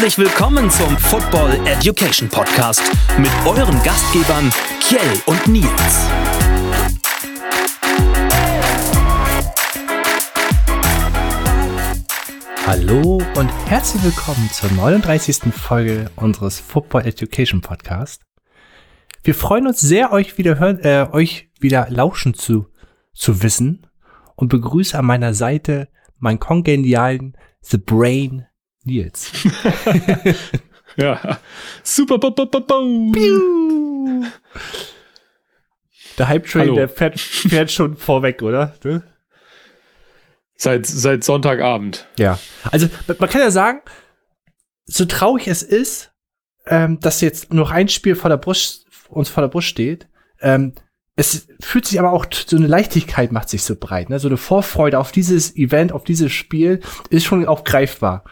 Herzlich 0.00 0.26
willkommen 0.30 0.70
zum 0.70 0.96
Football 0.96 1.60
Education 1.66 2.26
Podcast 2.26 2.82
mit 3.18 3.30
euren 3.44 3.82
Gastgebern 3.82 4.50
Kjell 4.80 5.20
und 5.26 5.46
Nils. 5.46 6.08
Hallo 12.66 13.20
und 13.36 13.50
herzlich 13.68 14.02
willkommen 14.02 14.48
zur 14.50 14.72
39. 14.72 15.52
Folge 15.52 16.10
unseres 16.16 16.58
Football 16.58 17.04
Education 17.04 17.60
Podcast. 17.60 18.22
Wir 19.22 19.34
freuen 19.34 19.66
uns 19.66 19.80
sehr, 19.80 20.12
euch 20.12 20.38
wieder 20.38 20.58
hören, 20.58 20.78
äh, 20.78 21.08
euch 21.12 21.50
wieder 21.60 21.88
lauschen 21.90 22.32
zu, 22.32 22.68
zu 23.12 23.42
wissen 23.42 23.86
und 24.34 24.48
begrüße 24.48 24.98
an 24.98 25.04
meiner 25.04 25.34
Seite 25.34 25.88
meinen 26.16 26.40
kongenialen 26.40 27.36
The 27.60 27.76
Brain 27.76 28.46
Nils. 28.90 29.30
ja, 30.96 31.38
super. 31.84 32.18
Bo, 32.18 32.32
bo, 32.32 32.46
bo, 32.46 32.60
bo. 32.60 34.24
Der 36.18 36.28
Hype 36.28 36.46
Train, 36.46 36.74
der 36.74 36.88
fährt, 36.88 37.20
fährt 37.20 37.70
schon 37.70 37.96
vorweg, 37.96 38.42
oder? 38.42 38.74
Ne? 38.82 39.02
Seit, 40.56 40.86
seit 40.86 41.22
Sonntagabend. 41.22 42.08
Ja. 42.18 42.38
Also, 42.70 42.88
man 43.06 43.30
kann 43.30 43.40
ja 43.40 43.50
sagen, 43.52 43.80
so 44.84 45.04
traurig 45.04 45.46
es 45.46 45.62
ist, 45.62 46.12
ähm, 46.66 46.98
dass 47.00 47.20
jetzt 47.20 47.52
noch 47.54 47.70
ein 47.70 47.88
Spiel 47.88 48.16
vor 48.16 48.28
der 48.28 48.36
Brust, 48.36 48.86
uns 49.08 49.28
vor 49.28 49.42
der 49.42 49.48
Brust 49.48 49.68
steht, 49.68 50.08
ähm, 50.40 50.74
es 51.16 51.48
fühlt 51.60 51.86
sich 51.86 51.98
aber 51.98 52.12
auch 52.12 52.24
so 52.30 52.56
eine 52.56 52.66
Leichtigkeit 52.66 53.30
macht 53.30 53.50
sich 53.50 53.62
so 53.62 53.76
breit, 53.76 54.08
ne? 54.08 54.18
So 54.18 54.28
eine 54.28 54.38
Vorfreude 54.38 54.98
auf 54.98 55.12
dieses 55.12 55.54
Event, 55.54 55.92
auf 55.92 56.04
dieses 56.04 56.32
Spiel 56.32 56.80
ist 57.10 57.24
schon 57.24 57.46
auch 57.46 57.64
greifbar. 57.64 58.24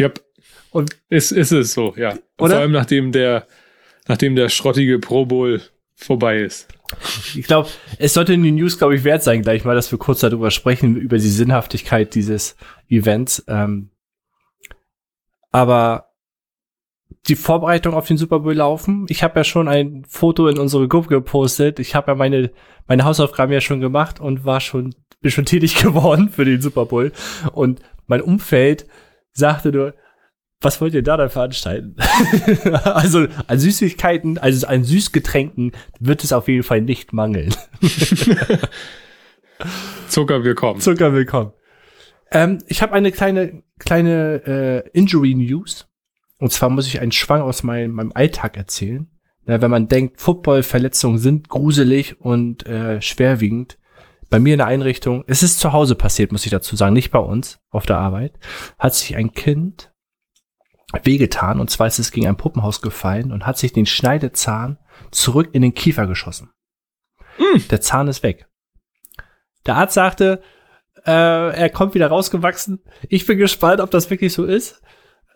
Yep. 0.00 0.24
Und 0.70 0.96
ist, 1.08 1.32
ist 1.32 1.52
es 1.52 1.72
so, 1.72 1.94
ja. 1.96 2.10
Oder? 2.38 2.52
Vor 2.52 2.60
allem 2.60 2.72
nachdem 2.72 3.12
der, 3.12 3.46
nachdem 4.06 4.36
der 4.36 4.48
schrottige 4.48 4.98
Pro 4.98 5.26
Bowl 5.26 5.60
vorbei 5.94 6.38
ist. 6.38 6.68
Ich 7.36 7.46
glaube, 7.46 7.68
es 7.98 8.14
sollte 8.14 8.32
in 8.32 8.42
den 8.42 8.56
News, 8.56 8.78
glaube 8.78 8.96
ich, 8.96 9.04
wert 9.04 9.22
sein, 9.22 9.42
gleich 9.42 9.64
mal, 9.64 9.74
dass 9.74 9.92
wir 9.92 9.98
kurz 9.98 10.20
darüber 10.20 10.50
sprechen, 10.50 10.96
über 10.96 11.18
die 11.18 11.28
Sinnhaftigkeit 11.28 12.14
dieses 12.14 12.56
Events. 12.88 13.44
Ähm, 13.46 13.90
aber 15.52 16.10
die 17.28 17.36
Vorbereitung 17.36 17.94
auf 17.94 18.06
den 18.06 18.16
Super 18.16 18.40
Bowl 18.40 18.54
laufen. 18.54 19.06
Ich 19.08 19.22
habe 19.22 19.38
ja 19.38 19.44
schon 19.44 19.68
ein 19.68 20.04
Foto 20.08 20.48
in 20.48 20.58
unsere 20.58 20.88
Gruppe 20.88 21.08
gepostet. 21.08 21.78
Ich 21.78 21.94
habe 21.94 22.12
ja 22.12 22.14
meine, 22.14 22.50
meine 22.86 23.04
Hausaufgaben 23.04 23.52
ja 23.52 23.60
schon 23.60 23.80
gemacht 23.80 24.20
und 24.20 24.44
war 24.44 24.60
schon, 24.60 24.94
bin 25.20 25.30
schon 25.30 25.44
tätig 25.44 25.76
geworden 25.82 26.30
für 26.30 26.44
den 26.44 26.60
Super 26.60 26.86
Bowl. 26.86 27.12
Und 27.52 27.80
mein 28.06 28.22
Umfeld 28.22 28.86
sagte 29.32 29.72
nur, 29.72 29.94
was 30.60 30.80
wollt 30.80 30.94
ihr 30.94 31.02
da 31.02 31.16
dann 31.16 31.30
veranstalten? 31.30 31.96
also 32.84 33.26
an 33.46 33.58
Süßigkeiten, 33.58 34.38
also 34.38 34.66
an 34.66 34.84
Süßgetränken 34.84 35.72
wird 35.98 36.22
es 36.22 36.32
auf 36.32 36.48
jeden 36.48 36.62
Fall 36.62 36.82
nicht 36.82 37.12
mangeln. 37.12 37.54
Zucker 40.08 40.44
willkommen. 40.44 40.80
Zucker 40.80 41.12
willkommen. 41.14 41.52
Ähm, 42.30 42.58
ich 42.66 42.82
habe 42.82 42.92
eine 42.92 43.10
kleine 43.10 43.62
kleine 43.80 44.42
äh, 44.46 44.88
Injury 44.92 45.34
News. 45.34 45.88
Und 46.38 46.52
zwar 46.52 46.70
muss 46.70 46.86
ich 46.86 47.00
einen 47.00 47.12
Schwang 47.12 47.42
aus 47.42 47.64
meinem, 47.64 47.92
meinem 47.92 48.12
Alltag 48.14 48.56
erzählen. 48.56 49.10
Ja, 49.46 49.60
wenn 49.60 49.70
man 49.70 49.88
denkt, 49.88 50.20
Football-Verletzungen 50.20 51.18
sind 51.18 51.48
gruselig 51.48 52.20
und 52.20 52.66
äh, 52.66 53.02
schwerwiegend. 53.02 53.78
Bei 54.30 54.38
mir 54.38 54.54
in 54.54 54.58
der 54.58 54.68
Einrichtung, 54.68 55.24
es 55.26 55.42
ist 55.42 55.58
zu 55.58 55.72
Hause 55.72 55.96
passiert, 55.96 56.30
muss 56.30 56.44
ich 56.44 56.52
dazu 56.52 56.76
sagen, 56.76 56.94
nicht 56.94 57.10
bei 57.10 57.18
uns 57.18 57.58
auf 57.70 57.84
der 57.84 57.98
Arbeit, 57.98 58.38
hat 58.78 58.94
sich 58.94 59.16
ein 59.16 59.32
Kind 59.32 59.92
wehgetan. 61.02 61.60
Und 61.60 61.70
zwar 61.70 61.88
ist 61.88 61.98
es 61.98 62.12
gegen 62.12 62.28
ein 62.28 62.36
Puppenhaus 62.36 62.80
gefallen 62.80 63.32
und 63.32 63.46
hat 63.46 63.58
sich 63.58 63.72
den 63.72 63.86
Schneidezahn 63.86 64.78
zurück 65.10 65.50
in 65.52 65.62
den 65.62 65.74
Kiefer 65.74 66.06
geschossen. 66.06 66.50
Mm. 67.38 67.58
Der 67.70 67.80
Zahn 67.80 68.08
ist 68.08 68.22
weg. 68.22 68.48
Der 69.66 69.76
Arzt 69.76 69.94
sagte, 69.94 70.42
äh, 71.04 71.10
er 71.56 71.70
kommt 71.70 71.94
wieder 71.94 72.08
rausgewachsen. 72.08 72.82
Ich 73.08 73.26
bin 73.26 73.38
gespannt, 73.38 73.80
ob 73.80 73.90
das 73.90 74.10
wirklich 74.10 74.32
so 74.32 74.44
ist. 74.44 74.80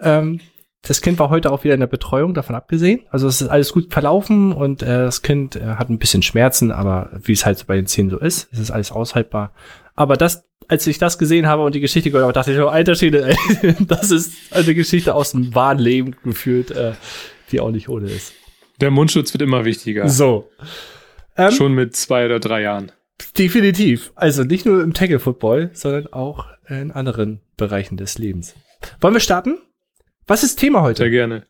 Ähm, 0.01 0.41
das 0.87 1.01
Kind 1.01 1.19
war 1.19 1.31
heute 1.31 1.51
auch 1.51 1.65
wieder 1.65 1.75
in 1.75 1.81
der 1.81 1.87
Betreuung, 1.87 2.35
davon 2.35 2.55
abgesehen. 2.55 3.01
Also 3.11 3.27
es 3.27 3.41
ist 3.41 3.49
alles 3.49 3.73
gut 3.73 3.93
verlaufen 3.93 4.53
und 4.53 4.83
äh, 4.83 4.87
das 4.87 5.23
Kind 5.23 5.57
äh, 5.57 5.77
hat 5.77 5.91
ein 5.91 5.99
bisschen 5.99 6.23
Schmerzen, 6.23 6.71
aber 6.71 7.11
wie 7.23 7.33
es 7.33 7.47
halt 7.47 7.67
bei 7.67 7.77
den 7.77 7.87
Zähnen 7.87 8.11
so 8.11 8.19
ist, 8.19 8.49
es 8.53 8.59
ist 8.59 8.71
alles 8.71 8.93
aushaltbar. 8.93 9.53
Aber 9.95 10.17
das 10.17 10.45
als 10.69 10.87
ich 10.87 10.99
das 10.99 11.19
gesehen 11.19 11.47
habe 11.47 11.63
und 11.63 11.75
die 11.75 11.81
Geschichte 11.81 12.11
gehört 12.11 12.25
habe, 12.25 12.33
dachte 12.33 12.53
ich, 12.53 12.59
oh, 12.59 12.69
alter 12.69 12.95
Schwede, 12.95 13.27
ey, 13.27 13.75
das 13.81 14.11
ist 14.11 14.33
eine 14.51 14.75
Geschichte 14.75 15.15
aus 15.15 15.33
dem 15.33 15.55
wahren 15.55 15.79
Leben 15.79 16.17
gefühlt, 16.25 16.71
äh, 16.71 16.93
die 17.51 17.61
auch 17.61 17.71
nicht 17.71 17.89
ohne 17.89 18.11
ist. 18.11 18.33
Der 18.81 18.91
Mundschutz 18.91 19.33
wird 19.33 19.43
immer 19.43 19.65
wichtiger. 19.65 20.09
So. 20.09 20.51
Ähm, 21.37 21.51
Schon 21.53 21.75
mit 21.75 21.95
zwei 21.97 22.27
oder 22.27 22.41
drei 22.41 22.63
Jahren. 22.63 22.93
Definitiv. 23.39 24.13
Also 24.15 24.43
nicht 24.43 24.67
nur 24.67 24.83
im 24.83 24.95
Tackle-Football, 24.95 25.71
sondern 25.73 26.13
auch 26.13 26.47
in 26.69 26.91
anderen 26.91 27.41
Bereichen 27.57 27.97
des 27.97 28.19
Lebens. 28.19 28.55
Wollen 29.01 29.15
wir 29.15 29.21
starten? 29.21 29.59
Was 30.27 30.43
ist 30.43 30.57
Thema 30.57 30.83
heute? 30.83 30.99
Sehr 30.99 31.11
gerne. 31.11 31.47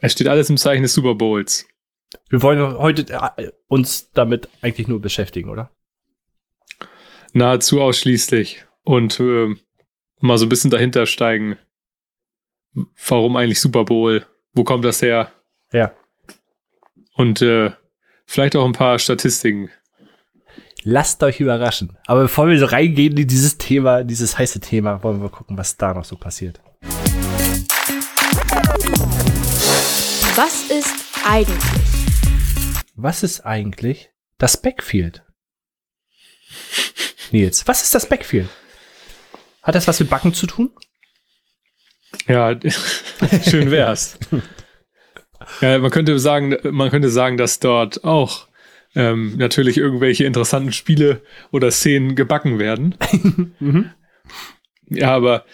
Es 0.00 0.12
steht 0.12 0.28
alles 0.28 0.50
im 0.50 0.56
Zeichen 0.56 0.82
des 0.82 0.94
Super 0.94 1.14
Bowls. 1.14 1.66
Wir 2.28 2.42
wollen 2.42 2.78
heute 2.78 3.06
äh, 3.36 3.50
uns 3.68 4.10
damit 4.12 4.48
eigentlich 4.62 4.88
nur 4.88 5.00
beschäftigen, 5.00 5.48
oder? 5.48 5.70
nahezu 7.32 7.80
ausschließlich 7.80 8.64
und 8.82 9.20
äh, 9.20 9.54
mal 10.20 10.38
so 10.38 10.46
ein 10.46 10.48
bisschen 10.48 10.70
dahinter 10.70 11.06
steigen. 11.06 11.56
Warum 13.08 13.36
eigentlich 13.36 13.60
Super 13.60 13.84
Bowl? 13.84 14.26
Wo 14.52 14.64
kommt 14.64 14.84
das 14.84 15.02
her? 15.02 15.32
Ja. 15.72 15.92
Und 17.14 17.42
äh, 17.42 17.72
vielleicht 18.26 18.56
auch 18.56 18.64
ein 18.64 18.72
paar 18.72 18.98
Statistiken. 18.98 19.70
Lasst 20.82 21.22
euch 21.22 21.40
überraschen. 21.40 21.96
Aber 22.06 22.22
bevor 22.22 22.48
wir 22.48 22.58
so 22.58 22.66
reingehen 22.66 23.16
in 23.16 23.28
dieses 23.28 23.58
Thema, 23.58 24.02
dieses 24.02 24.38
heiße 24.38 24.60
Thema, 24.60 25.02
wollen 25.02 25.20
wir 25.20 25.28
gucken, 25.28 25.58
was 25.58 25.76
da 25.76 25.92
noch 25.92 26.04
so 26.04 26.16
passiert. 26.16 26.60
Ist 30.70 30.94
eigentlich? 31.24 31.58
Was 32.94 33.22
ist 33.22 33.40
eigentlich 33.40 34.10
das 34.38 34.60
Backfield? 34.60 35.24
Nils, 37.32 37.66
was 37.66 37.82
ist 37.82 37.94
das 37.94 38.08
Backfield? 38.08 38.48
Hat 39.62 39.74
das 39.74 39.88
was 39.88 39.98
mit 40.00 40.10
Backen 40.10 40.32
zu 40.32 40.46
tun? 40.46 40.70
Ja, 42.26 42.58
schön 43.48 43.70
wär's. 43.70 44.18
ja, 45.60 45.78
man 45.78 45.90
könnte 45.90 46.18
sagen, 46.18 46.56
man 46.70 46.90
könnte 46.90 47.10
sagen, 47.10 47.36
dass 47.36 47.58
dort 47.58 48.04
auch 48.04 48.46
ähm, 48.94 49.36
natürlich 49.36 49.76
irgendwelche 49.76 50.24
interessanten 50.24 50.72
Spiele 50.72 51.22
oder 51.50 51.70
Szenen 51.70 52.14
gebacken 52.14 52.58
werden. 52.58 52.96
mhm. 53.58 53.90
Ja, 54.92 55.14
aber 55.14 55.44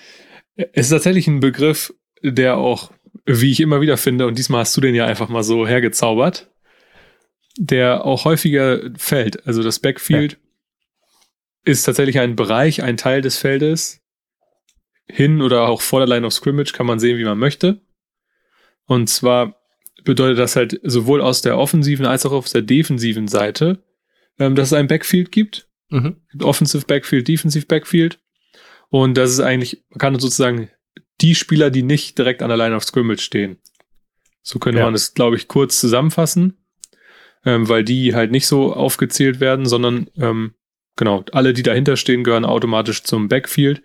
es 0.57 0.87
ist 0.87 0.91
tatsächlich 0.91 1.27
ein 1.27 1.41
Begriff, 1.41 1.93
der 2.23 2.57
auch, 2.57 2.91
wie 3.25 3.53
ich 3.53 3.61
immer 3.61 3.81
wieder 3.81 3.97
finde, 3.97 4.27
und 4.27 4.39
diesmal 4.39 4.61
hast 4.61 4.77
du 4.77 4.81
den 4.81 4.95
ja 4.95 5.07
einfach 5.07 5.29
mal 5.29 5.43
so 5.43 5.67
hergezaubert, 5.67 6.51
der 7.57 8.05
auch 8.05 8.25
häufiger 8.25 8.81
fällt. 8.97 9.47
Also 9.47 9.63
das 9.63 9.79
Backfield 9.79 10.33
ja 10.33 10.39
ist 11.67 11.83
tatsächlich 11.83 12.19
ein 12.21 12.37
Bereich, 12.37 12.83
ein 12.83 12.97
Teil 12.97 13.21
des 13.21 13.37
Feldes. 13.37 14.01
Hin 15.09 15.43
oder 15.43 15.69
auch 15.69 15.83
vor 15.83 16.01
der 16.01 16.09
Line 16.09 16.27
of 16.27 16.33
Scrimmage 16.33 16.73
kann 16.73 16.87
man 16.87 16.99
sehen, 16.99 17.19
wie 17.19 17.25
man 17.25 17.39
möchte. 17.39 17.81
Und 18.87 19.09
zwar 19.09 19.61
bedeutet 20.05 20.39
das 20.39 20.57
halt 20.57 20.81
sowohl 20.85 21.21
aus 21.21 21.43
der 21.43 21.59
offensiven 21.59 22.07
als 22.07 22.25
auch 22.25 22.33
auf 22.33 22.49
der 22.49 22.63
defensiven 22.63 23.29
Seite, 23.29 23.83
ähm, 24.39 24.55
dass 24.55 24.69
es 24.69 24.73
ein 24.73 24.87
Backfield 24.87 25.33
gibt. 25.33 25.69
Mhm. 25.91 26.21
Offensive 26.41 26.87
Backfield, 26.87 27.29
Defensive 27.29 27.67
Backfield. 27.67 28.19
Und 28.89 29.17
das 29.17 29.31
ist 29.31 29.41
eigentlich, 29.41 29.85
man 29.91 29.99
kann 29.99 30.19
sozusagen 30.19 30.71
die 31.21 31.35
Spieler, 31.35 31.71
die 31.71 31.83
nicht 31.83 32.19
direkt 32.19 32.43
an 32.43 32.49
der 32.49 32.59
Line 32.59 32.77
of 32.77 32.85
Scrimmage 32.85 33.23
stehen. 33.23 33.59
So 34.43 34.59
könnte 34.59 34.81
ja. 34.81 34.85
man 34.85 34.95
es, 34.95 35.15
glaube 35.15 35.37
ich, 35.37 35.49
kurz 35.49 35.81
zusammenfassen, 35.81 36.59
ähm, 37.45 37.69
weil 37.69 37.85
die 37.85 38.15
halt 38.15 38.31
nicht 38.31 38.47
so 38.47 38.73
aufgezählt 38.73 39.41
werden, 39.41 39.67
sondern 39.67 40.09
ähm, 40.17 40.55
Genau, 40.97 41.25
alle, 41.33 41.53
die 41.53 41.63
dahinter 41.63 41.97
stehen, 41.97 42.25
gehören 42.25 42.47
automatisch 42.47 43.03
zum 43.03 43.29
Backfield. 43.29 43.83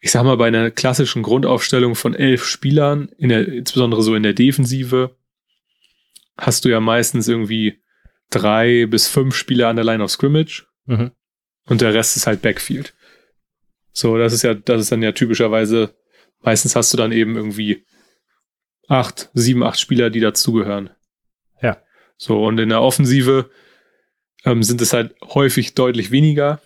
Ich 0.00 0.12
sag 0.12 0.22
mal, 0.22 0.36
bei 0.36 0.46
einer 0.46 0.70
klassischen 0.70 1.22
Grundaufstellung 1.22 1.96
von 1.96 2.14
elf 2.14 2.44
Spielern, 2.44 3.08
in 3.18 3.28
der, 3.28 3.48
insbesondere 3.48 4.02
so 4.02 4.14
in 4.14 4.22
der 4.22 4.34
Defensive, 4.34 5.16
hast 6.38 6.64
du 6.64 6.68
ja 6.68 6.80
meistens 6.80 7.26
irgendwie 7.26 7.80
drei 8.30 8.86
bis 8.86 9.08
fünf 9.08 9.34
Spieler 9.34 9.68
an 9.68 9.76
der 9.76 9.84
Line 9.84 10.02
of 10.02 10.10
Scrimmage 10.10 10.66
mhm. 10.86 11.10
und 11.66 11.80
der 11.80 11.92
Rest 11.92 12.16
ist 12.16 12.26
halt 12.26 12.42
Backfield. 12.42 12.94
So, 13.92 14.16
das 14.16 14.32
ist 14.32 14.42
ja, 14.42 14.54
das 14.54 14.82
ist 14.82 14.92
dann 14.92 15.02
ja 15.02 15.12
typischerweise, 15.12 15.94
meistens 16.44 16.76
hast 16.76 16.92
du 16.92 16.96
dann 16.96 17.12
eben 17.12 17.36
irgendwie 17.36 17.84
acht, 18.88 19.30
sieben, 19.34 19.62
acht 19.62 19.80
Spieler, 19.80 20.10
die 20.10 20.20
dazugehören. 20.20 20.90
Ja. 21.62 21.78
So, 22.16 22.44
und 22.44 22.58
in 22.60 22.68
der 22.68 22.82
Offensive 22.82 23.50
ähm, 24.44 24.62
sind 24.62 24.80
es 24.80 24.92
halt 24.92 25.14
häufig 25.22 25.74
deutlich 25.74 26.10
weniger. 26.10 26.60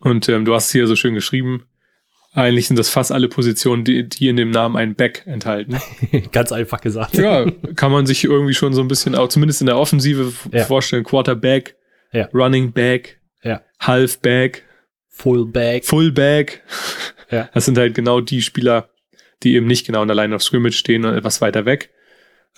Und 0.00 0.28
ähm, 0.28 0.44
du 0.44 0.54
hast 0.54 0.70
hier 0.72 0.86
so 0.86 0.96
schön 0.96 1.14
geschrieben, 1.14 1.64
eigentlich 2.34 2.66
sind 2.66 2.78
das 2.78 2.88
fast 2.88 3.12
alle 3.12 3.28
Positionen, 3.28 3.84
die, 3.84 4.08
die 4.08 4.28
in 4.28 4.36
dem 4.36 4.50
Namen 4.50 4.76
ein 4.76 4.94
Back 4.94 5.22
enthalten. 5.26 5.76
Ganz 6.32 6.50
einfach 6.50 6.80
gesagt. 6.80 7.14
Ja, 7.14 7.50
kann 7.76 7.92
man 7.92 8.06
sich 8.06 8.24
irgendwie 8.24 8.54
schon 8.54 8.72
so 8.74 8.80
ein 8.80 8.88
bisschen, 8.88 9.14
auch 9.14 9.28
zumindest 9.28 9.60
in 9.60 9.66
der 9.66 9.76
Offensive 9.76 10.32
Ja. 10.50 10.64
vorstellen. 10.64 11.04
Quarterback, 11.04 11.76
Ja. 12.12 12.28
Running 12.32 12.72
Back, 12.72 13.20
Ja. 13.42 13.62
Halfback, 13.80 14.64
Fullback. 15.08 15.84
Fullback. 15.84 16.62
Ja. 17.32 17.50
Das 17.52 17.64
sind 17.64 17.76
halt 17.78 17.94
genau 17.94 18.20
die 18.20 18.42
Spieler, 18.42 18.90
die 19.42 19.54
eben 19.54 19.66
nicht 19.66 19.86
genau 19.86 20.02
in 20.02 20.08
der 20.08 20.14
Line 20.14 20.34
of 20.34 20.42
Scrimmage 20.42 20.76
stehen 20.76 21.04
und 21.04 21.14
etwas 21.14 21.40
weiter 21.40 21.64
weg. 21.64 21.90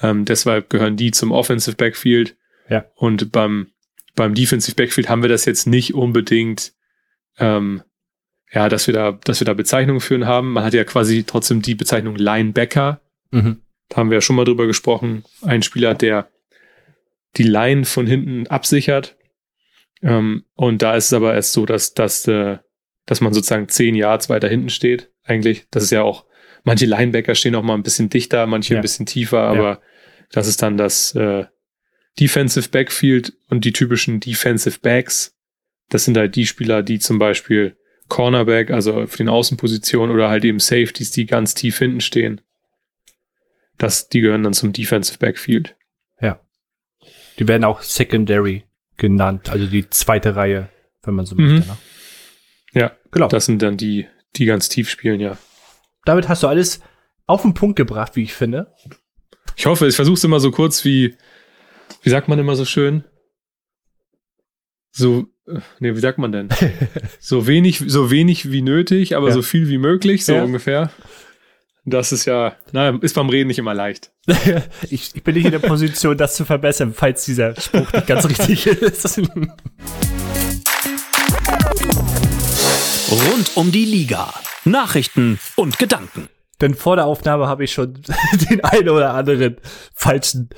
Ähm, 0.03 0.25
deshalb 0.25 0.69
gehören 0.69 0.97
die 0.97 1.13
zum 1.13 1.33
Offensive 1.33 1.77
Backfield. 1.77 2.37
Ja. 2.69 2.85
Und 2.97 3.33
beim, 3.33 3.69
beim 4.17 4.35
Defensive 4.35 4.75
Backfield 4.75 5.09
haben 5.09 5.23
wir 5.23 5.29
das 5.29 5.45
jetzt 5.45 5.67
nicht 5.67 5.95
unbedingt, 5.95 6.75
ähm, 7.39 7.83
ja, 8.53 8.69
dass 8.69 8.87
wir 8.87 8.95
da, 8.95 9.13
dass 9.13 9.41
wir 9.41 9.47
da 9.47 9.55
Bezeichnungen 9.55 10.01
für 10.01 10.27
haben. 10.27 10.53
Man 10.53 10.65
hat 10.65 10.75
ja 10.75 10.85
quasi 10.85 11.25
trotzdem 11.25 11.63
die 11.63 11.75
Bezeichnung 11.75 12.17
Linebacker. 12.17 13.01
Mhm. 13.31 13.63
Da 13.89 13.97
haben 13.97 14.11
wir 14.11 14.17
ja 14.17 14.21
schon 14.21 14.37
mal 14.37 14.45
drüber 14.45 14.67
gesprochen. 14.67 15.25
Ein 15.43 15.63
Spieler, 15.63 15.95
der 15.95 16.29
die 17.37 17.45
Line 17.45 17.85
von 17.85 18.07
hinten 18.07 18.47
absichert. 18.49 19.17
Ähm, 20.03 20.45
und 20.55 20.83
da 20.83 20.95
ist 20.97 21.07
es 21.07 21.13
aber 21.13 21.35
erst 21.35 21.53
so, 21.53 21.67
dass, 21.67 21.95
dass, 21.95 22.27
äh, 22.29 22.59
dass 23.07 23.21
man 23.21 23.33
sozusagen 23.35 23.69
zehn 23.69 23.95
Yards 23.95 24.29
weiter 24.29 24.49
hinten 24.49 24.71
steht. 24.71 25.11
Eigentlich, 25.25 25.67
das 25.71 25.83
ist 25.85 25.91
ja 25.91 26.03
auch, 26.03 26.25
manche 26.65 26.87
Linebacker 26.87 27.35
stehen 27.35 27.55
auch 27.55 27.63
mal 27.63 27.75
ein 27.75 27.83
bisschen 27.83 28.09
dichter, 28.11 28.47
manche 28.47 28.75
Ja. 28.75 28.81
ein 28.81 28.83
bisschen 28.83 29.07
tiefer, 29.07 29.41
aber 29.43 29.81
das 30.33 30.47
ist 30.47 30.63
dann 30.63 30.77
das 30.77 31.15
äh, 31.15 31.45
Defensive 32.19 32.69
Backfield 32.69 33.33
und 33.49 33.65
die 33.65 33.73
typischen 33.73 34.21
Defensive 34.21 34.79
Backs. 34.81 35.35
Das 35.91 36.05
sind 36.05 36.17
halt 36.17 36.35
die 36.37 36.47
Spieler, 36.47 36.83
die 36.83 36.99
zum 36.99 37.19
Beispiel 37.19 37.77
Cornerback, 38.09 38.71
also 38.71 38.95
auf 38.95 39.17
den 39.17 39.29
Außenpositionen 39.29 40.15
oder 40.15 40.29
halt 40.29 40.45
eben 40.45 40.59
Safeties, 40.61 41.11
die 41.11 41.27
ganz 41.27 41.55
tief 41.55 41.79
hinten 41.79 42.01
stehen. 42.01 42.41
Das, 43.79 44.09
die 44.09 44.21
gehören 44.21 44.43
dann 44.45 44.53
zum 44.55 44.73
Defensive 44.73 45.19
Backfield. 45.19 45.77
Die 47.41 47.49
werden 47.49 47.65
auch 47.65 47.83
Secondary 47.83 48.63
genannt, 48.97 49.49
also 49.51 49.67
die 49.67 49.91
zweite 49.91 50.37
Reihe, 50.37 50.69
wenn 51.03 51.15
man 51.15 51.27
so 51.27 51.35
Mhm. 51.35 51.55
möchte. 51.57 51.69
Ne? 51.69 51.77
Ja, 52.75 52.93
Genau. 53.13 53.29
das 53.29 53.47
sind 53.47 53.63
dann 53.63 53.77
die, 53.77 54.07
die 54.37 54.45
ganz 54.47 54.69
tief 54.69 54.91
spielen, 54.91 55.21
ja. 55.21 55.39
Damit 56.05 56.29
hast 56.29 56.43
du 56.43 56.49
alles 56.49 56.81
auf 57.27 57.43
den 57.43 57.55
Punkt 57.55 57.77
gebracht, 57.77 58.17
wie 58.17 58.23
ich 58.25 58.35
finde. 58.35 58.75
Ich 59.57 59.67
hoffe, 59.67 59.87
ich 59.87 59.95
versuche 59.97 60.15
es 60.17 60.25
immer 60.25 60.41
so 60.41 60.51
kurz 60.51 60.85
wie, 60.85 61.15
wie 62.03 62.11
sagt 62.11 62.29
man 62.29 62.39
immer 62.39 62.57
so 62.57 62.65
schön? 62.65 63.05
So, 64.91 65.27
äh, 65.47 65.61
nee, 65.81 65.95
wie 65.95 66.01
sagt 66.01 66.19
man 66.19 66.33
denn? 66.33 66.49
so 67.21 67.47
wenig, 67.47 67.83
so 67.87 68.11
wenig 68.11 68.51
wie 68.51 68.63
nötig, 68.63 69.17
aber 69.17 69.29
Ja. 69.29 69.35
so 69.35 69.43
viel 69.43 69.69
wie 69.69 69.79
möglich, 69.79 70.25
so 70.25 70.35
Ja. 70.35 70.43
ungefähr. 70.45 70.91
Das 71.87 72.13
ist 72.13 72.25
ja, 72.25 72.57
naja, 72.73 72.99
ist 73.03 73.15
beim 73.15 73.29
Reden 73.29 73.49
nicht 73.49 73.59
immer 73.59 73.75
leicht. 73.75 74.11
ich, 74.91 75.15
ich 75.15 75.23
bin 75.23 75.35
nicht 75.35 75.45
in 75.45 75.51
der 75.53 75.59
Position, 75.59 76.17
das 76.17 76.35
zu 76.35 76.45
verbessern, 76.47 76.95
falls 76.95 77.25
dieser 77.27 77.55
Spruch 77.61 77.93
nicht 77.93 78.07
ganz 78.07 78.27
richtig 78.29 78.67
ist. 78.67 79.21
Rund 83.11 83.57
um 83.57 83.71
die 83.71 83.85
Liga. 83.85 84.33
Nachrichten 84.65 85.39
und 85.57 85.79
Gedanken. 85.79 86.29
Denn 86.61 86.75
vor 86.75 86.97
der 86.97 87.07
Aufnahme 87.07 87.47
habe 87.49 87.65
ich 87.65 87.73
schon 87.73 87.95
den 88.51 88.65
einen 88.65 88.89
oder 88.89 89.13
anderen 89.15 89.57
falschen, 89.95 90.49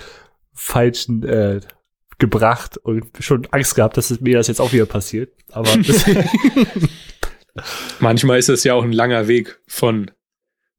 falschen 0.53 1.25
äh, 1.25 1.61
gebracht 2.19 2.79
und 2.79 3.05
schon 3.21 3.47
Angst 3.51 3.75
gehabt, 3.75 3.97
dass 3.97 4.11
es 4.11 4.21
mir 4.21 4.37
das 4.37 4.47
jetzt 4.47 4.61
auch 4.61 4.73
wieder 4.73 4.87
passiert. 4.87 5.33
Aber 5.51 5.69
Manchmal 8.01 8.39
ist 8.39 8.49
es 8.49 8.65
ja 8.65 8.75
auch 8.75 8.85
ein 8.85 8.93
langer 8.93 9.29
Weg 9.29 9.59
von 9.67 10.11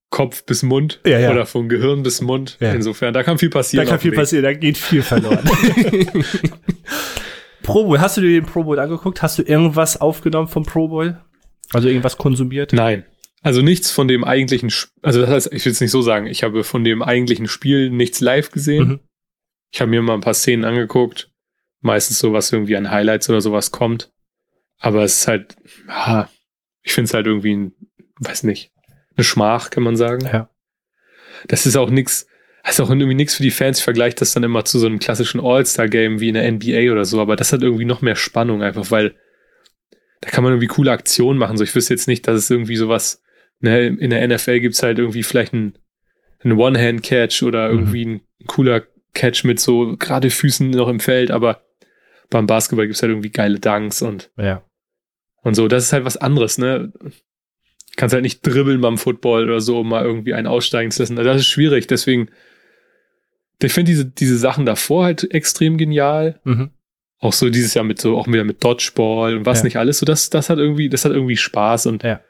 Kopf 0.10 0.46
bis 0.46 0.64
Mund 0.64 1.02
Ja, 1.06 1.20
ja. 1.20 1.32
oder 1.32 1.46
von 1.46 1.68
Gehirn 1.68 2.04
bis 2.04 2.22
Mund. 2.22 2.58
Ja. 2.62 2.72
Insofern, 2.72 3.14
da 3.14 3.24
kann 3.24 3.38
viel 3.38 3.50
da 3.50 3.60
passieren. 3.60 3.86
kann 3.88 3.96
auf 3.96 4.02
viel 4.02 4.12
Weg. 4.12 4.20
passieren, 4.20 4.44
da 4.44 4.54
geht 4.54 4.78
viel 4.78 5.02
verloren. 5.02 5.44
Pro 7.64 7.84
Bowl, 7.84 8.00
hast 8.00 8.16
du 8.16 8.22
dir 8.22 8.40
den 8.40 8.46
Pro 8.46 8.64
Bowl 8.64 8.80
angeguckt? 8.80 9.22
Hast 9.22 9.38
du 9.38 9.44
irgendwas 9.44 10.00
aufgenommen 10.00 10.48
vom 10.48 10.64
Pro 10.64 10.88
Bowl? 10.88 11.18
Also 11.74 11.88
irgendwas 11.88 12.18
konsumiert? 12.18 12.74
Nein. 12.74 13.06
Also 13.42 13.62
nichts 13.62 13.92
von 13.92 14.08
dem 14.08 14.24
eigentlichen, 14.24 14.68
Sp- 14.74 14.92
also 15.02 15.22
das 15.22 15.30
heißt, 15.30 15.54
ich 15.54 15.64
will 15.66 15.72
es 15.72 15.82
nicht 15.82 15.92
so 15.92 16.02
sagen, 16.02 16.28
ich 16.28 16.44
habe 16.44 16.64
von 16.64 16.84
dem 16.84 17.02
eigentlichen 17.02 17.48
Spiel 17.48 17.90
nichts 17.90 18.20
live 18.20 18.52
gesehen. 18.52 18.88
Mhm. 18.88 19.00
Ich 19.72 19.82
habe 19.82 19.92
mir 19.92 20.02
mal 20.02 20.16
ein 20.16 20.22
paar 20.22 20.34
Szenen 20.34 20.66
angeguckt. 20.66 21.30
Meistens 21.82 22.20
so, 22.20 22.34
was 22.34 22.52
irgendwie 22.52 22.76
an 22.76 22.90
Highlights 22.90 23.30
oder 23.30 23.42
sowas 23.42 23.72
kommt. 23.72 24.12
Aber 24.80 25.04
es 25.04 25.20
ist 25.20 25.28
halt, 25.28 25.56
ja, 25.88 26.30
ich 26.82 26.94
finde 26.94 27.08
es 27.10 27.14
halt 27.14 27.28
irgendwie, 27.28 27.56
ein, 27.56 27.74
weiß 28.20 28.44
nicht, 28.44 28.72
eine 29.16 29.24
Schmach, 29.24 29.70
kann 29.70 29.84
man 29.84 29.96
sagen. 29.96 30.26
Ja. 30.26 30.50
Das 31.48 31.66
ist 31.66 31.76
auch 31.76 31.90
nix, 31.90 32.28
das 32.64 32.74
ist 32.74 32.80
auch 32.80 32.90
irgendwie 32.90 33.14
nichts 33.14 33.36
für 33.36 33.44
die 33.44 33.52
Fans. 33.52 33.78
Ich 33.80 33.84
vergleiche 33.84 34.16
das 34.16 34.34
dann 34.34 34.44
immer 34.44 34.66
zu 34.66 34.80
so 34.80 34.88
einem 34.88 35.00
klassischen 35.00 35.40
All-Star-Game 35.40 36.20
wie 36.20 36.30
in 36.30 36.34
der 36.34 36.52
NBA 36.52 36.92
oder 36.92 37.06
so, 37.06 37.22
aber 37.22 37.36
das 37.36 37.54
hat 37.54 37.62
irgendwie 37.62 37.86
noch 37.86 38.02
mehr 38.02 38.16
Spannung, 38.16 38.64
einfach 38.64 38.90
weil 38.92 39.16
da 40.22 40.30
kann 40.30 40.44
man 40.44 40.54
irgendwie 40.54 40.68
coole 40.68 40.92
Aktionen 40.92 41.38
machen. 41.40 41.58
So, 41.58 41.64
ich 41.64 41.74
wüsste 41.76 41.94
jetzt 41.94 42.08
nicht, 42.08 42.28
dass 42.28 42.38
es 42.38 42.50
irgendwie 42.50 42.76
sowas, 42.76 43.22
ne, 43.60 43.88
in 43.88 44.10
der 44.10 44.28
NFL 44.28 44.60
gibt's 44.60 44.82
halt 44.84 45.00
irgendwie 45.00 45.24
vielleicht 45.24 45.54
ein, 45.54 45.78
ein 46.44 46.54
One-Hand-Catch 46.54 47.44
oder 47.44 47.70
Mhm. 47.72 47.78
irgendwie 47.78 48.06
ein 48.06 48.22
cooler 48.48 48.84
Catch 49.14 49.44
mit 49.46 49.60
so 49.60 49.96
gerade 49.98 50.30
Füßen 50.30 50.70
noch 50.70 50.88
im 50.88 51.00
Feld, 51.00 51.32
aber 51.32 51.64
beim 52.30 52.46
Basketball 52.48 52.88
gibt's 52.88 53.02
halt 53.02 53.12
irgendwie 53.12 53.32
geile 53.32 53.60
Dunks 53.60 54.02
und, 54.02 54.30
Ja. 54.38 54.64
und 55.44 55.56
so. 55.56 55.68
Das 55.68 55.84
ist 55.86 55.94
halt 55.94 56.06
was 56.06 56.18
anderes, 56.18 56.58
ne? 56.58 56.92
Kannst 57.96 58.14
halt 58.14 58.22
nicht 58.24 58.42
dribbeln 58.46 58.80
beim 58.82 58.98
Football 59.00 59.46
oder 59.46 59.60
so, 59.62 59.80
um 59.80 59.90
mal 59.90 60.06
irgendwie 60.06 60.34
einen 60.36 60.46
aussteigen 60.46 60.92
zu 60.92 61.02
lassen. 61.02 61.18
Also 61.18 61.30
das 61.32 61.42
ist 61.42 61.48
schwierig, 61.48 61.88
deswegen, 61.88 62.30
ich 63.62 63.74
finde 63.74 63.90
diese, 63.92 64.06
diese 64.06 64.38
Sachen 64.38 64.66
davor 64.68 65.06
halt 65.06 65.32
extrem 65.34 65.78
genial. 65.78 66.40
Mhm. 66.44 66.70
Auch 67.20 67.34
so 67.34 67.50
dieses 67.50 67.74
Jahr 67.74 67.84
mit 67.86 68.00
so, 68.00 68.18
auch 68.18 68.28
wieder 68.28 68.44
mit 68.44 68.64
Dodgeball 68.64 69.38
und 69.38 69.46
was 69.46 69.60
Ja. 69.60 69.64
nicht 69.66 69.78
alles. 69.78 70.00
So, 70.00 70.06
das, 70.06 70.30
das 70.30 70.50
hat 70.50 70.60
irgendwie, 70.60 70.88
das 70.90 71.04
hat 71.06 71.12
irgendwie 71.14 71.38
Spaß 71.38 71.88
und 71.88 72.04
Ja. 72.04 72.22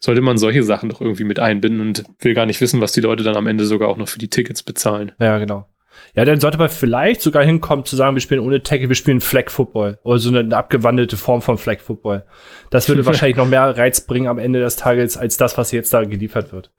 sollte 0.00 0.20
man 0.20 0.38
solche 0.38 0.62
Sachen 0.62 0.88
doch 0.88 1.00
irgendwie 1.00 1.24
mit 1.24 1.38
einbinden 1.38 1.80
und 1.80 2.04
will 2.20 2.34
gar 2.34 2.46
nicht 2.46 2.60
wissen, 2.60 2.80
was 2.80 2.92
die 2.92 3.00
Leute 3.00 3.22
dann 3.22 3.36
am 3.36 3.46
Ende 3.46 3.64
sogar 3.64 3.88
auch 3.88 3.96
noch 3.96 4.08
für 4.08 4.18
die 4.18 4.28
Tickets 4.28 4.62
bezahlen. 4.62 5.12
Ja, 5.20 5.38
genau. 5.38 5.68
Ja, 6.14 6.24
dann 6.24 6.38
sollte 6.40 6.58
man 6.58 6.68
vielleicht 6.68 7.20
sogar 7.22 7.44
hinkommen 7.44 7.84
zu 7.84 7.96
sagen, 7.96 8.14
wir 8.14 8.20
spielen 8.20 8.40
ohne 8.40 8.62
Tackle, 8.62 8.88
wir 8.88 8.94
spielen 8.94 9.20
Flag 9.20 9.50
Football 9.50 9.98
oder 10.04 10.18
so 10.18 10.28
eine, 10.30 10.40
eine 10.40 10.56
abgewandelte 10.56 11.16
Form 11.16 11.42
von 11.42 11.58
Flag 11.58 11.80
Football. 11.80 12.24
Das 12.70 12.88
würde 12.88 13.04
wahrscheinlich 13.06 13.36
noch 13.36 13.48
mehr 13.48 13.76
Reiz 13.76 14.00
bringen 14.00 14.28
am 14.28 14.38
Ende 14.38 14.60
des 14.60 14.76
Tages 14.76 15.16
als 15.16 15.36
das, 15.36 15.58
was 15.58 15.72
jetzt 15.72 15.92
da 15.92 16.04
geliefert 16.04 16.52
wird. 16.52 16.70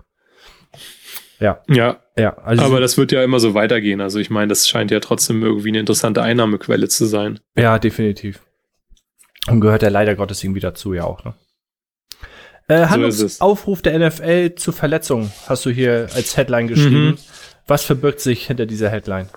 Ja, 1.40 1.62
Ja, 1.68 2.02
ja. 2.18 2.38
Also 2.40 2.64
aber 2.64 2.80
das 2.80 2.98
wird 2.98 3.12
ja 3.12 3.24
immer 3.24 3.40
so 3.40 3.54
weitergehen. 3.54 4.02
Also 4.02 4.20
ich 4.20 4.30
meine, 4.30 4.48
das 4.50 4.68
scheint 4.68 4.92
ja 4.92 5.00
trotzdem 5.00 5.42
irgendwie 5.42 5.70
eine 5.70 5.80
interessante 5.80 6.22
Einnahmequelle 6.22 6.88
zu 6.90 7.06
sein. 7.06 7.40
ja, 7.56 7.80
definitiv. 7.80 8.42
Und 9.48 9.62
gehört 9.62 9.82
ja 9.82 9.90
leider 9.90 10.16
Gottes 10.16 10.44
irgendwie 10.44 10.60
dazu, 10.60 10.94
ja 10.94 11.06
auch. 11.06 11.24
Ne? 11.24 11.34
Äh, 12.68 12.84
So. 12.84 12.90
Handlungsaufruf 12.90 13.82
der 13.82 13.98
NFL 13.98 14.56
zu 14.56 14.72
Verletzungen 14.72 15.32
hast 15.48 15.66
du 15.66 15.70
hier 15.70 16.10
als 16.14 16.38
Headline 16.38 16.68
geschrieben. 16.68 17.06
Mhm. 17.06 17.18
Was 17.66 17.84
verbirgt 17.84 18.20
sich 18.20 18.48
hinter 18.48 18.66
dieser 18.66 18.90
Headline? 18.90 19.30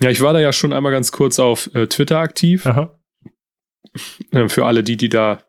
Ja, 0.00 0.10
ich 0.10 0.20
war 0.20 0.32
da 0.32 0.40
ja 0.40 0.52
schon 0.52 0.72
einmal 0.72 0.92
ganz 0.92 1.12
kurz 1.12 1.38
auf 1.38 1.70
äh, 1.74 1.86
Twitter 1.86 2.18
aktiv. 2.18 2.66
Aha. 2.66 2.98
Äh, 4.32 4.48
für 4.48 4.66
alle 4.66 4.82
die, 4.82 4.96
die 4.96 5.08
da 5.08 5.42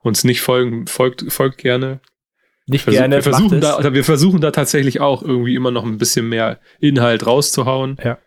uns 0.00 0.24
nicht 0.24 0.40
folgen, 0.40 0.86
folgt, 0.86 1.30
folgt 1.32 1.58
gerne. 1.58 2.00
Nicht 2.70 2.84
Versuch, 2.84 3.00
gerne. 3.00 3.16
wir, 3.16 3.22
versuchen 3.22 3.60
da, 3.60 3.74
also 3.74 3.94
wir 3.94 4.04
versuchen 4.04 4.40
da 4.40 4.52
tatsächlich 4.52 5.00
auch 5.00 5.22
irgendwie 5.22 5.56
immer 5.56 5.72
noch 5.72 5.84
ein 5.84 5.98
bisschen 5.98 6.28
mehr 6.28 6.60
Inhalt 6.78 7.26
rauszuhauen. 7.26 7.96
Ja. 8.02 8.18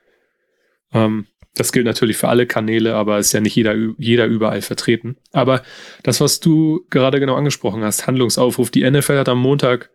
Ähm, 0.94 1.28
das 1.56 1.72
gilt 1.72 1.86
natürlich 1.86 2.18
für 2.18 2.28
alle 2.28 2.46
Kanäle, 2.46 2.96
aber 2.96 3.20
ist 3.20 3.32
ja 3.32 3.40
nicht 3.40 3.56
jeder, 3.56 3.74
jeder 3.98 4.26
überall 4.26 4.62
vertreten. 4.62 5.16
Aber 5.32 5.64
das, 6.02 6.20
was 6.20 6.42
du 6.42 6.86
gerade 6.90 7.22
genau 7.22 7.36
angesprochen 7.36 7.84
hast, 7.84 8.06
Handlungsaufruf, 8.06 8.70
die 8.70 8.90
NFL 8.90 9.20
hat 9.20 9.30
am 9.30 9.40
Montag 9.40 9.90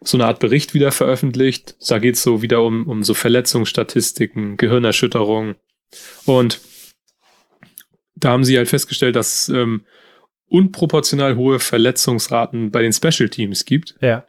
so 0.00 0.16
eine 0.16 0.26
Art 0.26 0.40
Bericht 0.40 0.74
wieder 0.74 0.90
veröffentlicht. 0.90 1.76
Da 1.88 2.00
geht 2.00 2.16
es 2.16 2.24
so 2.24 2.42
wieder 2.42 2.62
um, 2.64 2.88
um 2.88 3.04
so 3.04 3.14
Verletzungsstatistiken, 3.14 4.56
Gehirnerschütterung. 4.56 5.54
Und 6.24 6.60
da 8.16 8.30
haben 8.30 8.44
sie 8.44 8.56
halt 8.56 8.68
festgestellt, 8.68 9.14
dass 9.14 9.48
ähm, 9.48 9.84
unproportional 10.46 11.36
hohe 11.36 11.58
Verletzungsraten 11.58 12.70
bei 12.70 12.82
den 12.82 12.92
Special 12.92 13.28
Teams 13.28 13.64
gibt. 13.64 13.96
Ja. 14.00 14.26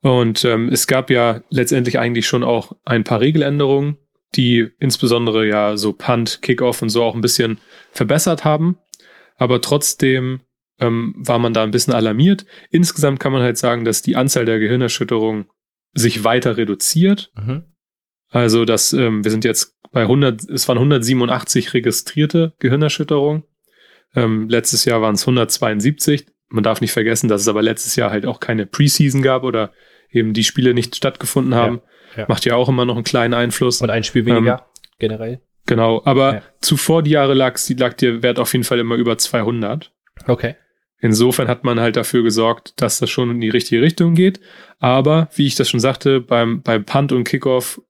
Und 0.00 0.44
ähm, 0.44 0.68
es 0.68 0.86
gab 0.86 1.10
ja 1.10 1.42
letztendlich 1.50 1.98
eigentlich 1.98 2.26
schon 2.26 2.44
auch 2.44 2.72
ein 2.84 3.04
paar 3.04 3.20
Regeländerungen, 3.20 3.98
die 4.34 4.68
insbesondere 4.78 5.46
ja 5.46 5.76
so 5.76 5.92
Punt, 5.92 6.40
Kickoff 6.42 6.82
und 6.82 6.90
so 6.90 7.02
auch 7.02 7.14
ein 7.14 7.20
bisschen 7.20 7.58
verbessert 7.90 8.44
haben. 8.44 8.78
Aber 9.36 9.60
trotzdem 9.60 10.40
ähm, 10.80 11.14
war 11.16 11.38
man 11.38 11.52
da 11.52 11.62
ein 11.62 11.70
bisschen 11.70 11.94
alarmiert. 11.94 12.44
Insgesamt 12.70 13.20
kann 13.20 13.32
man 13.32 13.42
halt 13.42 13.58
sagen, 13.58 13.84
dass 13.84 14.02
die 14.02 14.16
Anzahl 14.16 14.44
der 14.44 14.58
Gehirnerschütterungen 14.58 15.46
sich 15.94 16.24
weiter 16.24 16.56
reduziert. 16.56 17.32
Mhm. 17.36 17.64
Also, 18.30 18.64
dass 18.64 18.92
ähm, 18.92 19.24
wir 19.24 19.30
sind 19.30 19.44
jetzt 19.44 19.76
bei 19.90 20.02
100, 20.02 20.48
es 20.50 20.68
waren 20.68 20.78
187 20.78 21.74
registrierte 21.74 22.54
Gehirnerschütterungen. 22.58 23.44
Ähm, 24.14 24.48
letztes 24.48 24.84
Jahr 24.84 25.00
waren 25.02 25.14
es 25.14 25.22
172. 25.22 26.26
man 26.50 26.64
darf 26.64 26.80
nicht 26.80 26.92
vergessen, 26.92 27.28
dass 27.28 27.42
es 27.42 27.48
aber 27.48 27.62
letztes 27.62 27.94
Jahr 27.96 28.10
halt 28.10 28.24
auch 28.26 28.40
keine 28.40 28.64
Preseason 28.66 29.20
gab 29.22 29.42
oder 29.44 29.70
eben 30.10 30.32
die 30.32 30.44
Spiele 30.44 30.72
nicht 30.74 30.96
stattgefunden 30.96 31.54
haben. 31.54 31.80
Ja, 32.16 32.22
ja. 32.22 32.26
Macht 32.28 32.44
ja 32.46 32.54
auch 32.56 32.68
immer 32.70 32.84
noch 32.86 32.94
einen 32.94 33.04
kleinen 33.04 33.34
Einfluss. 33.34 33.82
Und 33.82 33.90
ein 33.90 34.02
Spiel 34.04 34.24
weniger, 34.24 34.66
generell. 34.98 35.40
Genau, 35.66 36.00
aber 36.06 36.34
Ja. 36.36 36.42
zuvor 36.62 37.02
die 37.02 37.10
Jahre 37.10 37.34
lag, 37.34 37.58
lag 37.76 37.92
der 37.94 38.22
Wert 38.22 38.38
auf 38.38 38.52
jeden 38.54 38.64
Fall 38.64 38.78
immer 38.78 38.94
über 38.94 39.18
200. 39.18 39.92
Okay. 40.26 40.54
Insofern 41.00 41.46
hat 41.46 41.62
man 41.62 41.78
halt 41.78 41.96
dafür 41.96 42.22
gesorgt, 42.22 42.72
dass 42.80 42.98
das 42.98 43.10
schon 43.10 43.30
in 43.30 43.40
die 43.40 43.50
richtige 43.50 43.82
Richtung 43.82 44.14
geht. 44.14 44.40
Aber 44.78 45.28
wie 45.36 45.46
ich 45.46 45.54
das 45.54 45.68
schon 45.68 45.78
sagte, 45.80 46.20
beim, 46.20 46.62
beim 46.62 46.84
Punt 46.84 47.12
und 47.12 47.24
Kickoff 47.24 47.80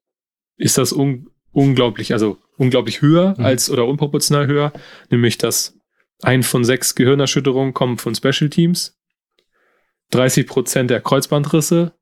ist 0.56 0.76
das 0.76 0.92
un, 0.92 1.30
unglaublich, 1.52 2.12
also 2.12 2.36
unglaublich 2.56 3.00
höher 3.00 3.34
Mhm. 3.38 3.44
als 3.44 3.70
oder 3.70 3.86
unproportional 3.86 4.46
höher, 4.48 4.72
nämlich 5.10 5.38
dass 5.38 5.77
ein 6.22 6.42
von 6.42 6.64
sechs 6.64 6.94
Gehirnerschütterungen 6.94 7.74
kommen 7.74 7.98
von 7.98 8.14
Special 8.14 8.50
Teams, 8.50 8.98
30 10.10 10.46
Prozent 10.46 10.90
der 10.90 11.00
Kreuzbandrisse 11.00 11.92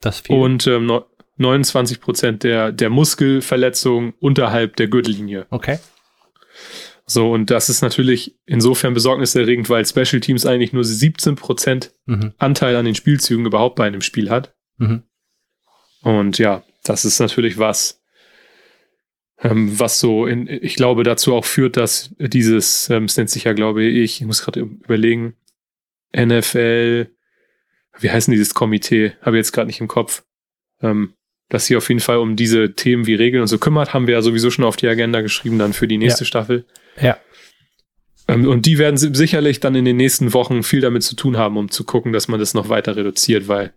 Das 0.00 0.20
viel. 0.20 0.36
und 0.36 0.66
ähm, 0.66 0.86
neu- 0.86 1.02
29 1.38 2.00
Prozent 2.00 2.44
der, 2.44 2.72
der 2.72 2.88
Muskelverletzungen 2.88 4.14
unterhalb 4.20 4.76
der 4.76 4.88
Gürtellinie. 4.88 5.46
okay. 5.50 5.78
So, 7.08 7.30
und 7.30 7.50
das 7.52 7.68
ist 7.68 7.82
natürlich 7.82 8.36
insofern 8.46 8.92
besorgniserregend, 8.92 9.70
weil 9.70 9.86
Special 9.86 10.18
Teams 10.20 10.44
eigentlich 10.44 10.72
nur 10.72 10.82
17 10.82 11.36
Prozent 11.36 11.92
Mhm. 12.06 12.32
Anteil 12.38 12.74
an 12.74 12.84
den 12.84 12.96
Spielzügen 12.96 13.46
überhaupt 13.46 13.76
bei 13.76 13.86
einem 13.86 14.00
Spiel 14.00 14.28
hat. 14.28 14.56
Mhm. 14.78 15.04
Und 16.02 16.38
ja, 16.38 16.64
das 16.82 17.04
ist 17.04 17.20
natürlich 17.20 17.58
was, 17.58 17.95
ähm, 19.42 19.78
was 19.78 20.00
so 20.00 20.26
in, 20.26 20.46
ich 20.48 20.76
glaube, 20.76 21.02
dazu 21.02 21.34
auch 21.34 21.44
führt, 21.44 21.76
dass 21.76 22.14
dieses, 22.18 22.88
ähm, 22.90 23.04
es 23.04 23.16
nennt 23.16 23.30
sich 23.30 23.44
ja, 23.44 23.52
glaube 23.52 23.84
ich, 23.84 24.20
ich 24.20 24.26
muss 24.26 24.42
gerade 24.42 24.60
überlegen, 24.60 25.34
NFL, 26.16 27.08
wie 27.98 28.10
heißen 28.10 28.30
dieses 28.32 28.54
Komitee? 28.54 29.12
Habe 29.20 29.36
ich 29.36 29.40
jetzt 29.40 29.52
gerade 29.52 29.66
nicht 29.66 29.80
im 29.80 29.88
Kopf. 29.88 30.24
Ähm, 30.82 31.14
dass 31.48 31.66
sie 31.66 31.76
auf 31.76 31.88
jeden 31.88 32.00
Fall 32.00 32.18
um 32.18 32.34
diese 32.34 32.74
Themen 32.74 33.06
wie 33.06 33.14
Regeln 33.14 33.40
und 33.40 33.46
so 33.46 33.58
kümmert, 33.58 33.94
haben 33.94 34.06
wir 34.08 34.14
ja 34.14 34.22
sowieso 34.22 34.50
schon 34.50 34.64
auf 34.64 34.76
die 34.76 34.88
Agenda 34.88 35.20
geschrieben 35.20 35.58
dann 35.58 35.72
für 35.72 35.86
die 35.86 35.96
nächste 35.96 36.24
Staffel. 36.24 36.66
Ja. 37.00 37.18
Ähm, 38.26 38.48
und 38.48 38.66
die 38.66 38.78
werden 38.78 38.96
si- 38.96 39.14
sicherlich 39.14 39.60
dann 39.60 39.76
in 39.76 39.84
den 39.84 39.96
nächsten 39.96 40.32
Wochen 40.32 40.64
viel 40.64 40.80
damit 40.80 41.04
zu 41.04 41.14
tun 41.14 41.36
haben, 41.36 41.56
um 41.56 41.70
zu 41.70 41.84
gucken, 41.84 42.12
dass 42.12 42.26
man 42.26 42.40
das 42.40 42.54
noch 42.54 42.68
weiter 42.68 42.96
reduziert, 42.96 43.46
weil 43.46 43.72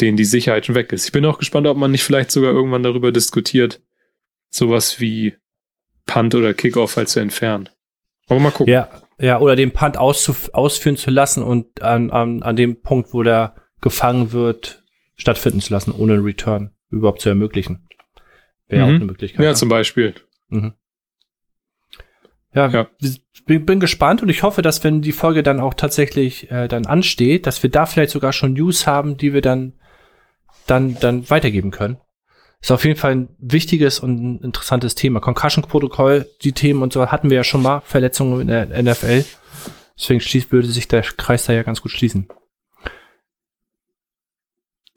denen 0.00 0.16
die 0.16 0.24
Sicherheit 0.24 0.66
schon 0.66 0.76
weg 0.76 0.92
ist. 0.92 1.06
Ich 1.06 1.12
bin 1.12 1.24
auch 1.24 1.38
gespannt, 1.38 1.66
ob 1.66 1.76
man 1.76 1.90
nicht 1.90 2.04
vielleicht 2.04 2.30
sogar 2.30 2.52
irgendwann 2.52 2.84
darüber 2.84 3.10
diskutiert, 3.10 3.80
sowas 4.50 5.00
wie 5.00 5.34
Punt 6.06 6.34
oder 6.34 6.54
Kickoff 6.54 6.96
halt 6.96 7.08
zu 7.08 7.20
entfernen. 7.20 7.68
Aber 8.28 8.40
mal 8.40 8.50
gucken. 8.50 8.72
Ja, 8.72 8.88
ja, 9.18 9.40
oder 9.40 9.56
den 9.56 9.72
Punt 9.72 9.96
ausführen 9.98 10.96
zu 10.96 11.10
lassen 11.10 11.42
und 11.42 11.82
an, 11.82 12.10
an, 12.10 12.42
an 12.42 12.56
dem 12.56 12.80
Punkt, 12.82 13.12
wo 13.12 13.22
der 13.22 13.54
gefangen 13.80 14.32
wird, 14.32 14.84
stattfinden 15.16 15.60
zu 15.60 15.72
lassen, 15.72 15.92
ohne 15.92 16.14
einen 16.14 16.22
Return 16.24 16.70
überhaupt 16.90 17.20
zu 17.20 17.28
ermöglichen. 17.28 17.88
Wäre 18.68 18.84
Mhm. 18.86 18.90
auch 18.90 18.96
eine 18.96 19.04
Möglichkeit. 19.06 19.42
Ja, 19.44 19.50
ne? 19.50 19.54
zum 19.56 19.68
Beispiel. 19.68 20.14
Mhm. 20.48 20.74
Ja, 22.54 22.68
Ja. 22.68 22.88
bin, 23.46 23.66
bin 23.66 23.80
gespannt 23.80 24.22
und 24.22 24.28
ich 24.28 24.42
hoffe, 24.42 24.62
dass 24.62 24.82
wenn 24.84 25.02
die 25.02 25.12
Folge 25.12 25.42
dann 25.42 25.60
auch 25.60 25.74
tatsächlich 25.74 26.50
äh, 26.50 26.68
dann 26.68 26.86
ansteht, 26.86 27.46
dass 27.46 27.62
wir 27.62 27.70
da 27.70 27.86
vielleicht 27.86 28.10
sogar 28.12 28.32
schon 28.32 28.52
News 28.54 28.86
haben, 28.86 29.16
die 29.16 29.32
wir 29.34 29.42
dann 29.42 29.74
dann 30.66 30.96
dann 31.00 31.28
weitergeben 31.30 31.70
können. 31.70 31.98
Ist 32.60 32.72
auf 32.72 32.84
jeden 32.84 32.98
Fall 32.98 33.12
ein 33.14 33.28
wichtiges 33.38 34.00
und 34.00 34.16
ein 34.20 34.40
interessantes 34.40 34.94
Thema. 34.96 35.20
Concussion-Protokoll, 35.20 36.28
die 36.42 36.52
Themen 36.52 36.82
und 36.82 36.92
so 36.92 37.06
hatten 37.06 37.30
wir 37.30 37.36
ja 37.36 37.44
schon 37.44 37.62
mal, 37.62 37.80
Verletzungen 37.82 38.40
in 38.40 38.46
der 38.48 38.66
NFL. 38.82 39.24
Deswegen 39.96 40.20
schließt, 40.20 40.50
würde 40.52 40.68
sich 40.68 40.88
der 40.88 41.02
Kreis 41.02 41.44
da 41.46 41.52
ja 41.52 41.62
ganz 41.62 41.80
gut 41.82 41.92
schließen. 41.92 42.28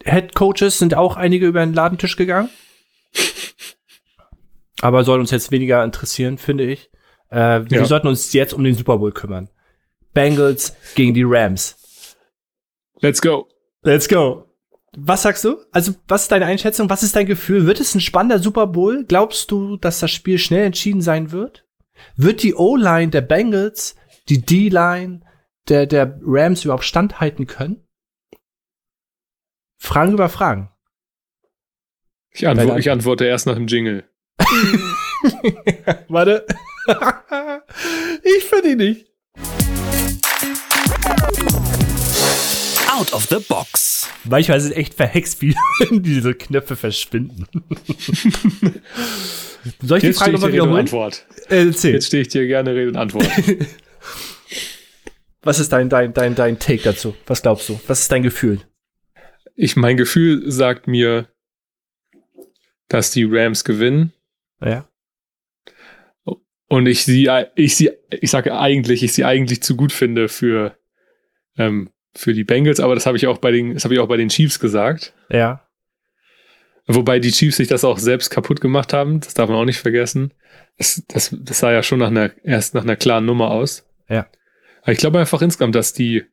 Head 0.04 0.34
Coaches 0.34 0.80
sind 0.80 0.96
auch 0.96 1.16
einige 1.16 1.46
über 1.48 1.60
den 1.64 1.74
Ladentisch 1.74 2.16
gegangen. 2.18 2.50
Aber 4.82 5.04
soll 5.04 5.20
uns 5.20 5.30
jetzt 5.30 5.52
weniger 5.52 5.84
interessieren, 5.84 6.40
finde 6.40 6.64
ich. 6.66 6.90
Äh, 7.30 7.62
Wir 7.70 7.80
Ja. 7.82 7.86
sollten 7.86 8.08
uns 8.08 8.34
jetzt 8.34 8.54
um 8.54 8.64
den 8.64 8.74
Super 8.74 8.98
Bowl 8.98 9.12
kümmern. 9.12 9.50
Bengals 10.14 10.76
gegen 10.96 11.14
die 11.14 11.24
Rams. 11.24 12.16
Let's 13.00 13.22
go. 13.22 13.48
Let's 13.84 14.10
go. 14.10 14.48
Was 14.98 15.22
sagst 15.22 15.46
du? 15.46 15.58
Also, 15.72 15.94
was 16.08 16.24
ist 16.24 16.32
deine 16.32 16.46
Einschätzung? 16.46 16.90
Was 16.90 17.02
ist 17.02 17.16
dein 17.16 17.26
Gefühl? 17.26 17.66
Wird 17.66 17.80
es 17.80 17.96
ein 17.96 18.02
spannender 18.02 18.40
Super 18.40 18.68
Bowl? 18.68 19.06
Glaubst 19.06 19.50
du, 19.50 19.78
dass 19.78 20.00
das 20.00 20.12
Spiel 20.12 20.38
schnell 20.38 20.66
entschieden 20.66 21.02
sein 21.02 21.32
wird? 21.32 21.66
Wird 22.18 22.44
die 22.44 22.56
O-Line 22.56 23.10
der 23.10 23.22
Bengals, 23.22 23.96
die 24.28 24.42
D-Line 24.42 25.22
der, 25.70 25.86
der 25.86 26.20
Rams 26.24 26.66
überhaupt 26.66 26.84
standhalten 26.84 27.48
können? 27.48 27.88
Fragen 29.78 30.14
über 30.14 30.28
Fragen. 30.28 30.70
Ich, 32.32 32.48
antwo 32.48 32.76
ich 32.76 32.92
antworte 32.92 33.26
erst 33.26 33.48
nach 33.48 33.56
dem 33.56 33.68
Jingle. 33.68 34.04
Warte. 36.08 36.46
ich 38.24 38.44
finde 38.44 38.72
ihn 38.72 38.78
nicht. 38.78 39.12
Out 42.92 43.14
of 43.14 43.28
the 43.28 43.38
Box. 43.48 44.10
Manchmal 44.26 44.58
ist 44.58 44.66
es 44.66 44.72
echt 44.72 44.96
verhext, 44.96 45.42
wie 45.42 45.56
diese 45.92 46.34
Knöpfe 46.34 46.76
verschwinden. 46.76 47.48
Soll 49.82 49.98
ich 49.98 50.02
die 50.02 50.08
Jetzt 50.08 50.18
Frage 50.18 50.36
stehe 50.36 50.36
ich 50.36 50.42
nochmal 50.42 50.52
dir 50.52 50.58
Rede 50.64 50.64
und 50.64 50.70
wiederholen? 50.70 50.80
Antwort. 50.80 51.26
Äh. 51.50 51.66
Jetzt 51.66 52.08
stehe 52.08 52.22
ich 52.22 52.28
dir 52.28 52.48
gerne 52.48 52.76
Rede 52.76 52.90
und 52.90 52.98
Antwort. 52.98 53.28
Was 55.42 55.60
ist 55.60 55.72
dein, 55.72 55.88
dein, 55.90 56.14
dein, 56.14 56.36
dein 56.36 56.60
Take 56.60 56.84
dazu? 56.84 57.16
Was 57.26 57.42
glaubst 57.42 57.70
du? 57.70 57.80
Was 57.88 58.02
ist 58.02 58.12
dein 58.12 58.24
Gefühl? 58.24 58.60
ich, 59.56 59.76
mein 59.76 59.98
Gefühl 59.98 60.50
sagt 60.52 60.88
mir, 60.88 61.28
dass 62.88 63.12
die 63.12 63.28
Rams 63.30 63.64
gewinnen. 63.64 64.14
Ja. 64.60 64.88
Und 66.68 66.88
ich 66.88 67.04
sie, 67.04 67.30
ich 67.56 67.76
sie, 67.76 67.92
ich 68.10 68.32
sage 68.32 68.58
eigentlich, 68.58 69.04
ich 69.04 69.14
sie 69.14 69.26
eigentlich 69.26 69.62
zu 69.62 69.76
gut 69.76 69.92
finde 69.92 70.30
für, 70.30 70.78
ähm, 71.58 71.92
für 72.14 72.34
die 72.34 72.44
Bengals, 72.44 72.80
aber 72.80 72.96
das 72.96 73.06
habe 73.06 73.18
ich 73.18 73.28
auch 73.28 73.38
bei 73.38 73.52
den, 73.52 73.74
das 73.74 73.84
habe 73.84 73.94
ich 73.94 74.00
auch 74.00 74.08
bei 74.08 74.18
den 74.18 74.30
Chiefs 74.30 74.60
gesagt. 74.60 75.14
Ja. 75.30 75.66
Wobei 76.88 77.20
die 77.20 77.32
Chiefs 77.32 77.58
sich 77.58 77.68
das 77.68 77.84
auch 77.84 77.98
selbst 77.98 78.30
kaputt 78.30 78.60
gemacht 78.60 78.92
haben, 78.94 79.20
das 79.20 79.34
darf 79.34 79.50
man 79.50 79.58
auch 79.58 79.66
nicht 79.66 79.80
vergessen. 79.80 80.34
Das, 80.78 81.04
das, 81.08 81.36
das 81.40 81.60
sah 81.60 81.72
ja 81.72 81.84
schon 81.84 82.00
nach 82.00 82.08
einer, 82.08 82.32
erst 82.44 82.74
nach 82.74 82.84
einer 82.84 82.96
klaren 82.96 83.26
Nummer 83.26 83.52
aus. 83.52 83.88
Ja. 84.10 84.28
Aber 84.82 84.92
ich 84.92 84.98
glaube 84.98 85.20
einfach 85.20 85.42
insgesamt, 85.42 85.76
dass 85.76 85.94
die, 85.94 86.26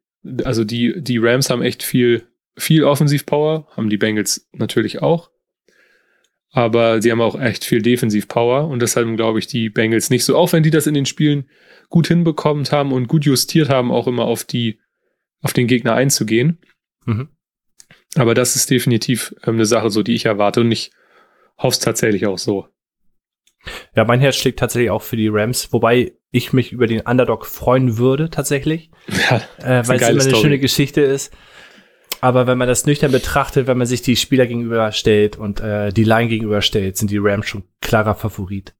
also 0.44 0.64
die, 0.64 0.94
die 1.02 1.18
Rams 1.18 1.50
haben 1.50 1.62
echt 1.62 1.82
viel, 1.82 2.26
viel 2.56 2.84
Offensivpower, 2.84 3.68
haben 3.76 3.90
die 3.90 3.98
Bengals 3.98 4.48
natürlich 4.52 5.02
auch. 5.02 5.30
Aber 6.50 7.02
sie 7.02 7.12
haben 7.12 7.20
auch 7.20 7.38
echt 7.38 7.64
viel 7.64 7.82
Defensivpower 7.82 8.68
und 8.68 8.80
deshalb 8.80 9.14
glaube 9.16 9.38
ich 9.38 9.46
die 9.46 9.68
Bengals 9.68 10.08
nicht 10.08 10.24
so, 10.24 10.34
auch 10.34 10.52
wenn 10.52 10.62
die 10.62 10.70
das 10.70 10.86
in 10.86 10.94
den 10.94 11.06
Spielen 11.06 11.48
gut 11.90 12.08
hinbekommen 12.08 12.64
haben 12.70 12.92
und 12.92 13.06
gut 13.06 13.26
justiert 13.26 13.68
haben, 13.68 13.92
auch 13.92 14.06
immer 14.06 14.24
auf 14.24 14.44
die, 14.44 14.80
auf 15.42 15.52
den 15.52 15.66
Gegner 15.66 15.94
einzugehen. 15.94 16.58
Mhm. 17.04 17.28
Aber 18.16 18.34
das 18.34 18.56
ist 18.56 18.70
definitiv 18.70 19.34
ähm, 19.44 19.54
eine 19.54 19.66
Sache, 19.66 19.90
so 19.90 20.02
die 20.02 20.14
ich 20.14 20.24
erwarte 20.26 20.60
und 20.60 20.72
ich 20.72 20.90
hoffe 21.58 21.74
es 21.74 21.78
tatsächlich 21.78 22.26
auch 22.26 22.38
so. 22.38 22.68
Ja, 23.94 24.04
mein 24.04 24.20
Herz 24.20 24.36
schlägt 24.36 24.58
tatsächlich 24.60 24.90
auch 24.90 25.02
für 25.02 25.16
die 25.16 25.28
Rams, 25.28 25.72
wobei 25.72 26.12
ich 26.30 26.52
mich 26.52 26.72
über 26.72 26.86
den 26.86 27.00
Underdog 27.00 27.46
freuen 27.46 27.98
würde, 27.98 28.30
tatsächlich. 28.30 28.90
Ja, 29.30 29.42
Äh, 29.58 29.86
weil 29.88 29.96
es 29.96 30.02
immer 30.02 30.10
eine 30.10 30.20
Story. 30.20 30.42
schöne 30.42 30.58
Geschichte 30.58 31.00
ist. 31.00 31.34
Aber 32.20 32.46
wenn 32.46 32.58
man 32.58 32.68
das 32.68 32.86
nüchtern 32.86 33.12
betrachtet, 33.12 33.66
wenn 33.66 33.78
man 33.78 33.86
sich 33.86 34.02
die 34.02 34.16
Spieler 34.16 34.46
gegenüberstellt 34.46 35.36
und 35.36 35.60
äh, 35.60 35.92
die 35.92 36.04
Line 36.04 36.28
gegenüberstellt, 36.28 36.96
sind 36.96 37.10
die 37.10 37.18
Rams 37.18 37.46
schon 37.46 37.64
klarer 37.80 38.14
Favorit. 38.14 38.74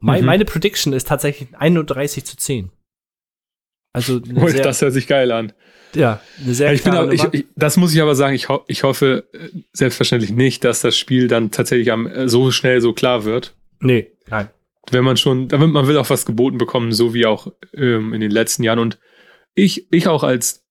Mhm. 0.00 0.24
Meine 0.24 0.44
Prediction 0.44 0.92
ist 0.92 1.08
tatsächlich 1.08 1.48
31 1.56 2.24
zu 2.24 2.36
10. 2.36 2.70
Also 3.94 4.20
sehr, 4.22 4.62
das 4.62 4.82
hört 4.82 4.92
sich 4.92 5.06
geil 5.06 5.32
an. 5.32 5.52
ja, 5.94 6.20
eine 6.44 6.52
sehr 6.54 6.72
Ich 6.74 6.82
bin 6.82 6.92
auch, 6.94 7.10
ich, 7.10 7.24
ich, 7.32 7.46
das 7.56 7.76
muss 7.78 7.94
ich 7.94 8.02
aber 8.02 8.14
sagen, 8.14 8.34
ich, 8.34 8.48
ho 8.50 8.62
ich 8.66 8.82
hoffe 8.82 9.24
äh, 9.32 9.38
selbstverständlich 9.72 10.32
nicht, 10.32 10.64
dass 10.64 10.82
das 10.82 10.98
Spiel 10.98 11.28
dann 11.28 11.50
tatsächlich 11.50 11.90
am, 11.92 12.06
äh, 12.06 12.28
so 12.28 12.50
schnell 12.50 12.80
so 12.82 12.92
klar 12.92 13.24
wird. 13.24 13.54
Nee, 13.80 14.10
nein. 14.28 14.48
Wenn 14.90 15.04
man 15.04 15.16
schon, 15.16 15.48
damit 15.48 15.70
man 15.70 15.86
will 15.86 15.96
auch 15.96 16.10
was 16.10 16.26
geboten 16.26 16.58
bekommen, 16.58 16.92
so 16.92 17.14
wie 17.14 17.24
auch 17.24 17.50
ähm, 17.72 18.12
in 18.12 18.20
den 18.20 18.30
letzten 18.30 18.62
Jahren. 18.64 18.78
Und 18.80 18.98
ich, 19.54 19.86
ich 19.90 20.08
auch 20.08 20.24
als, 20.24 20.64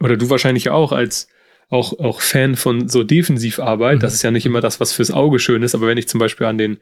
oder 0.00 0.16
du 0.16 0.30
wahrscheinlich 0.30 0.70
auch 0.70 0.92
als 0.92 1.28
auch, 1.68 1.98
auch 1.98 2.20
Fan 2.20 2.56
von 2.56 2.88
so 2.88 3.02
Defensivarbeit, 3.02 3.96
Mhm. 3.96 4.00
das 4.00 4.14
ist 4.14 4.22
ja 4.22 4.30
nicht 4.30 4.46
immer 4.46 4.60
das, 4.60 4.78
was 4.80 4.92
fürs 4.92 5.10
Auge 5.10 5.38
schön 5.40 5.62
ist, 5.62 5.74
aber 5.74 5.88
wenn 5.88 5.98
ich 5.98 6.08
zum 6.08 6.20
Beispiel 6.20 6.46
an 6.46 6.58
den 6.58 6.78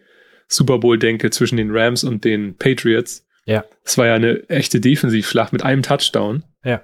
Super 0.49 0.79
Bowl 0.79 0.99
denke 0.99 1.31
zwischen 1.31 1.57
den 1.57 1.71
Rams 1.71 2.05
und 2.05 2.25
den 2.25 2.57
Patriots, 2.59 3.25
Ja. 3.45 3.65
das 3.85 3.99
war 3.99 4.07
ja 4.07 4.15
eine 4.15 4.49
echte 4.49 4.81
Defensivschlacht 4.81 5.53
mit 5.53 5.63
einem 5.65 5.83
Touchdown. 5.83 6.45
Ja. 6.65 6.83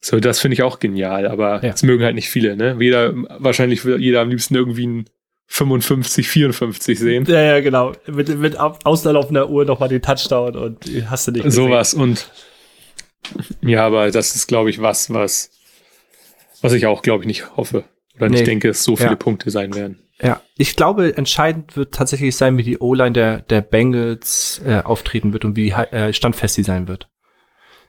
So, 0.00 0.20
das 0.20 0.38
finde 0.40 0.54
ich 0.54 0.62
auch 0.62 0.78
genial, 0.78 1.26
aber 1.26 1.62
Ja. 1.64 1.70
das 1.70 1.82
mögen 1.82 2.04
halt 2.04 2.14
nicht 2.14 2.28
viele, 2.28 2.56
ne? 2.56 2.76
Jeder, 2.78 3.12
wahrscheinlich 3.40 3.84
will 3.84 4.00
jeder 4.00 4.20
am 4.20 4.28
liebsten 4.30 4.54
irgendwie 4.54 4.86
ein 4.86 5.04
55, 5.48 6.28
54 6.28 6.98
sehen. 6.98 7.24
Ja, 7.26 7.40
ja, 7.40 7.60
genau. 7.60 7.92
Mit, 8.06 8.28
mit 8.38 8.58
Auslaufender 8.58 9.48
Uhr 9.48 9.64
nochmal 9.64 9.88
den 9.88 10.02
Touchdown 10.02 10.56
und 10.56 10.84
hast 11.08 11.26
du 11.28 11.32
nicht 11.32 11.44
gesehen. 11.44 11.64
Sowas. 11.64 11.94
Und 11.94 12.30
Ja, 13.62 13.84
aber 13.86 14.10
das 14.10 14.34
ist, 14.36 14.46
glaube 14.46 14.70
ich, 14.70 14.80
was, 14.80 15.12
was, 15.12 15.50
was 16.62 16.72
ich 16.72 16.86
auch, 16.86 17.02
glaube 17.02 17.22
ich, 17.24 17.26
nicht 17.26 17.56
hoffe. 17.56 17.84
Oder 18.16 18.28
nicht 18.28 18.40
Nee. 18.40 18.46
denke, 18.46 18.68
es 18.70 18.82
so 18.84 18.96
viele 18.96 19.10
Ja. 19.10 19.16
Punkte 19.16 19.50
sein 19.50 19.74
werden. 19.74 19.98
Ja, 20.20 20.40
ich 20.56 20.76
glaube, 20.76 21.16
entscheidend 21.16 21.76
wird 21.76 21.94
tatsächlich 21.94 22.36
sein, 22.36 22.56
wie 22.56 22.62
die 22.62 22.78
O-Line 22.78 23.12
der, 23.12 23.40
der 23.42 23.60
Bengals 23.60 24.62
äh, 24.64 24.80
auftreten 24.82 25.32
wird 25.32 25.44
und 25.44 25.56
wie 25.56 25.70
äh, 25.70 26.12
standfest 26.12 26.54
sie 26.54 26.62
sein 26.62 26.88
wird. 26.88 27.10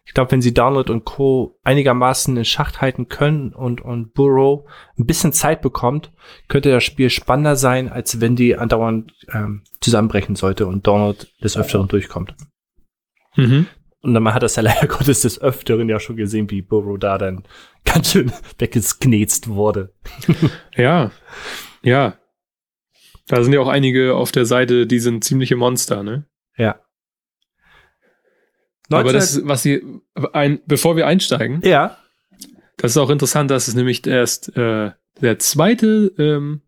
Ich 0.06 0.14
glaube, 0.14 0.32
wenn 0.32 0.42
sie 0.42 0.54
Download 0.54 0.92
und 0.92 1.04
Co. 1.04 1.60
einigermaßen 1.64 2.36
in 2.38 2.46
Schacht 2.46 2.80
halten 2.80 3.10
können 3.10 3.54
und, 3.54 3.82
und 3.82 4.14
Burrow 4.14 4.64
ein 4.98 5.06
bisschen 5.06 5.34
Zeit 5.34 5.62
bekommt, 5.62 6.14
könnte 6.48 6.72
das 6.72 6.84
Spiel 6.86 7.10
spannender 7.10 7.58
sein, 7.58 7.90
als 7.90 8.22
wenn 8.22 8.38
die 8.38 8.56
andauernd 8.56 9.12
ähm, 9.34 9.64
zusammenbrechen 9.82 10.38
sollte 10.38 10.66
und 10.66 10.88
Download 10.88 11.26
des 11.44 11.58
Öfteren 11.58 11.90
durchkommt. 11.90 12.36
Mhm. 13.36 13.68
Und 14.02 14.14
dann 14.14 14.24
man 14.24 14.34
hat 14.34 14.44
das 14.44 14.56
ja 14.56 14.64
leider 14.64 14.88
Gottes 14.88 15.22
des 15.22 15.42
Öfteren 15.42 15.90
ja 15.90 16.00
schon 16.00 16.16
gesehen, 16.16 16.50
wie 16.52 16.62
Burrow 16.62 16.98
da 16.98 17.18
dann 17.18 17.44
ganz 17.84 18.12
schön 18.12 18.32
weggeknetzt 18.60 19.50
wurde. 19.50 19.94
Ja, 20.76 21.12
ja. 21.84 22.18
Da 23.28 23.44
sind 23.44 23.52
ja 23.52 23.60
auch 23.60 23.68
einige 23.68 24.16
auf 24.16 24.32
der 24.32 24.46
Seite, 24.46 24.88
die 24.88 25.00
sind 25.00 25.24
ziemliche 25.24 25.58
Monster, 25.58 26.02
ne? 26.02 26.26
Ja. 26.56 26.80
Aber 28.90 29.12
19 29.12 29.14
das, 29.14 29.42
was 29.46 29.64
sie, 29.64 29.84
ein, 30.34 30.62
bevor 30.66 30.96
wir 30.96 31.08
einsteigen, 31.08 31.62
ja, 31.64 31.98
das 32.78 32.92
ist 32.92 32.98
auch 32.98 33.10
interessant, 33.10 33.52
dass 33.52 33.68
es 33.68 33.74
nämlich 33.76 34.06
erst 34.08 34.56
äh, 34.56 34.92
der 35.20 35.40
zweite 35.40 36.14
ähm, 36.18 36.62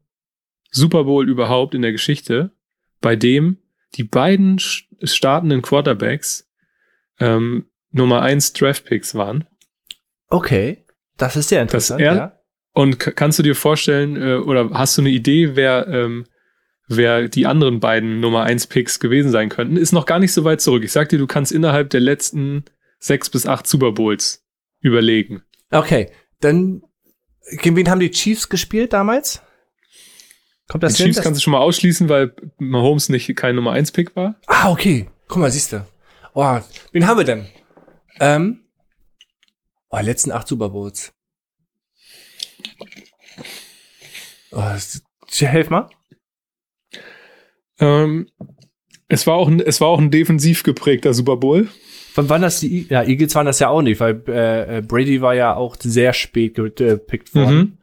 Super 0.71 1.05
Bowl 1.05 1.29
überhaupt 1.29 1.75
in 1.75 1.81
der 1.81 1.91
Geschichte, 1.93 2.51
bei 2.99 3.15
dem 3.15 3.57
die 3.95 4.03
beiden 4.03 4.59
startenden 4.59 5.61
Quarterbacks 5.61 6.49
ähm, 7.19 7.69
Nummer 7.91 8.21
1 8.21 8.53
Draftpicks 8.53 9.15
waren. 9.15 9.47
Okay, 10.27 10.85
das 11.17 11.35
ist 11.37 11.49
sehr 11.49 11.61
interessant. 11.61 12.01
er- 12.01 12.15
ja. 12.15 12.38
Und 12.79 12.97
kannst 12.99 13.37
du 13.39 13.43
dir 13.43 13.55
vorstellen, 13.55 14.15
äh, 14.15 14.35
oder 14.35 14.69
hast 14.71 14.97
du 14.97 15.01
eine 15.01 15.09
Idee, 15.09 15.55
wer, 15.57 15.87
ähm, 15.87 16.25
wer 16.87 17.27
die 17.27 17.45
anderen 17.45 17.79
beiden 17.81 18.19
Nummer 18.21 18.43
1 18.43 18.67
Picks 18.67 18.99
gewesen 19.01 19.31
sein 19.31 19.49
könnten? 19.49 19.75
Ist 19.75 19.91
noch 19.91 20.05
gar 20.05 20.19
nicht 20.19 20.31
so 20.31 20.43
weit 20.45 20.61
zurück. 20.61 20.83
Ich 20.85 20.91
sag 20.93 21.09
dir, 21.09 21.17
du 21.19 21.27
kannst 21.27 21.51
innerhalb 21.51 21.89
der 21.89 21.99
letzten 21.99 22.63
sechs 22.99 23.29
bis 23.29 23.45
acht 23.45 23.67
Super 23.67 23.91
Bowls 23.91 24.45
überlegen. 24.79 25.43
Okay, 25.71 26.09
dann 26.39 26.81
gegen 27.61 27.75
wen 27.75 27.89
haben 27.89 27.99
die 27.99 28.11
Chiefs 28.11 28.47
gespielt 28.47 28.93
damals? 28.93 29.41
Kommt 30.69 30.83
Die 30.83 30.87
das 30.87 30.97
hin? 30.97 31.07
Chiefs 31.07 31.21
kannst 31.21 31.39
du 31.39 31.43
schon 31.43 31.51
mal 31.51 31.59
ausschließen, 31.59 32.07
weil 32.07 32.33
Mahomes 32.59 33.09
nicht 33.09 33.35
kein 33.35 33.55
Nummer 33.55 33.71
1 33.73 33.91
Pick 33.91 34.15
war. 34.15 34.35
ah, 34.47 34.69
okay. 34.71 35.09
Guck 35.27 35.39
mal, 35.39 35.51
siehst 35.51 35.73
du. 35.73 35.85
Oh, 36.33 36.59
wen 36.93 37.07
haben 37.07 37.17
wir 37.17 37.25
denn? 37.25 37.45
Ähm, 38.21 38.61
oh, 39.89 39.99
letzten 39.99 40.31
acht 40.31 40.47
Super 40.47 40.69
Bowls. 40.69 41.11
Oh, 42.81 42.85
das- 42.93 43.03
helf 44.51 45.69
mal. 45.69 45.89
Ähm, 47.79 48.29
es 49.07 49.25
war 49.25 49.35
auch 49.35 49.47
ein, 49.47 49.59
es 49.59 49.81
war 49.81 49.87
auch 49.87 49.99
ein 49.99 50.11
defensiv 50.11 50.63
geprägter 50.63 51.13
Super 51.13 51.37
Bowl. 51.37 51.67
Wann 52.15 52.29
waren 52.29 52.41
das 52.41 52.59
die? 52.59 52.87
Ja, 52.89 53.03
Eagles 53.03 53.33
waren 53.35 53.45
das 53.45 53.59
ja 53.59 53.69
auch 53.69 53.81
nicht, 53.81 53.99
weil 53.99 54.21
äh, 54.27 54.77
äh, 54.77 54.81
Brady 54.81 55.21
war 55.21 55.35
ja 55.35 55.55
auch 55.55 55.75
sehr 55.79 56.13
spät 56.13 56.55
gepickt 56.55 57.33
worden. 57.35 57.57
Mhm. 57.57 57.77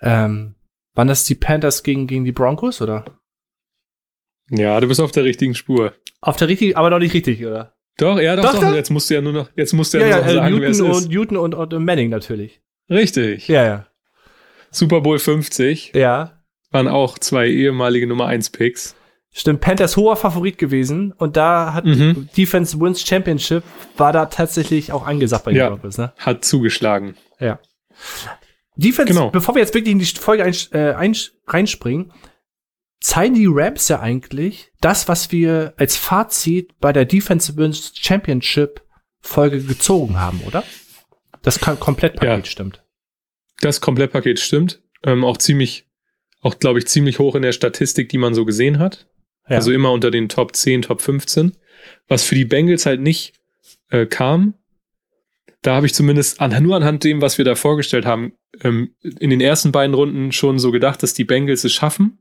Ähm, 0.00 0.54
waren 0.94 1.08
das 1.08 1.24
die 1.24 1.34
Panthers 1.34 1.82
gegen, 1.82 2.06
gegen 2.06 2.24
die 2.24 2.32
Broncos, 2.32 2.80
oder? 2.80 3.04
Ja, 4.50 4.80
du 4.80 4.88
bist 4.88 5.00
auf 5.00 5.12
der 5.12 5.24
richtigen 5.24 5.54
Spur. 5.54 5.94
Auf 6.20 6.36
der 6.36 6.48
richtigen, 6.48 6.76
aber 6.76 6.90
noch 6.90 6.98
nicht 6.98 7.14
richtig, 7.14 7.44
oder? 7.44 7.74
Doch, 7.98 8.18
ja, 8.20 8.36
doch, 8.36 8.44
Doch, 8.44 8.54
doch. 8.54 8.60
doch. 8.62 8.74
Jetzt 8.74 8.90
musst 8.90 9.10
du 9.10 9.14
ja 9.14 9.20
nur 9.20 9.32
noch, 9.32 9.50
jetzt 9.56 9.72
musst 9.72 9.92
du 9.92 9.98
ja, 9.98 10.06
Ja, 10.06 10.16
nur 10.18 10.26
ja, 10.26 10.26
noch 10.26 10.30
äh, 10.30 10.34
sagen, 10.34 10.60
wer 10.60 10.70
es 10.70 10.78
Newton 10.78 10.90
ist. 10.92 11.04
und, 11.04 11.12
Newton 11.12 11.36
und, 11.36 11.54
und 11.74 11.84
Manning 11.84 12.10
natürlich. 12.10 12.60
Richtig. 12.88 13.48
Ja, 13.48 13.64
ja. 13.64 13.87
Super 14.70 15.00
Bowl 15.00 15.18
50 15.18 15.92
Ja. 15.94 16.40
waren 16.70 16.88
auch 16.88 17.18
zwei 17.18 17.48
ehemalige 17.48 18.06
Nummer 18.06 18.26
1 18.26 18.50
Picks. 18.50 18.94
Stimmt, 19.30 19.60
Panthers 19.60 19.96
hoher 19.96 20.16
Favorit 20.16 20.58
gewesen 20.58 21.12
und 21.12 21.36
da 21.36 21.74
hat 21.74 21.84
Mhm. 21.84 22.28
Defense 22.36 22.80
Wins 22.80 23.06
Championship 23.06 23.62
war 23.96 24.12
da 24.12 24.26
tatsächlich 24.26 24.90
auch 24.92 25.06
angesagt 25.06 25.44
bei 25.44 25.52
den 25.52 25.58
Ja. 25.58 25.68
Broncos, 25.70 25.98
ne? 25.98 26.12
Hat 26.18 26.44
zugeschlagen. 26.44 27.14
Ja. 27.38 27.58
Defense, 28.76 29.12
Genau. 29.12 29.30
bevor 29.30 29.54
wir 29.54 29.60
jetzt 29.62 29.74
wirklich 29.74 29.92
in 29.92 29.98
die 29.98 30.06
Folge 30.06 30.44
ein, 30.44 30.54
äh, 30.72 30.92
ein, 30.94 31.16
reinspringen, 31.46 32.12
zeigen 33.00 33.34
die 33.34 33.46
Rams 33.48 33.88
ja 33.88 34.00
eigentlich 34.00 34.70
das, 34.80 35.08
was 35.08 35.30
wir 35.30 35.74
als 35.76 35.96
Fazit 35.96 36.78
bei 36.80 36.92
der 36.92 37.04
Defense 37.04 37.56
Wins 37.56 37.92
Championship 37.94 38.82
Folge 39.20 39.60
gezogen 39.62 40.18
haben, 40.18 40.40
oder? 40.46 40.64
Das 41.42 41.60
Kom- 41.60 41.76
Komplettpaket 41.76 42.44
Ja. 42.46 42.50
stimmt. 42.50 42.82
Das 43.60 43.80
Komplettpaket 43.80 44.40
stimmt. 44.40 44.82
Ähm, 45.04 45.24
auch 45.24 45.36
ziemlich, 45.36 45.86
auch 46.40 46.58
glaube 46.58 46.78
ich, 46.78 46.86
ziemlich 46.86 47.18
hoch 47.18 47.34
in 47.34 47.42
der 47.42 47.52
Statistik, 47.52 48.08
die 48.08 48.18
man 48.18 48.34
so 48.34 48.44
gesehen 48.44 48.78
hat. 48.78 49.06
Ja. 49.48 49.56
Also 49.56 49.72
immer 49.72 49.92
unter 49.92 50.10
den 50.10 50.28
Top 50.28 50.54
10, 50.54 50.82
Top 50.82 51.00
15. 51.00 51.52
Was 52.06 52.24
für 52.24 52.34
die 52.34 52.44
Bengals 52.44 52.86
halt 52.86 53.00
nicht 53.00 53.34
äh, 53.90 54.06
kam, 54.06 54.54
da 55.62 55.74
habe 55.74 55.86
ich 55.86 55.94
zumindest 55.94 56.40
an, 56.40 56.62
nur 56.62 56.76
anhand 56.76 57.04
dem, 57.04 57.20
was 57.20 57.38
wir 57.38 57.44
da 57.44 57.54
vorgestellt 57.54 58.06
haben, 58.06 58.32
ähm, 58.62 58.94
in 59.02 59.30
den 59.30 59.40
ersten 59.40 59.72
beiden 59.72 59.94
Runden 59.94 60.32
schon 60.32 60.58
so 60.58 60.70
gedacht, 60.70 61.02
dass 61.02 61.14
die 61.14 61.24
Bengals 61.24 61.64
es 61.64 61.72
schaffen. 61.72 62.18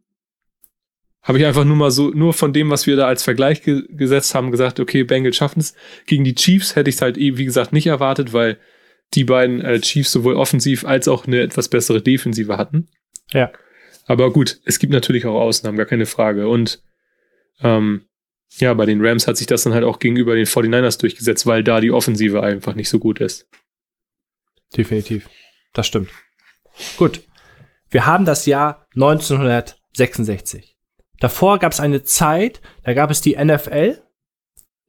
Habe 1.22 1.40
ich 1.40 1.46
einfach 1.46 1.66
nur 1.66 1.76
mal 1.76 1.92
so, 1.92 2.10
nur 2.10 2.34
von 2.34 2.54
dem, 2.54 2.70
was 2.70 2.88
wir 2.88 2.96
da 2.96 3.08
als 3.08 3.24
Vergleich 3.24 3.62
ge 3.62 3.84
gesetzt 3.90 4.34
haben, 4.34 4.50
gesagt, 4.50 4.80
okay, 4.80 5.04
Bengals 5.04 5.36
schaffen 5.36 5.60
es. 5.60 5.76
Gegen 6.06 6.24
die 6.24 6.36
Chiefs 6.36 6.76
hätte 6.76 6.90
ich 6.90 6.96
es 6.96 7.02
halt, 7.02 7.18
eh, 7.18 7.38
wie 7.38 7.46
gesagt, 7.46 7.74
nicht 7.74 7.88
erwartet, 7.88 8.34
weil 8.34 8.58
die 9.14 9.24
beiden 9.24 9.62
äh, 9.62 9.80
Chiefs 9.80 10.12
sowohl 10.12 10.36
offensiv 10.36 10.86
als 10.86 11.08
auch 11.08 11.26
eine 11.26 11.42
etwas 11.42 11.70
bessere 11.70 12.02
Defensive 12.02 12.58
hatten. 12.58 12.90
Ja. 13.32 13.52
Aber 14.06 14.32
gut, 14.32 14.60
es 14.66 14.80
gibt 14.80 14.94
natürlich 14.94 15.26
auch 15.26 15.40
Ausnahmen, 15.40 15.78
gar 15.78 15.86
keine 15.86 16.06
Frage. 16.06 16.48
Und 16.48 16.82
ähm, 17.62 18.06
ja, 18.58 18.74
bei 18.74 18.86
den 18.86 19.06
Rams 19.06 19.28
hat 19.28 19.38
sich 19.38 19.48
das 19.48 19.64
dann 19.64 19.74
halt 19.74 19.84
auch 19.84 20.00
gegenüber 20.00 20.36
den 20.36 20.46
49ers 20.46 21.00
durchgesetzt, 21.00 21.46
weil 21.46 21.64
da 21.64 21.82
die 21.82 21.92
Offensive 21.92 22.42
einfach 22.42 22.76
nicht 22.76 22.90
so 22.90 23.00
gut 23.00 23.20
ist. 23.20 23.48
Definitiv. 24.76 25.30
Das 25.74 25.88
stimmt. 25.88 26.10
Gut. 26.98 27.22
Wir 27.90 28.06
haben 28.06 28.26
das 28.26 28.46
Jahr 28.46 28.88
1966. 28.96 30.78
Davor 31.20 31.60
gab 31.60 31.72
es 31.72 31.80
eine 31.80 32.04
Zeit, 32.04 32.62
da 32.84 32.94
gab 32.94 33.10
es 33.12 33.22
die 33.22 33.36
NFL, 33.36 34.02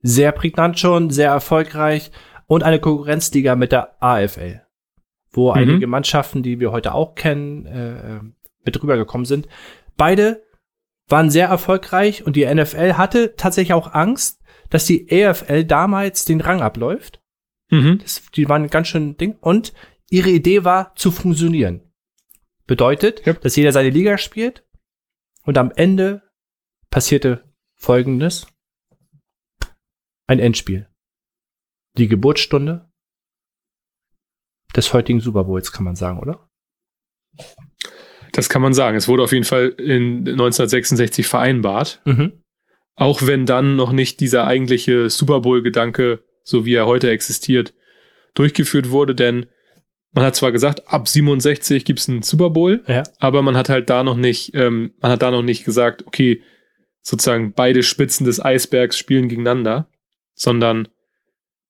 sehr 0.02 0.32
prägnant 0.32 0.78
schon, 0.78 1.10
sehr 1.10 1.30
erfolgreich, 1.30 2.10
und 2.48 2.64
eine 2.64 2.80
Konkurrenzliga 2.80 3.54
mit 3.54 3.70
der 3.70 4.02
AFL, 4.02 4.62
wo 5.30 5.50
Mhm. 5.52 5.58
einige 5.58 5.86
Mannschaften, 5.86 6.42
die 6.42 6.58
wir 6.58 6.72
heute 6.72 6.92
auch 6.94 7.14
kennen, 7.14 7.66
äh, 7.66 8.16
äh, 8.16 8.20
mit 8.64 8.82
rübergekommen 8.82 9.24
sind. 9.24 9.46
Beide 9.96 10.42
waren 11.06 11.30
sehr 11.30 11.48
erfolgreich 11.48 12.24
und 12.26 12.34
die 12.36 12.44
NFL 12.44 12.94
hatte 12.94 13.34
tatsächlich 13.36 13.72
auch 13.74 13.92
Angst, 13.94 14.42
dass 14.70 14.84
die 14.86 15.06
AFL 15.10 15.64
damals 15.64 16.24
den 16.24 16.40
Rang 16.40 16.60
abläuft. 16.60 17.22
Mhm. 17.70 17.98
Das, 18.02 18.22
die 18.34 18.48
waren 18.48 18.68
ganz 18.68 18.88
schön 18.88 19.16
Ding. 19.16 19.36
Und 19.40 19.72
ihre 20.10 20.30
Idee 20.30 20.64
war 20.64 20.94
zu 20.96 21.10
fusionieren. 21.10 21.82
Bedeutet, 22.66 23.26
Yep. 23.26 23.40
dass 23.42 23.56
jeder 23.56 23.72
seine 23.72 23.88
Liga 23.90 24.18
spielt 24.18 24.66
und 25.44 25.56
am 25.56 25.70
Ende 25.74 26.22
passierte 26.90 27.44
Folgendes. 27.76 28.46
Ein 30.26 30.38
Endspiel. 30.38 30.87
Die 31.98 32.08
Geburtsstunde 32.08 32.88
des 34.76 34.92
heutigen 34.92 35.20
Super 35.20 35.44
Bowls, 35.44 35.72
kann 35.72 35.84
man 35.84 35.96
sagen, 35.96 36.18
oder? 36.20 36.48
Das 38.32 38.48
kann 38.48 38.62
man 38.62 38.74
sagen. 38.74 38.96
Es 38.96 39.08
wurde 39.08 39.22
auf 39.22 39.32
jeden 39.32 39.44
Fall 39.44 39.68
in 39.78 40.18
1966 40.28 41.26
vereinbart. 41.26 42.00
Mhm. 42.04 42.42
Auch 42.94 43.22
wenn 43.26 43.46
dann 43.46 43.76
noch 43.76 43.92
nicht 43.92 44.20
dieser 44.20 44.46
eigentliche 44.46 45.08
Super 45.10 45.40
Bowl-Gedanke, 45.40 46.22
so 46.42 46.64
wie 46.64 46.74
er 46.74 46.86
heute 46.86 47.10
existiert, 47.10 47.74
durchgeführt 48.34 48.90
wurde, 48.90 49.14
denn 49.14 49.46
man 50.12 50.24
hat 50.24 50.36
zwar 50.36 50.52
gesagt, 50.52 50.88
ab 50.88 51.06
67 51.08 51.84
gibt 51.84 51.98
es 52.00 52.08
einen 52.08 52.22
Super 52.22 52.50
Bowl, 52.50 52.82
Ja. 52.86 53.02
aber 53.18 53.42
man 53.42 53.56
hat 53.56 53.68
halt 53.68 53.90
da 53.90 54.02
noch 54.02 54.16
nicht, 54.16 54.54
ähm, 54.54 54.92
man 55.00 55.12
hat 55.12 55.22
da 55.22 55.30
noch 55.30 55.42
nicht 55.42 55.64
gesagt, 55.64 56.06
okay, 56.06 56.42
sozusagen 57.02 57.52
beide 57.52 57.82
Spitzen 57.82 58.24
des 58.26 58.42
Eisbergs 58.44 58.96
spielen 58.98 59.28
gegeneinander, 59.28 59.88
sondern 60.34 60.88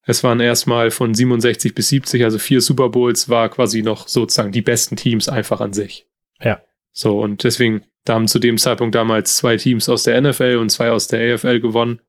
es 0.08 0.24
waren 0.24 0.40
erstmal 0.40 0.90
von 0.90 1.14
67 1.14 1.74
bis 1.74 1.90
70, 1.90 2.24
also 2.24 2.38
vier 2.38 2.62
Super 2.62 2.88
Bowls, 2.88 3.28
war 3.28 3.50
quasi 3.50 3.82
noch 3.82 4.08
sozusagen 4.08 4.52
die 4.52 4.62
besten 4.62 4.96
Teams 4.96 5.28
einfach 5.28 5.60
an 5.60 5.74
sich. 5.74 6.06
Ja. 6.40 6.62
So, 6.92 7.20
und 7.20 7.44
deswegen, 7.44 7.82
da 8.04 8.14
haben 8.14 8.26
zu 8.26 8.38
dem 8.38 8.56
Zeitpunkt 8.56 8.94
damals 8.94 9.36
zwei 9.36 9.58
Teams 9.58 9.86
aus 9.90 10.04
der 10.04 10.18
NFL 10.18 10.56
und 10.60 10.70
zwei 10.70 10.90
aus 10.90 11.08
der 11.08 11.34
AFL 11.34 11.60
gewonnen. 11.60 12.00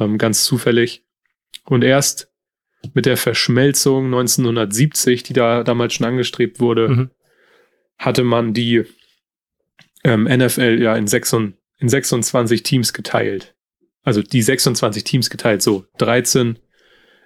Ähm, 0.00 0.16
ganz 0.16 0.44
zufällig. 0.44 1.04
Und 1.64 1.84
erst 1.84 2.32
mit 2.94 3.04
der 3.04 3.18
Verschmelzung 3.18 4.06
1970, 4.06 5.22
die 5.22 5.34
da 5.34 5.62
damals 5.62 5.92
schon 5.92 6.06
angestrebt 6.06 6.58
wurde, 6.58 6.88
Mhm. 6.88 7.10
hatte 7.98 8.24
man 8.24 8.54
die 8.54 8.84
ähm, 10.04 10.24
NFL 10.24 10.80
ja 10.80 10.96
in, 10.96 11.06
26 11.06 11.58
in 11.80 11.88
26 11.90 12.62
Teams 12.62 12.94
geteilt. 12.94 13.54
Also 14.02 14.22
die 14.22 14.40
26 14.40 15.04
Teams 15.04 15.28
geteilt, 15.28 15.60
so 15.60 15.84
13 15.98 16.58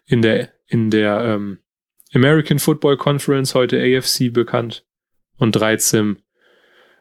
in 0.06 0.22
der 0.22 0.50
in 0.66 0.90
der 0.90 1.20
ähm, 1.24 1.58
American 2.14 2.58
Football 2.58 2.96
Conference, 2.96 3.54
heute 3.54 3.80
AFC 3.80 4.32
bekannt, 4.32 4.84
und 5.36 5.52
13 5.52 6.18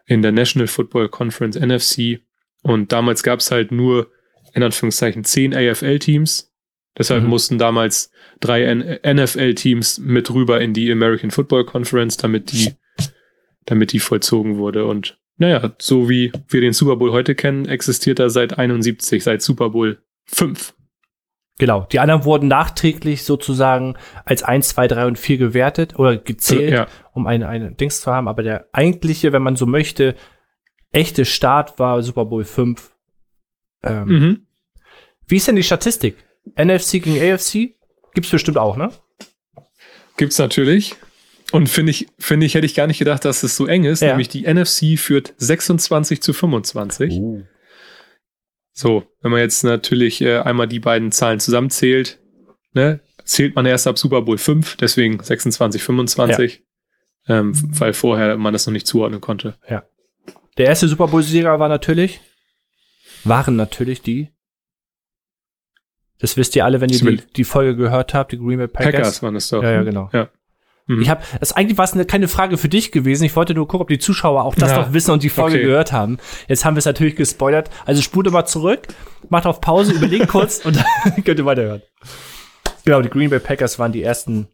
in 0.05 0.21
der 0.21 0.31
National 0.31 0.67
Football 0.67 1.09
Conference, 1.09 1.59
NFC. 1.59 2.21
Und 2.63 2.91
damals 2.91 3.21
gab 3.21 3.39
es 3.39 3.51
halt 3.51 3.71
nur, 3.71 4.12
in 4.53 4.63
Anführungszeichen, 4.63 5.23
10 5.23 5.53
AFL-Teams. 5.53 6.51
Deshalb 6.97 7.23
Mhm. 7.23 7.29
mussten 7.29 7.57
damals 7.57 8.12
drei 8.39 8.65
NFL-Teams 9.03 9.99
mit 9.99 10.31
rüber 10.31 10.59
in 10.59 10.73
die 10.73 10.91
American 10.91 11.31
Football 11.31 11.65
Conference, 11.65 12.17
damit 12.17 12.51
die, 12.51 12.73
damit 13.65 13.93
die 13.93 13.99
vollzogen 13.99 14.57
wurde. 14.57 14.85
Und 14.85 15.19
naja, 15.38 15.73
so 15.79 16.09
wie 16.09 16.31
wir 16.49 16.62
den 16.62 16.73
Super 16.73 16.95
Bowl 16.97 17.12
heute 17.12 17.35
kennen, 17.35 17.65
existiert 17.67 18.19
er 18.19 18.29
seit 18.29 18.57
71, 18.57 19.23
seit 19.23 19.41
Super 19.41 19.69
Bowl 19.69 19.99
5. 20.25 20.73
Genau. 21.59 21.85
Die 21.91 21.99
anderen 21.99 22.23
wurden 22.25 22.47
nachträglich 22.47 23.23
sozusagen 23.23 23.95
als 24.25 24.41
1, 24.43 24.69
2, 24.69 24.87
3 24.87 25.05
und 25.05 25.19
4 25.19 25.37
gewertet 25.37 25.99
oder 25.99 26.17
gezählt, 26.17 26.71
Ja. 26.73 26.87
um 27.13 27.27
eine, 27.27 27.47
eine 27.47 27.71
Dings 27.73 28.01
zu 28.01 28.11
haben. 28.11 28.27
Aber 28.27 28.41
der 28.41 28.67
eigentliche, 28.71 29.31
wenn 29.33 29.43
man 29.43 29.55
so 29.55 29.65
möchte, 29.67 30.15
echte 30.91 31.25
Start 31.25 31.77
war 31.77 32.01
Super 32.01 32.25
Bowl 32.25 32.43
5. 32.45 32.91
Ähm, 33.83 34.05
Mhm. 34.07 34.47
Wie 35.27 35.35
ist 35.35 35.47
denn 35.47 35.55
die 35.57 35.63
Statistik? 35.63 36.15
NFC 36.55 36.93
gegen 37.03 37.19
AFC? 37.21 37.75
Gibt's 38.15 38.31
bestimmt 38.31 38.57
auch, 38.57 38.75
ne? 38.75 38.89
Gibt's 40.17 40.39
natürlich. 40.39 40.95
Und 41.51 41.67
finde 41.69 41.91
ich, 41.91 42.07
finde 42.19 42.45
ich, 42.45 42.55
hätte 42.55 42.65
ich 42.65 42.73
gar 42.75 42.87
nicht 42.87 42.99
gedacht, 42.99 43.25
dass 43.25 43.43
es 43.43 43.55
so 43.55 43.65
eng 43.67 43.83
ist. 43.83 44.01
Ja. 44.01 44.09
Nämlich 44.09 44.29
die 44.29 44.45
NFC 44.51 44.97
führt 44.97 45.33
26 45.37 46.21
zu 46.21 46.31
25. 46.33 47.19
So, 48.79 49.03
wenn 49.21 49.31
man 49.31 49.41
jetzt 49.41 49.65
natürlich 49.65 50.21
äh, 50.21 50.37
einmal 50.37 50.65
die 50.65 50.79
beiden 50.79 51.11
Zahlen 51.11 51.41
zusammenzählt, 51.41 52.17
ne, 52.71 53.01
zählt 53.25 53.53
man 53.53 53.65
erst 53.65 53.87
ab 53.87 53.99
Super 53.99 54.21
Bowl 54.21 54.37
5, 54.37 54.77
deswegen 54.77 55.21
26, 55.21 55.83
25. 55.83 56.63
Ähm, 57.27 57.51
weil 57.77 57.91
vorher 57.91 58.37
man 58.37 58.53
das 58.53 58.65
noch 58.65 58.71
nicht 58.71 58.87
zuordnen 58.87 59.19
konnte. 59.19 59.55
Der 60.57 60.67
erste 60.67 60.87
Super 60.87 61.07
Bowl-Sieger 61.09 61.59
war 61.59 61.67
natürlich, 61.67 62.21
waren 63.25 63.57
natürlich 63.57 64.01
die, 64.01 64.29
das 66.19 66.37
wisst 66.37 66.55
ihr 66.55 66.63
alle, 66.63 66.79
wenn 66.79 66.89
ihr 66.89 66.99
die, 66.99 67.21
die 67.35 67.43
Folge 67.43 67.75
gehört 67.75 68.13
habt, 68.13 68.31
die 68.31 68.37
Green 68.37 68.59
Bay 68.59 68.69
Packers. 68.69 68.93
Packers, 68.93 69.23
waren 69.23 69.35
es 69.35 69.49
doch. 69.49 69.61
Ja, 69.61 69.71
ja, 69.73 69.83
genau. 69.83 70.09
Ja. 70.13 70.29
Mhm. 70.89 71.02
Ich 71.04 71.10
habe, 71.10 71.21
das 71.39 71.52
eigentlich 71.52 71.78
war 71.78 71.86
es 71.86 71.93
eine, 71.93 72.04
keine 72.06 72.28
Frage 72.28 72.58
für 72.58 72.67
dich 72.67 72.91
gewesen. 72.91 73.23
Ich 73.23 73.36
wollte 73.36 73.54
nur 73.54 73.67
gucken, 73.67 73.84
ob 73.84 73.88
die 73.89 73.99
Zuschauer 73.99 74.43
auch 74.43 74.56
das 74.56 74.71
Ja. 74.71 74.82
noch 74.82 74.91
wissen 74.93 75.12
und 75.12 75.21
die 75.21 75.30
Folge 75.30 75.58
Okay. 75.58 75.65
gehört 75.65 75.91
haben. 75.91 76.17
Jetzt 76.47 76.65
haben 76.65 76.75
wir 76.75 76.80
es 76.80 76.86
natürlich 76.86 77.15
gespoilert. 77.15 77.69
Also 77.86 78.02
spule 78.02 78.32
mal 78.32 78.45
zurück, 78.45 78.88
macht 79.30 79.45
auf 79.45 79.62
Pause, 79.62 79.93
überlegt 79.93 80.28
kurz 80.30 80.65
und 80.65 80.75
dann 80.78 80.86
könnt 81.23 81.38
ihr 81.39 81.45
weiterhören. 81.45 81.84
Genau, 82.86 83.02
die 83.04 83.10
Green 83.10 83.30
Bay 83.30 83.39
Packers 83.39 83.78
waren 83.78 83.91
die 83.91 84.02
ersten, 84.02 84.47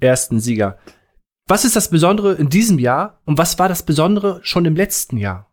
ersten 0.00 0.40
Sieger. 0.40 0.78
Was 1.46 1.64
ist 1.64 1.76
das 1.76 1.90
Besondere 1.90 2.32
in 2.34 2.48
diesem 2.48 2.78
Jahr 2.80 3.20
und 3.24 3.38
was 3.38 3.58
war 3.58 3.68
das 3.68 3.84
Besondere 3.84 4.40
schon 4.42 4.64
im 4.64 4.74
letzten 4.74 5.16
Jahr? 5.16 5.48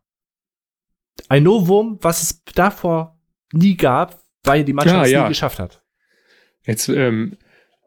Ein 1.30 1.44
Novum, 1.44 2.00
was 2.02 2.24
es 2.24 2.44
davor 2.56 3.20
nie 3.52 3.76
gab, 3.78 4.20
weil 4.44 4.64
die 4.64 4.74
Mannschaft 4.74 4.96
Ja, 4.98 5.04
es 5.04 5.12
ja. 5.12 5.22
nie 5.24 5.30
geschafft 5.30 5.60
hat. 5.60 5.84
Jetzt, 6.66 6.90
ähm, 6.90 7.38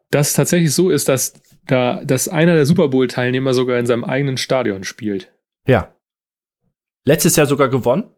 dass 0.09 0.33
tatsächlich 0.33 0.73
so 0.73 0.89
ist, 0.89 1.07
dass 1.09 1.33
da, 1.67 2.03
dass 2.03 2.27
einer 2.27 2.55
der 2.55 2.65
Super 2.65 2.87
Bowl-Teilnehmer 2.89 3.53
sogar 3.53 3.77
in 3.79 3.85
seinem 3.85 4.03
eigenen 4.03 4.37
Stadion 4.37 4.83
spielt. 4.83 5.31
Ja. 5.67 5.95
Letztes 7.05 7.35
Jahr 7.35 7.47
sogar 7.47 7.69
gewonnen. 7.69 8.11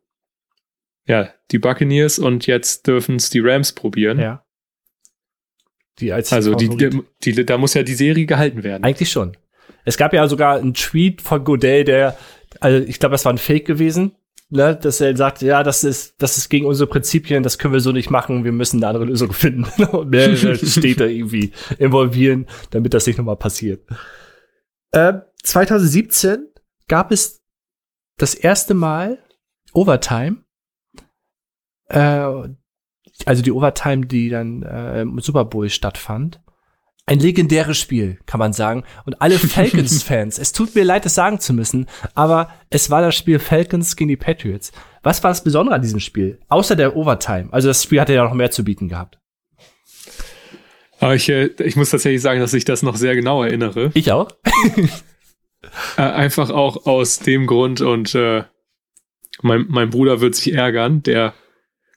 Ja, 1.05 1.33
die 1.51 1.59
Buccaneers 1.59 2.19
und 2.19 2.47
jetzt 2.47 2.87
dürfen 2.87 3.17
es 3.17 3.29
die 3.29 3.41
Rams 3.41 3.73
probieren. 3.73 4.19
Ja. 4.19 4.45
Die 5.99 6.11
als 6.11 6.33
Also 6.33 6.55
die, 6.55 6.69
die, 6.69 7.03
die, 7.23 7.45
da 7.45 7.57
muss 7.57 7.73
ja 7.73 7.83
die 7.83 7.93
Serie 7.93 8.25
gehalten 8.25 8.63
werden. 8.63 8.83
Eigentlich 8.83 9.11
schon. 9.11 9.37
Es 9.85 9.97
gab 9.97 10.13
ja 10.13 10.27
sogar 10.27 10.57
einen 10.57 10.73
Tweet 10.73 11.21
von 11.21 11.43
Godell, 11.43 11.83
der, 11.83 12.17
also 12.59 12.85
ich 12.85 12.99
glaube, 12.99 13.11
das 13.11 13.25
war 13.25 13.33
ein 13.33 13.37
Fake 13.37 13.65
gewesen, 13.65 14.15
ne, 14.53 14.75
dass 14.75 15.01
er 15.01 15.17
sagt, 15.17 15.41
ja, 15.41 15.63
das 15.63 15.83
ist, 15.83 16.21
das 16.21 16.37
ist 16.37 16.49
gegen 16.49 16.65
unsere 16.65 16.87
Prinzipien, 16.87 17.43
das 17.43 17.57
können 17.57 17.73
wir 17.73 17.81
so 17.81 17.91
nicht 17.91 18.09
machen, 18.09 18.43
wir 18.43 18.51
müssen 18.51 18.77
eine 18.77 18.87
andere 18.87 19.05
Lösung 19.05 19.33
finden. 19.33 19.65
Und 19.91 20.09
mehrere 20.09 20.55
Städte 20.65 21.05
irgendwie 21.05 21.51
involvieren, 21.79 22.47
damit 22.69 22.93
das 22.93 23.07
nicht 23.07 23.17
nochmal 23.17 23.35
passiert. 23.35 23.85
Äh, 24.91 25.13
2017 25.43 26.47
gab 26.87 27.11
es 27.11 27.43
das 28.17 28.35
erste 28.35 28.75
Mal 28.75 29.17
Overtime. 29.73 30.43
Äh, 31.89 32.49
also 33.25 33.41
die 33.41 33.51
Overtime, 33.51 34.05
die 34.05 34.29
dann 34.29 34.61
äh, 34.63 35.01
im 35.01 35.19
Super 35.19 35.45
Bowl 35.45 35.69
stattfand. 35.69 36.42
Ein 37.05 37.19
legendäres 37.19 37.77
Spiel, 37.77 38.19
kann 38.25 38.39
man 38.39 38.53
sagen. 38.53 38.83
Und 39.05 39.21
alle 39.21 39.37
Falcons-Fans, 39.39 40.39
es 40.39 40.53
tut 40.53 40.73
mir 40.73 40.83
leid, 40.83 41.05
das 41.05 41.15
sagen 41.15 41.39
zu 41.39 41.53
müssen, 41.53 41.87
aber 42.15 42.49
es 42.69 42.89
war 42.89 43.01
das 43.01 43.15
Spiel 43.15 43.39
Falcons 43.39 43.95
gegen 43.95 44.07
die 44.07 44.15
Patriots. 44.15 44.71
Was 45.01 45.21
war 45.21 45.31
das 45.31 45.43
Besondere 45.43 45.75
an 45.75 45.81
diesem 45.81 45.99
Spiel? 45.99 46.39
Außer 46.47 46.75
der 46.75 46.95
Overtime. 46.95 47.49
Also 47.51 47.67
das 47.67 47.83
Spiel 47.83 47.99
hatte 47.99 48.13
ja 48.13 48.23
noch 48.23 48.33
mehr 48.33 48.51
zu 48.51 48.63
bieten 48.63 48.87
gehabt. 48.87 49.19
Aber 50.99 51.15
ich, 51.15 51.27
äh, 51.27 51.49
ich 51.59 51.75
muss 51.75 51.89
tatsächlich 51.89 52.21
sagen, 52.21 52.39
dass 52.39 52.53
ich 52.53 52.63
das 52.63 52.83
noch 52.83 52.95
sehr 52.95 53.15
genau 53.15 53.43
erinnere. 53.43 53.91
Ich 53.93 54.11
auch. 54.11 54.29
Äh, 55.97 56.01
einfach 56.01 56.49
auch 56.49 56.85
aus 56.85 57.19
dem 57.19 57.47
Grund 57.47 57.79
und 57.79 58.13
äh, 58.15 58.43
mein, 59.41 59.65
mein 59.69 59.89
Bruder 59.91 60.19
wird 60.19 60.35
sich 60.35 60.53
ärgern, 60.53 61.03
der 61.03 61.33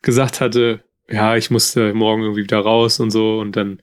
gesagt 0.02 0.40
hatte, 0.40 0.84
ja, 1.08 1.36
ich 1.36 1.50
musste 1.50 1.92
morgen 1.92 2.22
irgendwie 2.22 2.44
wieder 2.44 2.60
raus 2.60 3.00
und 3.00 3.10
so 3.10 3.40
und 3.40 3.56
dann 3.56 3.82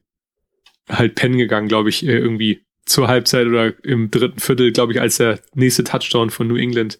halt 0.90 1.16
pennen 1.16 1.38
gegangen, 1.38 1.68
glaube 1.68 1.90
ich, 1.90 2.06
äh, 2.06 2.18
irgendwie 2.18 2.66
zur 2.86 3.08
Halbzeit 3.08 3.48
oder 3.48 3.74
im 3.86 4.12
dritten 4.12 4.40
Viertel, 4.40 4.72
glaube 4.72 4.92
ich, 4.94 5.00
als 5.02 5.18
der 5.18 5.40
nächste 5.54 5.84
Touchdown 5.84 6.30
von 6.30 6.48
New 6.48 6.58
England 6.58 7.00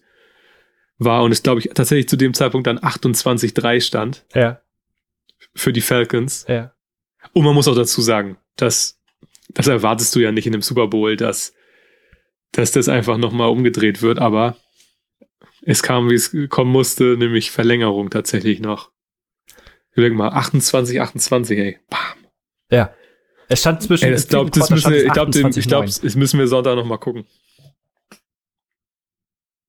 war 0.98 1.22
und 1.24 1.32
es, 1.32 1.42
glaube 1.42 1.60
ich, 1.60 1.70
tatsächlich 1.74 2.08
zu 2.08 2.16
dem 2.16 2.32
Zeitpunkt 2.34 2.66
dann 2.66 2.78
28-3 2.78 3.80
stand 3.80 4.24
Ja, 4.34 4.60
für 5.54 5.72
die 5.72 5.80
Falcons. 5.82 6.46
ja. 6.48 6.72
Und 7.32 7.44
man 7.44 7.54
muss 7.54 7.68
auch 7.68 7.74
dazu 7.74 8.00
sagen, 8.00 8.36
dass 8.56 9.00
das 9.48 9.66
erwartest 9.66 10.14
du 10.14 10.20
ja 10.20 10.30
nicht 10.32 10.46
in 10.46 10.52
einem 10.54 10.62
Super 10.62 10.86
Bowl, 10.88 11.16
dass, 11.16 11.54
dass 12.52 12.72
das 12.72 12.88
einfach 12.88 13.16
nochmal 13.18 13.48
umgedreht 13.48 14.02
wird, 14.02 14.18
aber 14.18 14.56
es 15.62 15.82
kam, 15.82 16.10
wie 16.10 16.14
es 16.14 16.34
kommen 16.48 16.70
musste, 16.70 17.16
nämlich 17.16 17.50
Verlängerung 17.50 18.10
tatsächlich 18.10 18.60
noch. 18.60 18.90
Überleg 19.92 20.14
mal, 20.14 20.28
28, 20.28 21.00
28, 21.00 21.58
ey. 21.58 21.78
Bam. 21.88 22.26
Ja. 22.70 22.94
Es 23.54 23.60
stand 23.60 23.82
zwischen. 23.82 24.06
Ey, 24.06 24.10
das 24.10 24.24
im 24.24 24.28
glaub, 24.30 24.42
vierten 24.46 24.60
das 24.60 24.70
müssen 24.70 24.92
wir, 24.92 25.04
ich 25.04 25.12
glaube, 25.12 25.30
es 25.30 25.56
ich 25.56 25.68
glaube, 25.68 25.86
28-9. 25.86 26.02
das 26.02 26.16
müssen 26.16 26.38
wir 26.40 26.48
Sonntag 26.48 26.74
nochmal 26.74 26.98
gucken. 26.98 27.24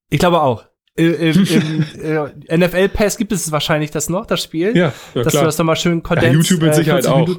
Ich 0.10 0.20
glaube 0.20 0.42
auch. 0.42 0.66
Im, 0.96 1.14
im, 1.14 1.46
im 2.00 2.32
äh, 2.48 2.58
NFL 2.58 2.90
Pass 2.90 3.18
gibt 3.18 3.32
es 3.32 3.52
wahrscheinlich 3.52 3.92
das 3.92 4.10
noch, 4.10 4.26
das 4.26 4.42
Spiel. 4.42 4.76
Ja, 4.76 4.94
ja 5.14 5.24
dass 5.24 5.34
klar. 5.34 5.44
du 5.44 5.48
das 5.48 5.58
nochmal 5.60 5.76
schön 5.76 6.02
kondensiert. 6.02 6.36
YouTube 6.36 6.62
mit 6.64 6.74
Sicherheit 6.74 7.06
auch. 7.06 7.30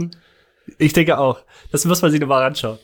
Ich 0.79 0.93
denke 0.93 1.19
auch. 1.19 1.41
Das 1.73 1.85
muss 1.85 2.01
man 2.01 2.11
sich 2.13 2.21
nochmal 2.21 2.45
anschauen. 2.45 2.79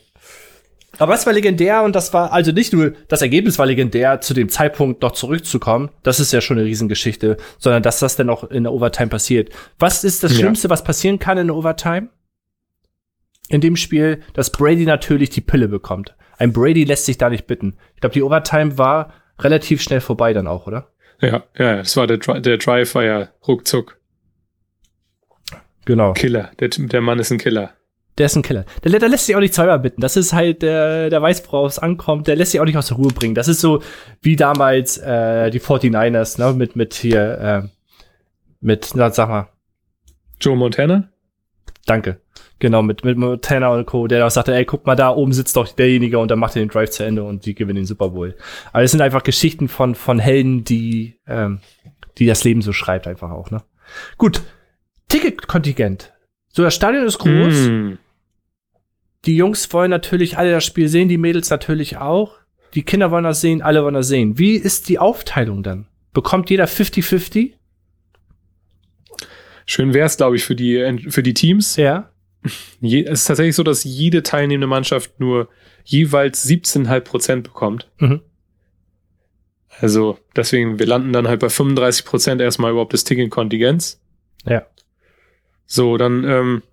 Aber 0.97 1.13
es 1.15 1.25
war 1.25 1.33
legendär 1.33 1.83
und 1.83 1.95
das 1.95 2.13
war 2.13 2.33
also 2.33 2.51
nicht 2.51 2.73
nur 2.73 2.93
das 3.07 3.21
Ergebnis 3.21 3.57
war 3.57 3.65
legendär, 3.65 4.21
zu 4.21 4.33
dem 4.33 4.49
Zeitpunkt 4.49 5.01
noch 5.01 5.13
zurückzukommen. 5.13 5.89
Das 6.03 6.19
ist 6.19 6.33
ja 6.33 6.41
schon 6.41 6.57
eine 6.57 6.67
Riesengeschichte, 6.67 7.37
sondern 7.57 7.81
dass 7.81 7.99
das 7.99 8.15
dann 8.15 8.29
auch 8.29 8.43
in 8.43 8.63
der 8.63 8.73
Overtime 8.73 9.09
passiert. 9.09 9.51
Was 9.79 10.03
ist 10.03 10.23
das 10.23 10.33
Ja. 10.33 10.39
Schlimmste, 10.39 10.69
was 10.69 10.83
passieren 10.83 11.17
kann 11.17 11.37
in 11.37 11.47
der 11.47 11.55
Overtime? 11.55 12.09
In 13.49 13.61
dem 13.61 13.75
Spiel, 13.75 14.21
dass 14.33 14.51
Brady 14.51 14.85
natürlich 14.85 15.29
die 15.29 15.41
Pille 15.41 15.67
bekommt. 15.67 16.15
Ein 16.37 16.53
Brady 16.53 16.83
lässt 16.85 17.05
sich 17.05 17.17
da 17.17 17.29
nicht 17.29 17.47
bitten. 17.47 17.77
Ich 17.95 18.01
glaube, 18.01 18.13
die 18.13 18.23
Overtime 18.23 18.77
war 18.77 19.13
relativ 19.39 19.81
schnell 19.81 20.01
vorbei 20.01 20.33
dann 20.33 20.47
auch, 20.47 20.67
oder? 20.67 20.89
Ja, 21.21 21.43
ja, 21.57 21.77
das 21.77 21.95
war 21.95 22.07
der, 22.07 22.17
der 22.17 22.57
Drive 22.57 22.95
war 22.95 23.03
ja 23.03 23.29
ruckzuck. 23.47 23.99
Genau. 25.85 26.13
Killer. 26.13 26.51
Der, 26.59 26.69
der 26.69 27.01
Mann 27.01 27.19
ist 27.19 27.31
ein 27.31 27.37
Killer. 27.37 27.71
Der 28.17 28.27
ist 28.27 28.35
ein 28.35 28.43
Killer. 28.43 28.65
Der, 28.83 28.99
der 28.99 29.09
lässt 29.09 29.25
sich 29.25 29.35
auch 29.35 29.39
nicht 29.39 29.53
zweimal 29.53 29.79
bitten. 29.79 30.01
Das 30.01 30.15
ist 30.15 30.33
halt 30.33 30.61
der, 30.61 31.09
der 31.09 31.21
weiß, 31.21 31.43
worauf 31.47 31.71
es 31.71 31.79
ankommt. 31.79 32.27
Der 32.27 32.35
lässt 32.35 32.51
sich 32.51 32.61
auch 32.61 32.65
nicht 32.65 32.77
aus 32.77 32.87
der 32.87 32.97
Ruhe 32.97 33.11
bringen. 33.11 33.35
Das 33.35 33.47
ist 33.47 33.59
so 33.59 33.81
wie 34.21 34.35
damals 34.35 34.97
äh, 34.97 35.49
die 35.49 35.59
49ers, 35.59 36.39
ne, 36.39 36.53
mit, 36.53 36.75
mit 36.75 36.93
hier, 36.93 37.37
äh, 37.39 37.67
mit, 38.61 38.91
na, 38.93 39.09
sag 39.11 39.29
mal, 39.29 39.49
Joe 40.39 40.55
Montana? 40.55 41.09
Danke. 41.85 42.21
Genau, 42.59 42.81
mit, 42.81 43.03
mit 43.03 43.17
Montana 43.17 43.73
und 43.73 43.85
Co., 43.85 44.07
der 44.07 44.25
auch 44.25 44.31
sagte, 44.31 44.55
ey, 44.55 44.63
guck 44.65 44.85
mal, 44.85 44.95
da 44.95 45.09
oben 45.09 45.33
sitzt 45.33 45.55
doch 45.57 45.67
derjenige 45.67 46.17
und 46.19 46.31
dann 46.31 46.39
macht 46.39 46.55
er 46.55 46.61
den 46.61 46.69
Drive 46.69 46.91
zu 46.91 47.03
Ende 47.03 47.23
und 47.23 47.45
die 47.45 47.55
gewinnen 47.55 47.77
den 47.77 47.85
Super 47.85 48.09
Bowl. 48.09 48.35
Aber 48.71 48.83
es 48.83 48.91
sind 48.91 49.01
einfach 49.01 49.23
Geschichten 49.23 49.67
von, 49.67 49.95
von 49.95 50.19
Helden, 50.19 50.63
die, 50.63 51.19
ähm, 51.27 51.59
die 52.17 52.25
das 52.25 52.43
Leben 52.43 52.61
so 52.61 52.71
schreibt 52.71 53.07
einfach 53.07 53.31
auch, 53.31 53.51
ne? 53.51 53.63
Gut. 54.17 54.41
Ticketkontingent. 55.09 56.13
So, 56.47 56.63
das 56.63 56.75
Stadion 56.75 57.05
ist 57.05 57.19
groß. 57.19 57.67
Mm. 57.67 57.93
Die 59.25 59.35
Jungs 59.35 59.71
wollen 59.73 59.91
natürlich 59.91 60.37
alle 60.37 60.51
das 60.51 60.65
Spiel 60.65 60.87
sehen, 60.87 61.09
die 61.09 61.17
Mädels 61.17 61.49
natürlich 61.49 61.97
auch. 61.97 62.35
Die 62.73 62.83
Kinder 62.83 63.11
wollen 63.11 63.23
das 63.23 63.41
sehen, 63.41 63.61
alle 63.61 63.83
wollen 63.83 63.93
das 63.93 64.07
sehen. 64.07 64.37
Wie 64.37 64.55
ist 64.55 64.89
die 64.89 64.99
Aufteilung 64.99 65.63
dann? 65.63 65.87
Bekommt 66.13 66.49
jeder 66.49 66.65
50-50? 66.65 67.53
Schön 69.65 69.93
wär's, 69.93 70.17
glaube 70.17 70.35
ich, 70.35 70.43
für 70.43 70.55
die, 70.55 71.07
für 71.09 71.23
die 71.23 71.33
Teams. 71.33 71.75
Ja. 71.75 72.11
je, 72.81 73.03
es 73.03 73.21
ist 73.21 73.25
tatsächlich 73.25 73.55
so, 73.55 73.63
dass 73.63 73.83
jede 73.83 74.23
teilnehmende 74.23 74.67
Mannschaft 74.67 75.19
nur 75.19 75.49
jeweils 75.83 76.47
17,5 76.47 76.99
Prozent 77.01 77.43
bekommt. 77.43 77.89
Mhm. 77.99 78.21
Also 79.79 80.19
deswegen, 80.35 80.79
wir 80.79 80.85
landen 80.85 81.13
dann 81.13 81.27
halt 81.27 81.39
bei 81.39 81.49
35 81.49 82.05
Prozent 82.05 82.41
erstmal 82.41 82.71
überhaupt 82.71 82.93
des 82.93 83.03
Ticket-Kontingents. 83.05 84.01
Ja. 84.45 84.65
So, 85.65 85.97
dann 85.97 86.23
ähm, 86.23 86.63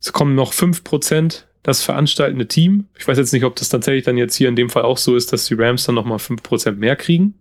es 0.00 0.12
kommen 0.12 0.34
noch 0.34 0.52
5 0.52 0.84
Prozent 0.84 1.48
das 1.62 1.82
veranstaltende 1.82 2.46
Team. 2.46 2.86
Ich 2.96 3.06
weiß 3.08 3.18
jetzt 3.18 3.32
nicht, 3.32 3.44
ob 3.44 3.56
das 3.56 3.68
tatsächlich 3.68 4.04
dann 4.04 4.16
jetzt 4.16 4.36
hier 4.36 4.48
in 4.48 4.54
dem 4.54 4.70
Fall 4.70 4.84
auch 4.84 4.98
so 4.98 5.16
ist, 5.16 5.32
dass 5.32 5.46
die 5.46 5.54
Rams 5.54 5.84
dann 5.84 5.96
nochmal 5.96 6.20
5 6.20 6.42
Prozent 6.42 6.78
mehr 6.78 6.94
kriegen. 6.94 7.34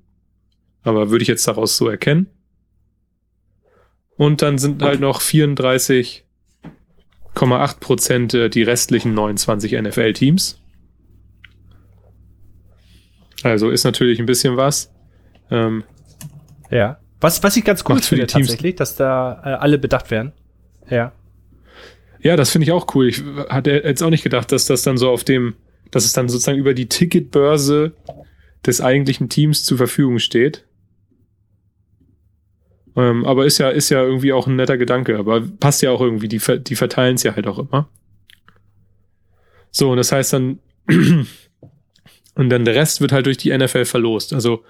Aber 0.82 1.12
würde 1.12 1.22
ich 1.22 1.28
jetzt 1.28 1.48
daraus 1.48 1.78
so 1.78 1.88
erkennen. 1.88 2.28
Und 4.18 4.42
dann 4.42 4.58
sind 4.58 4.82
halt 4.82 5.02
noch 5.02 5.22
34,8 5.22 6.24
Prozent 7.80 8.34
äh, 8.34 8.50
die 8.50 8.64
restlichen 8.64 9.14
29 9.14 9.74
NFL-Teams. 9.74 10.60
Also 13.44 13.70
ist 13.70 13.84
natürlich 13.84 14.20
ein 14.20 14.26
bisschen 14.26 14.58
was. 14.58 14.92
Ähm, 15.52 15.84
Ja. 16.72 17.00
Was, 17.22 17.42
was 17.44 17.56
ich 17.58 17.64
ganz 17.64 17.84
cool 17.88 17.96
für 17.96 18.02
die 18.02 18.08
finde 18.22 18.28
Teams- 18.28 18.48
tatsächlich, 18.48 18.76
dass 18.76 18.96
da 18.96 19.42
äh, 19.44 19.50
alle 19.50 19.78
bedacht 19.78 20.12
werden. 20.12 20.34
Ja. 20.90 21.14
ja, 22.20 22.36
das 22.36 22.52
finde 22.52 22.66
ich 22.66 22.72
auch 22.72 22.94
cool. 22.94 23.08
Ich 23.08 23.24
hatte 23.50 23.72
jetzt 23.72 24.04
auch 24.04 24.10
nicht 24.10 24.24
gedacht, 24.24 24.52
dass 24.52 24.66
das 24.66 24.84
dann 24.84 24.98
so 24.98 25.10
auf 25.10 25.24
dem, 25.24 25.56
dass 25.92 26.06
es 26.06 26.14
dann 26.14 26.30
sozusagen 26.30 26.60
über 26.60 26.74
die 26.74 26.88
Ticketbörse 26.88 27.94
des 28.66 28.82
eigentlichen 28.82 29.30
Teams 29.30 29.64
zur 29.64 29.78
Verfügung 29.78 30.20
steht. 30.20 30.65
Ähm, 32.96 33.26
aber 33.26 33.46
ist 33.46 33.58
ja, 33.58 33.70
ist 33.70 33.90
ja 33.90 34.02
irgendwie 34.02 34.34
auch 34.34 34.48
ein 34.48 34.56
netter 34.56 34.78
Gedanke, 34.78 35.18
aber 35.18 35.42
passt 35.42 35.82
ja 35.82 35.92
auch 35.92 36.02
irgendwie, 36.02 36.28
die, 36.28 36.42
die 36.62 36.76
verteilen 36.76 37.16
es 37.16 37.24
ja 37.24 37.36
halt 37.36 37.48
auch 37.48 37.60
immer. 37.60 37.90
So, 39.72 39.92
und 39.92 39.98
das 39.98 40.12
heißt 40.12 40.34
dann, 40.34 40.60
und 42.36 42.50
dann 42.50 42.66
der 42.66 42.76
Rest 42.76 43.02
wird 43.02 43.12
halt 43.12 43.26
durch 43.26 43.38
die 43.38 43.56
NFL 43.56 43.86
verlost. 43.86 44.32
Also 44.34 44.64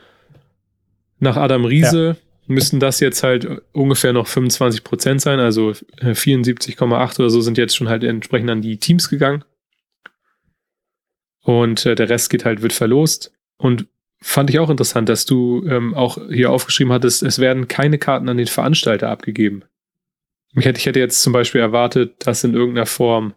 nach 1.19 1.37
Adam 1.37 1.65
Riese 1.65 2.17
müssten 2.47 2.79
das 2.79 2.99
jetzt 2.99 3.23
halt 3.23 3.47
ungefähr 3.71 4.13
noch 4.13 4.27
25 4.27 4.83
Prozent 4.83 5.21
sein, 5.21 5.39
also 5.39 5.71
äh, 5.97 6.11
74,8 6.11 7.19
oder 7.19 7.29
so 7.29 7.41
sind 7.41 7.57
jetzt 7.57 7.75
schon 7.75 7.89
halt 7.89 8.03
entsprechend 8.03 8.49
an 8.49 8.61
die 8.61 8.77
Teams 8.77 9.09
gegangen. 9.09 9.43
Und 11.41 11.85
äh, 11.85 11.95
der 11.95 12.09
Rest 12.09 12.31
geht 12.31 12.45
halt, 12.45 12.63
wird 12.63 12.73
verlost. 12.73 13.31
Und 13.57 13.87
fand 14.21 14.49
ich 14.49 14.59
auch 14.59 14.69
interessant, 14.69 15.09
dass 15.09 15.25
du 15.25 15.65
ähm, 15.67 15.93
auch 15.93 16.17
hier 16.29 16.51
aufgeschrieben 16.51 16.93
hattest, 16.93 17.23
es 17.23 17.39
werden 17.39 17.67
keine 17.67 17.97
Karten 17.97 18.29
an 18.29 18.37
den 18.37 18.47
Veranstalter 18.47 19.09
abgegeben. 19.09 19.63
Ich 20.57 20.65
hätte, 20.65 20.79
ich 20.79 20.85
hätte 20.85 20.99
jetzt 20.99 21.21
zum 21.21 21.33
Beispiel 21.33 21.61
erwartet, 21.61 22.25
dass 22.25 22.43
in 22.43 22.53
irgendeiner 22.53 22.85
Form 22.85 23.33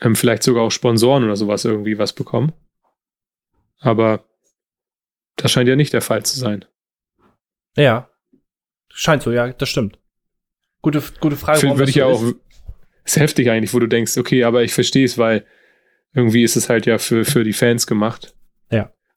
ähm, 0.00 0.14
vielleicht 0.14 0.42
sogar 0.42 0.62
auch 0.62 0.70
Sponsoren 0.70 1.24
oder 1.24 1.36
sowas 1.36 1.64
irgendwie 1.64 1.98
was 1.98 2.12
bekommen. 2.12 2.52
Aber 3.78 4.24
das 5.36 5.50
scheint 5.50 5.68
ja 5.68 5.76
nicht 5.76 5.92
der 5.92 6.02
Fall 6.02 6.24
zu 6.24 6.38
sein. 6.38 6.64
Ja. 7.76 8.10
Scheint 8.92 9.22
so, 9.22 9.32
ja, 9.32 9.48
das 9.48 9.68
stimmt. 9.68 9.98
Gute, 10.82 11.02
gute 11.20 11.36
Frage. 11.36 11.62
Warum 11.62 11.78
Würde 11.78 11.84
das 11.84 11.90
ich 11.90 11.96
ja 11.96 12.06
auch. 12.06 12.22
ist. 12.22 12.36
Ist 13.04 13.16
heftig 13.16 13.50
eigentlich, 13.50 13.72
wo 13.72 13.78
du 13.78 13.86
denkst, 13.86 14.18
okay, 14.18 14.44
aber 14.44 14.64
ich 14.64 14.72
verstehe 14.74 15.04
es, 15.04 15.16
weil 15.16 15.46
irgendwie 16.12 16.42
ist 16.42 16.56
es 16.56 16.68
halt 16.68 16.86
ja 16.86 16.98
für, 16.98 17.24
für 17.24 17.44
die 17.44 17.52
Fans 17.52 17.86
gemacht. 17.86 18.35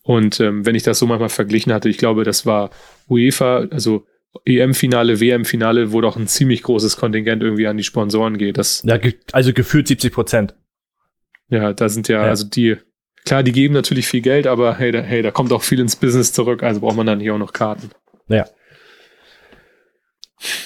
Und 0.09 0.39
ähm, 0.39 0.65
wenn 0.65 0.73
ich 0.73 0.81
das 0.81 0.97
so 0.97 1.05
manchmal 1.05 1.29
verglichen 1.29 1.71
hatte, 1.71 1.87
ich 1.87 1.99
glaube, 1.99 2.23
das 2.23 2.47
war 2.47 2.71
UEFA, 3.07 3.67
also 3.69 4.07
EM-Finale, 4.43 5.19
WM-Finale, 5.19 5.91
wo 5.91 6.01
doch 6.01 6.17
ein 6.17 6.25
ziemlich 6.25 6.63
großes 6.63 6.97
Kontingent 6.97 7.43
irgendwie 7.43 7.67
an 7.67 7.77
die 7.77 7.83
Sponsoren 7.83 8.39
geht. 8.39 8.57
Das, 8.57 8.81
Ja, 8.83 8.97
also 9.33 9.53
gefühlt 9.53 9.87
70 9.87 10.11
Prozent. 10.11 10.55
ja, 11.49 11.73
da 11.73 11.89
sind 11.89 12.07
ja, 12.07 12.23
Ja. 12.23 12.29
also 12.29 12.47
die, 12.47 12.77
klar, 13.23 13.43
die 13.43 13.51
geben 13.51 13.75
natürlich 13.75 14.07
viel 14.07 14.21
Geld, 14.21 14.47
aber 14.47 14.79
hey, 14.79 14.91
da, 14.91 14.99
hey, 15.01 15.21
da 15.21 15.29
kommt 15.29 15.53
auch 15.53 15.61
viel 15.61 15.79
ins 15.79 15.95
Business 15.95 16.33
zurück, 16.33 16.63
also 16.63 16.79
braucht 16.79 16.97
man 16.97 17.05
dann 17.05 17.19
hier 17.19 17.35
auch 17.35 17.39
noch 17.39 17.53
Karten. 17.53 17.91
Ja. 18.29 18.47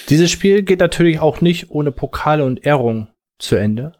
Dieses 0.08 0.30
Spiel 0.30 0.62
geht 0.62 0.80
natürlich 0.80 1.18
auch 1.20 1.42
nicht 1.42 1.70
ohne 1.70 1.92
Pokale 1.92 2.46
und 2.46 2.64
Ehrung 2.64 3.08
zu 3.38 3.56
Ende. 3.56 3.92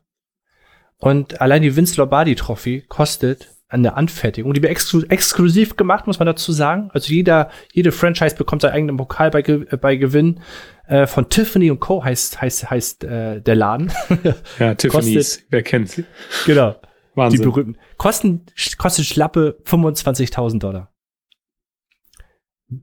Und 0.96 1.42
allein 1.42 1.60
die 1.60 1.76
Vince 1.76 2.00
Lombardi 2.00 2.34
Trophy 2.34 2.82
kostet 2.88 3.53
an 3.68 3.82
der 3.82 3.96
Anfertigung, 3.96 4.52
die 4.52 4.62
wir 4.62 4.70
exklu 4.70 5.02
exklusiv 5.08 5.76
gemacht, 5.76 6.06
muss 6.06 6.18
man 6.18 6.26
dazu 6.26 6.52
sagen. 6.52 6.90
Also 6.92 7.12
jeder, 7.12 7.50
jede 7.72 7.92
Franchise 7.92 8.36
bekommt 8.36 8.62
seinen 8.62 8.72
eigenen 8.72 8.96
Pokal 8.96 9.30
bei, 9.30 9.42
Ge 9.42 9.66
äh, 9.70 9.76
bei 9.76 9.96
Gewinn. 9.96 10.40
Äh, 10.86 11.06
von 11.06 11.30
Tiffany 11.30 11.70
und 11.70 11.80
Co. 11.80 12.04
heißt, 12.04 12.42
heißt, 12.42 12.70
heißt 12.70 13.04
äh, 13.04 13.40
der 13.40 13.54
Laden. 13.54 13.92
Ja, 14.58 14.74
Tiffany's, 14.74 15.42
wer 15.50 15.62
kennt 15.62 15.88
sie? 15.88 16.04
genau. 16.46 16.72
Die 16.72 17.16
Wahnsinn. 17.16 17.42
berühmten. 17.42 17.78
Kosten, 17.96 18.44
kostet 18.76 19.06
schlappe 19.06 19.58
25.000 19.64 20.58
Dollar. 20.58 20.92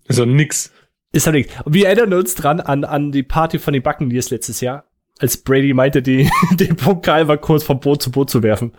Also 0.08 0.26
nix. 0.26 0.72
Ist 1.12 1.28
doch 1.28 1.32
nichts. 1.32 1.54
Und 1.64 1.74
wir 1.74 1.88
erinnern 1.88 2.14
uns 2.14 2.36
dran 2.36 2.60
an, 2.60 2.86
an 2.86 3.12
die 3.12 3.24
Party 3.24 3.60
von 3.60 3.74
den 3.74 3.84
Buccaneers 3.84 4.30
letztes 4.30 4.62
Jahr, 4.62 4.86
als 5.20 5.38
Brady 5.38 5.74
meinte, 5.74 6.02
die, 6.02 6.30
den 6.54 6.76
Pokal 6.76 7.26
mal 7.26 7.38
kurz 7.38 7.64
vom 7.64 7.80
Boot 7.80 8.02
zu 8.02 8.12
Boot 8.12 8.30
zu 8.30 8.42
werfen. 8.42 8.74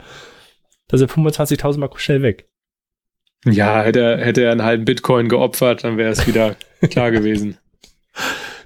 Da 0.88 0.98
sind 0.98 1.10
25.000 1.10 1.78
mal 1.78 1.90
schnell 1.96 2.22
weg. 2.22 2.48
Ja, 3.44 3.82
hätte 3.82 4.00
er, 4.00 4.24
hätte 4.24 4.42
er 4.42 4.52
einen 4.52 4.62
halben 4.62 4.84
Bitcoin 4.84 5.28
geopfert, 5.28 5.84
dann 5.84 5.96
wäre 5.96 6.10
es 6.10 6.26
wieder 6.26 6.56
klar 6.90 7.10
gewesen. 7.10 7.58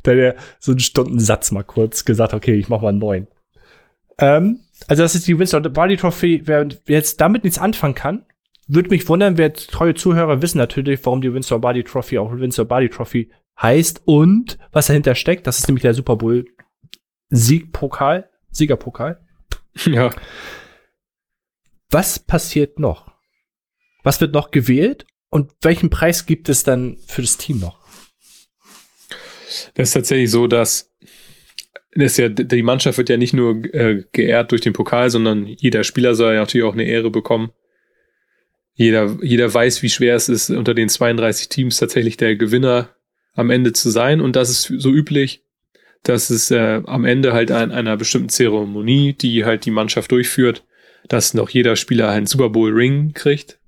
Da 0.02 0.12
hat 0.12 0.18
er 0.18 0.36
so 0.58 0.72
einen 0.72 0.80
Stundensatz 0.80 1.50
mal 1.50 1.64
kurz 1.64 2.04
gesagt, 2.04 2.34
okay, 2.34 2.54
ich 2.54 2.68
mach 2.68 2.82
mal 2.82 2.90
einen 2.90 2.98
neuen. 2.98 3.26
Ähm, 4.18 4.60
also 4.88 5.02
das 5.02 5.14
ist 5.14 5.26
die 5.26 5.38
Winston 5.38 5.72
Barley 5.72 5.96
Trophy. 5.96 6.42
Wer 6.44 6.68
jetzt 6.86 7.20
damit 7.20 7.44
nichts 7.44 7.58
anfangen 7.58 7.94
kann, 7.94 8.26
würde 8.68 8.90
mich 8.90 9.08
wundern, 9.08 9.38
wer 9.38 9.52
treue 9.52 9.94
Zuhörer 9.94 10.42
wissen 10.42 10.58
natürlich, 10.58 11.04
warum 11.04 11.22
die 11.22 11.32
Winston 11.32 11.60
Barley 11.60 11.84
Trophy 11.84 12.18
auch 12.18 12.32
Winston 12.32 12.68
Barley 12.68 12.88
Trophy 12.90 13.30
heißt 13.60 14.02
und 14.04 14.58
was 14.72 14.88
dahinter 14.88 15.14
steckt. 15.14 15.46
Das 15.46 15.58
ist 15.58 15.68
nämlich 15.68 15.82
der 15.82 15.94
Super 15.94 16.16
Bowl 16.16 16.44
Siegpokal, 17.30 18.28
Siegerpokal. 18.50 19.20
Ja, 19.84 20.10
Was 21.90 22.18
passiert 22.18 22.78
noch? 22.78 23.12
Was 24.02 24.20
wird 24.20 24.34
noch 24.34 24.50
gewählt? 24.50 25.06
Und 25.28 25.52
welchen 25.62 25.90
Preis 25.90 26.26
gibt 26.26 26.48
es 26.48 26.62
dann 26.62 26.98
für 27.06 27.22
das 27.22 27.36
Team 27.36 27.60
noch? 27.60 27.86
das 29.74 29.88
ist 29.88 29.94
tatsächlich 29.94 30.30
so, 30.30 30.46
dass 30.46 30.92
das 31.94 32.12
ist 32.12 32.18
ja, 32.18 32.28
die 32.28 32.62
Mannschaft 32.62 32.98
wird 32.98 33.08
ja 33.08 33.16
nicht 33.16 33.32
nur 33.32 33.64
äh, 33.74 34.04
geehrt 34.12 34.50
durch 34.52 34.60
den 34.60 34.74
Pokal, 34.74 35.08
sondern 35.08 35.46
jeder 35.46 35.82
Spieler 35.82 36.14
soll 36.14 36.34
ja 36.34 36.40
natürlich 36.40 36.66
auch 36.66 36.74
eine 36.74 36.84
Ehre 36.84 37.10
bekommen. 37.10 37.52
Jeder, 38.74 39.16
jeder 39.22 39.52
weiß, 39.52 39.82
wie 39.82 39.88
schwer 39.88 40.14
es 40.14 40.28
ist, 40.28 40.50
unter 40.50 40.74
den 40.74 40.90
32 40.90 41.48
Teams 41.48 41.78
tatsächlich 41.78 42.18
der 42.18 42.36
Gewinner 42.36 42.90
am 43.32 43.48
Ende 43.48 43.72
zu 43.72 43.88
sein. 43.88 44.20
Und 44.20 44.36
das 44.36 44.50
ist 44.50 44.64
so 44.76 44.90
üblich, 44.90 45.42
dass 46.02 46.28
es 46.28 46.50
äh, 46.50 46.82
am 46.84 47.06
Ende 47.06 47.32
halt 47.32 47.50
an 47.50 47.72
einer 47.72 47.96
bestimmten 47.96 48.28
Zeremonie, 48.28 49.14
die 49.14 49.46
halt 49.46 49.64
die 49.64 49.70
Mannschaft 49.70 50.12
durchführt, 50.12 50.64
dass 51.08 51.34
noch 51.34 51.48
jeder 51.50 51.76
Spieler 51.76 52.08
einen 52.10 52.26
Super 52.26 52.50
Bowl 52.50 52.72
Ring 52.72 53.12
kriegt. 53.14 53.58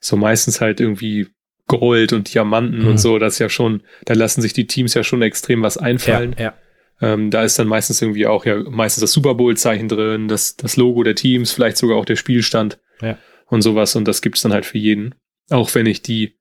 So 0.00 0.16
meistens 0.16 0.60
halt 0.60 0.80
irgendwie 0.80 1.28
Gold 1.66 2.12
und 2.12 2.32
Diamanten 2.32 2.82
Mhm. 2.82 2.88
und 2.88 2.98
so. 2.98 3.18
Das 3.18 3.34
ist 3.34 3.38
ja 3.38 3.48
schon, 3.48 3.82
da 4.04 4.14
lassen 4.14 4.42
sich 4.42 4.52
die 4.52 4.66
Teams 4.66 4.94
ja 4.94 5.02
schon 5.02 5.22
extrem 5.22 5.62
was 5.62 5.78
einfallen. 5.78 6.36
ja. 6.38 6.54
Ähm, 7.00 7.30
da 7.32 7.42
ist 7.42 7.58
dann 7.58 7.66
meistens 7.66 8.00
irgendwie 8.00 8.26
auch 8.26 8.44
ja 8.46 8.56
meistens 8.70 9.00
das 9.00 9.12
Super 9.12 9.34
Bowl-Zeichen 9.34 9.88
drin, 9.88 10.28
das, 10.28 10.56
das 10.56 10.76
Logo 10.76 11.02
der 11.02 11.16
Teams, 11.16 11.50
vielleicht 11.52 11.76
sogar 11.76 11.96
auch 11.96 12.04
der 12.04 12.14
Spielstand 12.16 12.78
Ja. 13.02 13.18
und 13.46 13.62
sowas. 13.62 13.96
Und 13.96 14.06
das 14.06 14.22
gibt's 14.22 14.42
dann 14.42 14.52
halt 14.52 14.64
für 14.64 14.78
jeden. 14.78 15.14
Auch 15.50 15.74
wenn 15.74 15.86
ich 15.86 16.02
die, 16.02 16.36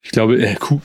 ich 0.00 0.12
glaube, 0.12 0.40
äh, 0.40 0.54
cool, 0.70 0.80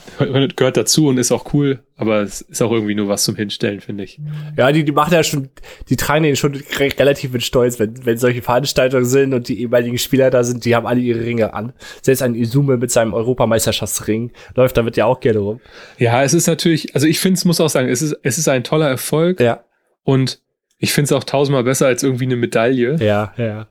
gehört 0.55 0.75
dazu 0.75 1.07
und 1.07 1.17
ist 1.17 1.31
auch 1.31 1.53
cool, 1.53 1.83
aber 1.95 2.21
es 2.21 2.41
ist 2.41 2.61
auch 2.63 2.71
irgendwie 2.71 2.95
nur 2.95 3.07
was 3.07 3.23
zum 3.23 3.35
Hinstellen, 3.35 3.79
finde 3.79 4.03
ich. 4.03 4.19
Ja, 4.57 4.71
die, 4.71 4.83
die 4.83 4.91
machen 4.91 5.13
ja 5.13 5.23
schon, 5.23 5.49
die 5.87 5.95
tragen 5.95 6.23
den 6.23 6.35
schon 6.35 6.55
re 6.55 6.89
relativ 6.97 7.31
mit 7.31 7.43
Stolz, 7.43 7.79
wenn, 7.79 8.05
wenn 8.05 8.17
solche 8.17 8.41
Veranstaltungen 8.41 9.05
sind 9.05 9.33
und 9.35 9.47
die 9.47 9.61
ehemaligen 9.61 9.99
Spieler 9.99 10.31
da 10.31 10.43
sind, 10.43 10.65
die 10.65 10.75
haben 10.75 10.87
alle 10.87 10.99
ihre 10.99 11.23
Ringe 11.23 11.53
an. 11.53 11.73
Selbst 12.01 12.23
ein 12.23 12.33
Izume 12.33 12.77
mit 12.77 12.91
seinem 12.91 13.13
Europameisterschaftsring 13.13 14.31
läuft 14.55 14.77
damit 14.77 14.97
ja 14.97 15.05
auch 15.05 15.19
gerne 15.19 15.39
rum. 15.39 15.61
Ja, 15.99 16.23
es 16.23 16.33
ist 16.33 16.47
natürlich, 16.47 16.95
also 16.95 17.05
ich 17.05 17.19
finde, 17.19 17.37
es 17.37 17.45
muss 17.45 17.61
auch 17.61 17.69
sagen, 17.69 17.89
es 17.89 18.01
ist, 18.01 18.17
es 18.23 18.39
ist 18.39 18.47
ein 18.47 18.63
toller 18.63 18.89
Erfolg 18.89 19.39
Ja, 19.39 19.63
und 20.03 20.41
ich 20.79 20.91
finde 20.91 21.05
es 21.05 21.11
auch 21.11 21.23
tausendmal 21.23 21.63
besser 21.63 21.85
als 21.85 22.01
irgendwie 22.01 22.25
eine 22.25 22.35
Medaille. 22.35 22.97
ja, 22.99 23.33
ja. 23.37 23.67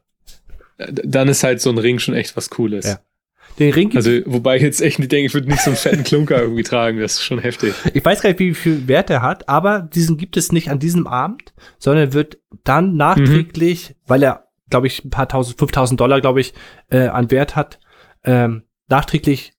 Dann 0.79 1.29
ist 1.29 1.45
halt 1.45 1.61
so 1.61 1.71
ein 1.71 1.79
Ring 1.79 1.99
schon 1.99 2.15
echt 2.15 2.37
was 2.37 2.51
Cooles. 2.51 2.87
Ja. 2.87 3.01
Den 3.59 3.73
Ring 3.73 3.95
Also, 3.95 4.11
wobei 4.27 4.57
ich 4.57 4.63
jetzt 4.63 4.81
echt 4.81 4.99
nicht 4.99 5.13
denke, 5.13 5.27
ich 5.27 5.35
würde 5.35 5.49
nicht 5.49 5.61
so 5.63 5.71
einen 5.71 5.77
fetten 5.77 6.05
Klunker 6.05 6.41
irgendwie 6.41 6.63
tragen, 6.63 6.99
das 6.99 7.15
ist 7.15 7.23
schon 7.23 7.39
heftig. 7.39 7.75
Ich 7.93 8.05
weiß 8.05 8.23
gar 8.23 8.31
nicht, 8.31 8.39
wie 8.39 8.55
viel 8.55 8.89
Wert 8.89 9.11
er 9.11 9.23
hat, 9.23 9.49
aber 9.49 9.81
diesen 9.81 10.17
gibt 10.17 10.37
es 10.37 10.53
nicht 10.53 10.71
an 10.71 10.79
diesem 10.79 11.07
Abend, 11.07 11.53
sondern 11.79 12.13
wird 12.13 12.39
dann 12.65 12.97
nachträglich, 12.97 13.95
weil 14.07 14.23
er, 14.23 14.49
glaube 14.71 14.87
ich, 14.87 15.05
ein 15.05 15.11
paar 15.11 15.29
tausend, 15.29 15.59
5000 15.59 16.01
Dollar, 16.01 16.21
glaube 16.21 16.41
ich, 16.41 16.55
äh, 16.91 17.09
an 17.09 17.31
Wert 17.31 17.55
hat, 17.57 17.79
ähm, 18.25 18.63
nachträglich 18.89 19.53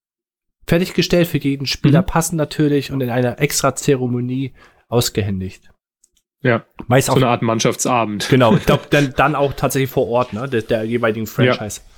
fertiggestellt 0.66 1.28
für 1.28 1.38
jeden 1.38 1.66
Spieler, 1.68 2.02
Mhm. 2.02 2.06
passend 2.06 2.38
natürlich 2.38 2.92
und 2.92 3.02
in 3.02 3.10
einer 3.10 3.40
extra 3.40 3.76
Zeremonie 3.76 4.54
ausgehändigt. 4.88 5.70
Ja. 6.42 6.66
Meist 6.88 7.08
So 7.08 7.14
auch 7.14 7.18
eine 7.18 7.28
Art 7.28 7.42
Mannschaftsabend. 7.42 8.28
Genau, 8.30 8.56
ich 8.56 8.66
glaube, 8.66 8.84
dann, 8.90 9.14
dann 9.16 9.36
auch 9.36 9.54
tatsächlich 9.54 9.90
vor 9.90 10.08
Ort, 10.10 10.34
ne, 10.34 10.48
der, 10.48 10.62
der 10.62 10.84
jeweiligen 10.84 11.28
Franchise. 11.28 11.82
Ja, 11.82 11.93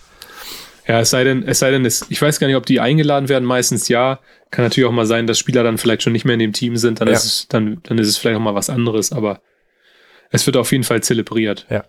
es 0.88 1.10
sei 1.10 1.24
denn, 1.24 1.43
es 1.48 1.60
sei 1.60 1.71
denn, 1.71 1.86
es, 1.86 2.06
ich 2.10 2.21
weiß 2.21 2.39
gar 2.39 2.48
nicht, 2.48 2.56
ob 2.56 2.65
die 2.65 2.80
eingeladen 2.80 3.28
werden, 3.30 3.45
meistens 3.45 3.88
ja. 3.88 4.19
Kann 4.52 4.63
natürlich 4.65 4.88
auch 4.88 4.93
mal 4.93 5.06
sein, 5.08 5.26
dass 5.28 5.39
Spieler 5.39 5.63
dann 5.63 5.78
vielleicht 5.78 6.04
schon 6.04 6.13
nicht 6.13 6.26
mehr 6.26 6.36
in 6.36 6.39
dem 6.39 6.54
Team 6.54 6.78
sind, 6.78 7.02
dann 7.02 7.08
Ja. 7.08 7.13
ist 7.15 7.26
es, 7.26 7.48
dann, 7.48 7.80
dann 7.84 7.98
ist 7.98 8.08
es 8.08 8.17
vielleicht 8.17 8.38
auch 8.38 8.41
mal 8.41 8.56
was 8.56 8.69
anderes, 8.69 9.12
aber 9.12 9.41
es 10.32 10.45
wird 10.45 10.58
auf 10.58 10.71
jeden 10.71 10.84
Fall 10.84 11.02
zelebriert. 11.02 11.65
Ja. 11.69 11.86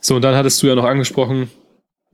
So, 0.00 0.14
und 0.16 0.22
dann 0.22 0.34
hattest 0.36 0.62
du 0.62 0.66
ja 0.68 0.74
noch 0.74 0.84
angesprochen, 0.84 1.50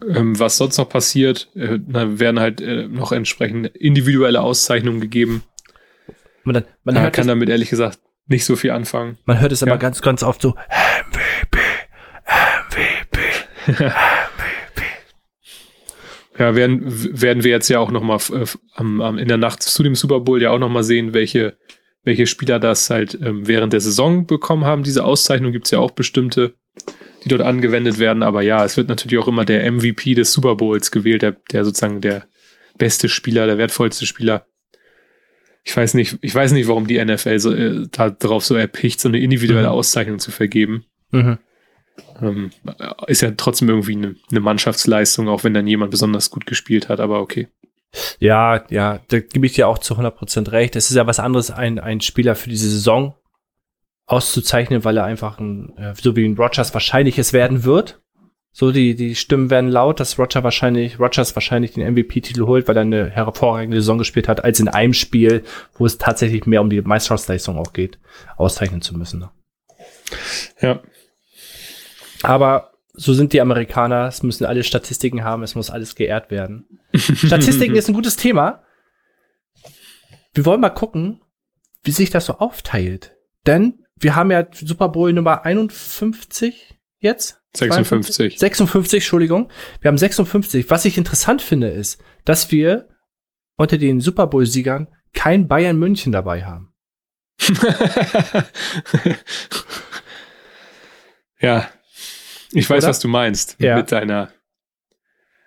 ähm, 0.08 0.38
was 0.38 0.56
sonst 0.56 0.78
noch 0.78 0.88
passiert. 0.88 1.48
Äh, 1.54 1.78
da 1.86 2.18
werden 2.18 2.40
halt 2.40 2.60
äh, 2.60 2.88
noch 2.88 3.12
entsprechend 3.12 3.66
individuelle 3.76 4.40
Auszeichnungen 4.40 5.00
gegeben. 5.00 5.44
Man, 6.44 6.54
dann, 6.54 6.64
man, 6.84 7.00
hört 7.00 7.14
kann 7.14 7.26
damit 7.28 7.48
ehrlich 7.48 7.70
gesagt 7.70 7.98
nicht 8.26 8.44
so 8.44 8.56
viel 8.56 8.70
anfangen. 8.72 9.18
man 9.24 9.40
hört 9.40 9.52
es 9.52 9.62
immer 9.62 9.72
Ja. 9.72 9.76
ganz, 9.78 10.00
ganz 10.02 10.22
oft 10.22 10.42
so, 10.42 10.54
MVP, 11.10 11.58
MVP. 12.70 13.84
Ja, 16.38 16.54
werden, 16.54 16.82
werden 17.20 17.44
wir 17.44 17.50
jetzt 17.50 17.68
ja 17.68 17.78
auch 17.78 17.90
noch 17.90 18.02
mal 18.02 18.18
äh, 18.32 19.20
in 19.20 19.28
der 19.28 19.38
Nacht 19.38 19.62
zu 19.62 19.82
dem 19.82 19.94
Super 19.94 20.20
Bowl 20.20 20.42
ja 20.42 20.50
auch 20.50 20.58
noch 20.58 20.68
mal 20.68 20.84
sehen, 20.84 21.14
welche, 21.14 21.56
welche 22.04 22.26
Spieler 22.26 22.58
das 22.58 22.90
halt 22.90 23.18
ähm, 23.22 23.46
während 23.48 23.72
der 23.72 23.80
Saison 23.80 24.26
bekommen 24.26 24.64
haben. 24.64 24.82
Diese 24.82 25.04
Auszeichnung 25.04 25.52
gibt's 25.52 25.70
ja 25.70 25.78
auch 25.78 25.92
bestimmte, 25.92 26.54
die 27.24 27.28
dort 27.28 27.42
angewendet 27.42 27.98
werden. 27.98 28.22
Aber 28.22 28.42
ja, 28.42 28.64
es 28.64 28.76
wird 28.76 28.88
natürlich 28.88 29.18
auch 29.18 29.28
immer 29.28 29.44
der 29.44 29.70
MVP 29.70 30.14
des 30.14 30.32
Super 30.32 30.56
Bowls 30.56 30.90
gewählt, 30.90 31.22
der, 31.22 31.36
der 31.52 31.64
sozusagen 31.64 32.00
der 32.00 32.26
beste 32.76 33.08
Spieler, 33.08 33.46
der 33.46 33.56
wertvollste 33.58 34.04
Spieler. 34.04 34.46
Ich 35.64 35.76
weiß 35.76 35.94
nicht, 35.94 36.18
ich 36.20 36.34
weiß 36.34 36.52
nicht, 36.52 36.68
warum 36.68 36.86
die 36.86 37.02
NFL 37.02 37.38
so, 37.38 37.52
äh, 37.52 37.86
da 37.90 38.10
drauf 38.10 38.44
so 38.44 38.54
erpicht, 38.54 39.00
so 39.00 39.08
eine 39.08 39.18
individuelle 39.18 39.68
Mhm. 39.68 39.72
Auszeichnung 39.74 40.18
zu 40.18 40.30
vergeben. 40.30 40.84
Mhm. 41.10 41.38
Ähm, 42.22 42.50
ist 43.06 43.22
ja 43.22 43.32
trotzdem 43.36 43.68
irgendwie 43.68 43.96
eine, 43.96 44.16
eine 44.30 44.40
Mannschaftsleistung, 44.40 45.28
auch 45.28 45.44
wenn 45.44 45.54
dann 45.54 45.66
jemand 45.66 45.90
besonders 45.90 46.30
gut 46.30 46.46
gespielt 46.46 46.88
hat, 46.88 47.00
aber 47.00 47.20
okay. 47.20 47.48
Ja, 48.18 48.64
ja, 48.68 49.00
da 49.08 49.20
gebe 49.20 49.46
ich 49.46 49.54
dir 49.54 49.68
auch 49.68 49.78
zu 49.78 49.94
100% 49.94 50.50
recht. 50.52 50.76
Es 50.76 50.90
ist 50.90 50.96
ja 50.96 51.06
was 51.06 51.18
anderes, 51.18 51.50
ein, 51.50 51.78
ein 51.78 52.00
Spieler 52.00 52.34
für 52.34 52.50
diese 52.50 52.68
Saison 52.68 53.14
auszuzeichnen, 54.06 54.84
weil 54.84 54.96
er 54.96 55.04
einfach 55.04 55.38
ein, 55.38 55.76
äh, 55.76 55.94
so 56.00 56.14
wie 56.16 56.26
ein 56.26 56.36
Rogers 56.36 56.74
wahrscheinlich 56.74 57.18
es 57.18 57.32
werden 57.32 57.64
wird. 57.64 58.00
So, 58.52 58.72
die, 58.72 58.94
die 58.94 59.14
Stimmen 59.14 59.50
werden 59.50 59.68
laut, 59.68 60.00
dass 60.00 60.18
Roger 60.18 60.42
wahrscheinlich, 60.42 60.98
Rogers 60.98 61.36
wahrscheinlich 61.36 61.72
den 61.72 61.92
MVP-Titel 61.92 62.46
holt, 62.46 62.66
weil 62.68 62.76
er 62.76 62.82
eine 62.82 63.10
hervorragende 63.10 63.76
Saison 63.76 63.98
gespielt 63.98 64.28
hat, 64.28 64.44
als 64.44 64.60
in 64.60 64.68
einem 64.68 64.94
Spiel, 64.94 65.44
wo 65.74 65.84
es 65.84 65.98
tatsächlich 65.98 66.46
mehr 66.46 66.62
um 66.62 66.70
die 66.70 66.80
Meisterschaftsleistung 66.80 67.58
auch 67.58 67.74
geht, 67.74 67.98
auszeichnen 68.38 68.80
zu 68.80 68.96
müssen. 68.96 69.20
Ne? 69.20 69.30
Ja, 70.62 70.80
Aber 72.22 72.72
so 72.92 73.12
sind 73.12 73.32
die 73.32 73.40
Amerikaner, 73.40 74.06
es 74.06 74.22
müssen 74.22 74.46
alle 74.46 74.64
Statistiken 74.64 75.22
haben, 75.22 75.42
es 75.42 75.54
muss 75.54 75.70
alles 75.70 75.94
geehrt 75.94 76.30
werden. 76.30 76.80
Statistiken 76.94 77.74
ist 77.76 77.88
ein 77.88 77.94
gutes 77.94 78.16
Thema. 78.16 78.62
Wir 80.32 80.44
wollen 80.46 80.60
mal 80.60 80.70
gucken, 80.70 81.20
wie 81.82 81.90
sich 81.90 82.10
das 82.10 82.26
so 82.26 82.38
aufteilt. 82.38 83.16
Denn 83.46 83.84
wir 83.96 84.16
haben 84.16 84.30
ja 84.30 84.46
Super 84.52 84.88
Bowl 84.88 85.12
Nummer 85.12 85.44
51 85.44 86.78
jetzt. 86.98 87.40
56. 87.54 88.38
56, 88.38 89.02
Entschuldigung. 89.02 89.50
Wir 89.80 89.88
haben 89.88 89.98
56. 89.98 90.68
Was 90.70 90.84
ich 90.84 90.98
interessant 90.98 91.40
finde, 91.40 91.68
ist, 91.68 92.02
dass 92.24 92.50
wir 92.50 92.88
unter 93.56 93.78
den 93.78 94.00
Super 94.00 94.26
Bowl-Siegern 94.26 94.88
kein 95.14 95.48
Bayern 95.48 95.78
München 95.78 96.12
dabei 96.12 96.44
haben. 96.44 96.74
ja, 101.40 101.68
ich 102.56 102.68
weiß, 102.70 102.84
Oder? 102.84 102.90
was 102.90 103.00
du 103.00 103.08
meinst 103.08 103.56
Ja. 103.58 103.76
mit 103.76 103.92
deiner. 103.92 104.30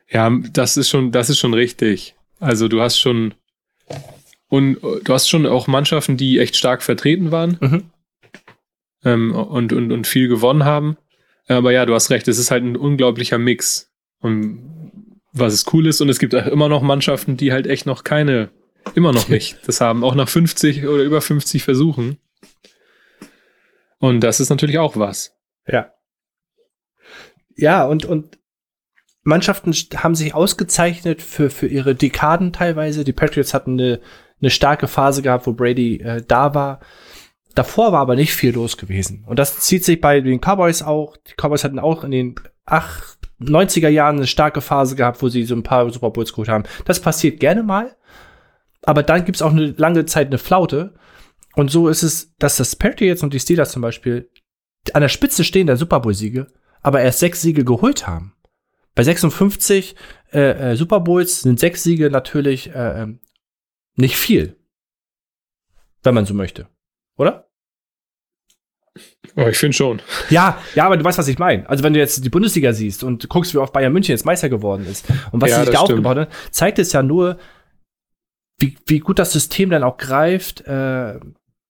Ja, 0.09 0.31
das 0.51 0.77
ist 0.77 0.89
schon, 0.89 1.11
das 1.11 1.29
ist 1.29 1.39
schon 1.39 1.53
richtig. 1.53 2.15
Also 2.39 2.67
du 2.67 2.81
hast 2.81 2.97
schon 2.99 3.33
und 4.47 4.77
du 4.81 5.13
hast 5.13 5.29
schon 5.29 5.45
auch 5.45 5.67
Mannschaften, 5.67 6.17
die 6.17 6.39
echt 6.39 6.55
stark 6.57 6.81
vertreten 6.81 7.31
waren 7.31 7.57
Mhm. 7.61 7.83
ähm, 9.03 9.35
und, 9.35 9.73
und, 9.73 9.91
und 9.91 10.07
viel 10.07 10.27
gewonnen 10.27 10.63
haben. 10.65 10.97
Aber 11.47 11.71
ja, 11.71 11.85
du 11.85 11.93
hast 11.93 12.09
recht, 12.09 12.27
es 12.27 12.37
ist 12.39 12.51
halt 12.51 12.63
ein 12.63 12.75
unglaublicher 12.77 13.37
Mix. 13.37 13.91
Und 14.19 15.11
was 15.31 15.53
es 15.53 15.65
cool 15.73 15.85
ist, 15.87 16.01
und 16.01 16.09
es 16.09 16.19
gibt 16.19 16.33
auch 16.35 16.45
immer 16.47 16.69
noch 16.69 16.81
Mannschaften, 16.81 17.37
die 17.37 17.51
halt 17.51 17.67
echt 17.67 17.85
noch 17.85 18.03
keine, 18.03 18.49
immer 18.95 19.11
noch 19.11 19.27
nicht, 19.29 19.57
das 19.67 19.81
haben, 19.81 20.03
auch 20.03 20.15
nach 20.15 20.29
50 20.29 20.85
oder 20.87 21.03
über 21.03 21.21
50 21.21 21.63
Versuchen. 21.63 22.17
Und 23.99 24.21
das 24.21 24.39
ist 24.39 24.49
natürlich 24.49 24.77
auch 24.79 24.95
was. 24.97 25.35
Ja. 25.67 25.91
Ja, 27.59 27.85
und, 27.85 28.05
und 28.05 28.37
Mannschaften 29.23 29.73
haben 29.97 30.15
sich 30.15 30.33
ausgezeichnet 30.33 31.21
für, 31.21 31.49
für 31.49 31.67
ihre 31.67 31.93
Dekaden 31.93 32.53
teilweise. 32.53 33.03
Die 33.03 33.13
Patriots 33.13 33.53
hatten 33.53 33.73
eine, 33.73 33.99
eine 34.41 34.49
starke 34.49 34.87
Phase 34.87 35.21
gehabt, 35.21 35.45
wo 35.45 35.53
Brady 35.53 35.97
äh, 35.97 36.23
da 36.25 36.55
war. 36.55 36.79
Davor 37.55 37.91
war 37.91 37.99
aber 37.99 38.15
nicht 38.15 38.33
viel 38.33 38.53
los 38.53 38.77
gewesen. 38.77 39.25
Und 39.27 39.39
das 39.39 39.59
zieht 39.59 39.83
sich 39.83 39.99
bei 39.99 40.21
den 40.21 40.39
Cowboys 40.39 40.81
auch. 40.81 41.17
Die 41.17 41.33
Cowboys 41.35 41.63
hatten 41.63 41.79
auch 41.79 42.03
in 42.03 42.11
den 42.11 42.35
ach, 42.65 43.15
90er 43.41 43.89
Jahren 43.89 44.17
eine 44.17 44.27
starke 44.27 44.61
Phase 44.61 44.95
gehabt, 44.95 45.21
wo 45.21 45.29
sie 45.29 45.43
so 45.43 45.55
ein 45.55 45.63
paar 45.63 45.89
Super 45.89 46.11
Bowls 46.11 46.31
geholt 46.31 46.49
haben. 46.49 46.63
Das 46.85 47.01
passiert 47.01 47.39
gerne 47.39 47.63
mal. 47.63 47.95
Aber 48.83 49.03
dann 49.03 49.25
gibt's 49.25 49.41
auch 49.41 49.51
eine 49.51 49.73
lange 49.77 50.05
Zeit 50.05 50.27
eine 50.27 50.37
Flaute. 50.37 50.93
Und 51.55 51.69
so 51.69 51.89
ist 51.89 52.03
es, 52.03 52.33
dass 52.37 52.55
das 52.55 52.75
Patriots 52.75 53.23
und 53.23 53.33
die 53.33 53.39
Steelers 53.39 53.71
zum 53.71 53.81
Beispiel 53.81 54.29
an 54.93 55.01
der 55.01 55.09
Spitze 55.09 55.43
stehen 55.43 55.67
der 55.67 55.75
Super 55.75 55.99
Bowl-Siege, 55.99 56.47
aber 56.81 57.01
erst 57.01 57.19
sechs 57.19 57.41
Siege 57.41 57.63
geholt 57.63 58.07
haben. 58.07 58.33
Bei 58.95 59.03
56 59.03 59.95
äh, 60.33 60.71
äh, 60.71 60.75
Super 60.75 60.99
Bowls 60.99 61.41
sind 61.41 61.59
sechs 61.59 61.83
Siege 61.83 62.09
natürlich 62.09 62.73
äh, 62.73 63.01
ähm, 63.03 63.19
nicht 63.95 64.17
viel. 64.17 64.55
Wenn 66.03 66.15
man 66.15 66.25
so 66.25 66.33
möchte. 66.33 66.67
Oder? 67.17 67.49
Oh, 69.35 69.47
ich 69.47 69.57
finde 69.57 69.75
schon. 69.75 70.01
Ja, 70.29 70.57
ja, 70.75 70.85
aber 70.85 70.97
du 70.97 71.03
weißt, 71.03 71.17
was 71.17 71.27
ich 71.27 71.39
meine. 71.39 71.69
Also 71.69 71.83
wenn 71.83 71.93
du 71.93 71.99
jetzt 71.99 72.23
die 72.25 72.29
Bundesliga 72.29 72.73
siehst 72.73 73.03
und 73.03 73.29
guckst, 73.29 73.53
wie 73.53 73.57
oft 73.59 73.71
Bayern 73.73 73.93
München 73.93 74.13
jetzt 74.13 74.25
Meister 74.25 74.49
geworden 74.49 74.85
ist 74.85 75.05
und 75.31 75.41
was 75.41 75.49
Ja, 75.51 75.59
sie 75.59 75.65
sich 75.65 75.73
da 75.73 75.79
stimmt. 75.85 76.05
aufgebaut 76.05 76.17
hat, 76.17 76.31
zeigt 76.51 76.79
es 76.79 76.91
ja 76.91 77.03
nur, 77.03 77.37
wie, 78.57 78.77
wie 78.87 78.99
gut 78.99 79.19
das 79.19 79.31
System 79.31 79.69
dann 79.69 79.83
auch 79.83 79.97
greift, 79.97 80.61
äh, 80.61 81.19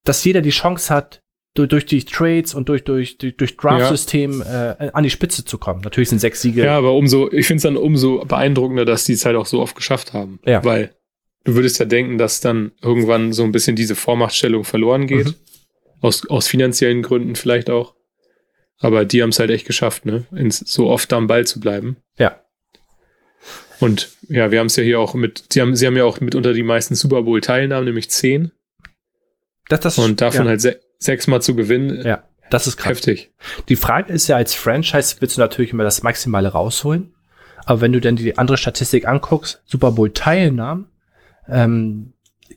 dass 0.04 0.24
jeder 0.24 0.42
die 0.42 0.50
Chance 0.50 0.94
hat, 0.94 1.22
durch, 1.56 1.70
durch 1.70 1.86
die 1.86 2.04
Trades 2.06 2.54
und 2.54 2.70
durch, 2.70 2.84
durch, 2.84 3.18
durch, 3.18 3.36
durch 3.36 3.58
Draft-System 3.58 4.42
äh, 4.42 4.92
an 4.94 5.04
die 5.04 5.10
Spitze 5.10 5.46
zu 5.46 5.58
kommen. 5.58 5.82
Natürlich 5.82 6.10
sind 6.10 6.20
sechs 6.20 6.42
Siege. 6.42 6.64
Ja, 6.64 6.78
aber 6.78 6.94
umso, 6.94 7.32
ich 7.32 7.48
finde 7.48 7.58
es 7.58 7.64
dann 7.64 7.78
umso 7.78 8.24
beeindruckender, 8.26 8.86
dass 8.86 9.04
die 9.04 9.14
es 9.14 9.26
halt 9.26 9.36
auch 9.36 9.46
so 9.46 9.60
oft 9.60 9.76
geschafft 9.76 10.14
haben. 10.14 10.40
Ja. 10.46 10.64
Weil 10.64 10.96
du 11.44 11.56
würdest 11.56 11.80
ja 11.80 11.86
denken, 11.86 12.18
dass 12.18 12.42
dann 12.42 12.72
irgendwann 12.82 13.34
so 13.34 13.44
ein 13.44 13.52
bisschen 13.52 13.76
diese 13.76 13.96
Vormachtstellung 13.96 14.64
verloren 14.64 15.08
geht. 15.08 15.28
Mhm. 15.28 15.36
Aus, 16.02 16.30
aus 16.30 16.48
finanziellen 16.48 17.02
Gründen 17.02 17.36
vielleicht 17.36 17.70
auch. 17.70 17.96
Aber 18.78 19.04
die 19.04 19.22
haben 19.22 19.30
es 19.30 19.40
halt 19.40 19.50
echt 19.50 19.68
geschafft, 19.68 20.06
ne? 20.06 20.26
Ins, 20.34 20.60
so 20.60 20.88
oft 20.90 21.12
am 21.12 21.28
Ball 21.28 21.46
zu 21.46 21.60
bleiben. 21.60 21.98
Ja. 22.18 22.42
Und 23.82 24.10
ja, 24.30 24.52
wir 24.52 24.60
haben 24.60 24.68
es 24.68 24.78
ja 24.78 24.84
hier 24.84 25.00
auch 25.00 25.14
mit, 25.14 25.44
sie 25.52 25.60
haben, 25.62 25.76
sie 25.76 25.86
haben 25.88 25.98
ja 25.98 26.06
auch 26.06 26.22
mitunter 26.22 26.54
die 26.54 26.64
meisten 26.64 26.96
Super 26.96 27.24
Bowl-Teilnahmen, 27.24 27.86
nämlich 27.86 28.10
zehn. 28.10 28.52
Das, 29.68 29.82
das, 29.82 29.98
Und 29.98 30.22
davon 30.22 30.46
ja, 30.46 30.50
halt 30.52 30.80
sechsmal 31.00 31.42
zu 31.42 31.56
gewinnen, 31.56 32.06
ja, 32.06 32.24
das 32.50 32.68
ist 32.68 32.78
krass. 32.78 32.92
heftig. 32.92 33.32
Die 33.70 33.76
Frage 33.76 34.14
ist 34.14 34.28
ja, 34.28 34.36
als 34.36 34.54
Franchise 34.54 35.16
willst 35.20 35.38
du 35.38 35.42
natürlich 35.42 35.72
immer 35.74 35.84
das 35.84 36.04
Maximale 36.04 36.50
rausholen. 36.50 37.14
Aber 37.66 37.82
wenn 37.82 37.92
du 37.94 38.02
dann 38.02 38.16
die 38.16 38.38
andere 38.38 38.58
Statistik 38.58 39.08
anguckst, 39.08 39.62
Super 39.66 39.92
Bowl 39.92 40.12
Teilnahmen, 40.12 40.88
ähm, 41.48 42.14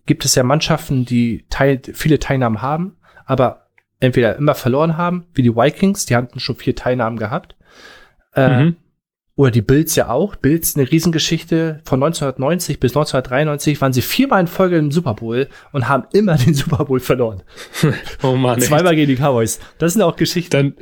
gibt 0.07 0.25
es 0.25 0.35
ja 0.35 0.43
Mannschaften, 0.43 1.05
die 1.05 1.45
teil 1.51 1.81
viele 1.93 2.19
Teilnahmen 2.19 2.63
haben, 2.63 2.97
aber 3.27 3.67
entweder 4.01 4.37
immer 4.37 4.55
verloren 4.55 4.97
haben, 4.97 5.27
wie 5.35 5.43
die 5.43 5.55
Vikings, 5.55 6.07
die 6.07 6.17
hatten 6.17 6.41
schon 6.41 6.57
vier 6.57 6.75
Teilnahmen 6.75 7.17
gehabt. 7.19 7.57
Äh, 8.35 8.49
Mhm. 8.65 8.77
Oder 9.35 9.51
die 9.51 9.63
Bills 9.63 9.95
ja 9.97 10.11
auch. 10.11 10.37
Bills 10.37 10.77
eine 10.77 10.91
Riesengeschichte. 10.91 11.81
Von 11.85 12.03
1990 12.03 12.81
bis 12.81 12.93
1993 12.93 13.81
waren 13.81 13.93
sie 13.93 14.03
viermal 14.03 14.43
in 14.43 14.47
Folge 14.47 14.77
im 14.77 14.91
Super 14.91 15.15
Bowl 15.15 15.49
und 15.73 15.89
haben 15.89 16.05
immer 16.13 16.37
den 16.37 16.55
Super 16.55 16.85
Bowl 16.85 17.01
verloren. 17.01 17.43
Oh 18.23 18.37
Mann. 18.37 18.61
Zweimal 18.61 18.95
gegen 18.95 19.09
die 19.09 19.17
Cowboys. 19.17 19.59
Das 19.79 19.95
sind 19.95 20.03
auch 20.03 20.17
Geschichten. 20.17 20.51
Dann, 20.51 20.75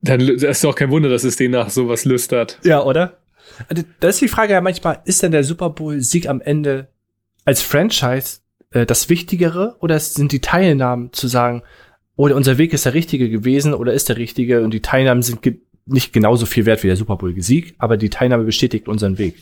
dann 0.00 0.20
ist 0.20 0.64
doch 0.64 0.74
kein 0.74 0.90
Wunder, 0.90 1.08
dass 1.08 1.24
es 1.24 1.36
denen 1.36 1.52
nach 1.52 1.70
sowas 1.70 2.04
lüstert. 2.04 2.58
Ja, 2.64 2.82
oder? 2.82 3.18
Also, 3.68 3.84
Das 4.00 4.16
ist 4.16 4.22
die 4.22 4.28
Frage 4.28 4.52
ja 4.52 4.60
manchmal, 4.60 5.00
ist 5.04 5.22
denn 5.22 5.32
der 5.32 5.44
Super 5.44 5.70
Bowl-Sieg 5.70 6.28
am 6.28 6.40
Ende 6.40 6.88
als 7.44 7.62
Franchise 7.62 8.40
äh, 8.70 8.84
das 8.84 9.08
Wichtigere 9.08 9.76
oder 9.80 9.98
sind 10.00 10.32
die 10.32 10.40
Teilnahmen 10.40 11.12
zu 11.12 11.28
sagen, 11.28 11.62
oder 12.16 12.36
unser 12.36 12.58
Weg 12.58 12.72
ist 12.72 12.84
der 12.84 12.94
richtige 12.94 13.30
gewesen 13.30 13.74
oder 13.74 13.92
ist 13.92 14.08
der 14.08 14.16
richtige 14.16 14.62
und 14.62 14.74
die 14.74 14.82
Teilnahmen 14.82 15.22
sind 15.22 15.40
nicht 15.92 16.12
genauso 16.12 16.46
viel 16.46 16.66
wert 16.66 16.82
wie 16.82 16.88
der 16.88 16.96
Super 16.96 17.16
Bowl-Sieg, 17.16 17.74
aber 17.78 17.96
die 17.96 18.10
Teilnahme 18.10 18.44
bestätigt 18.44 18.88
unseren 18.88 19.18
Weg. 19.18 19.36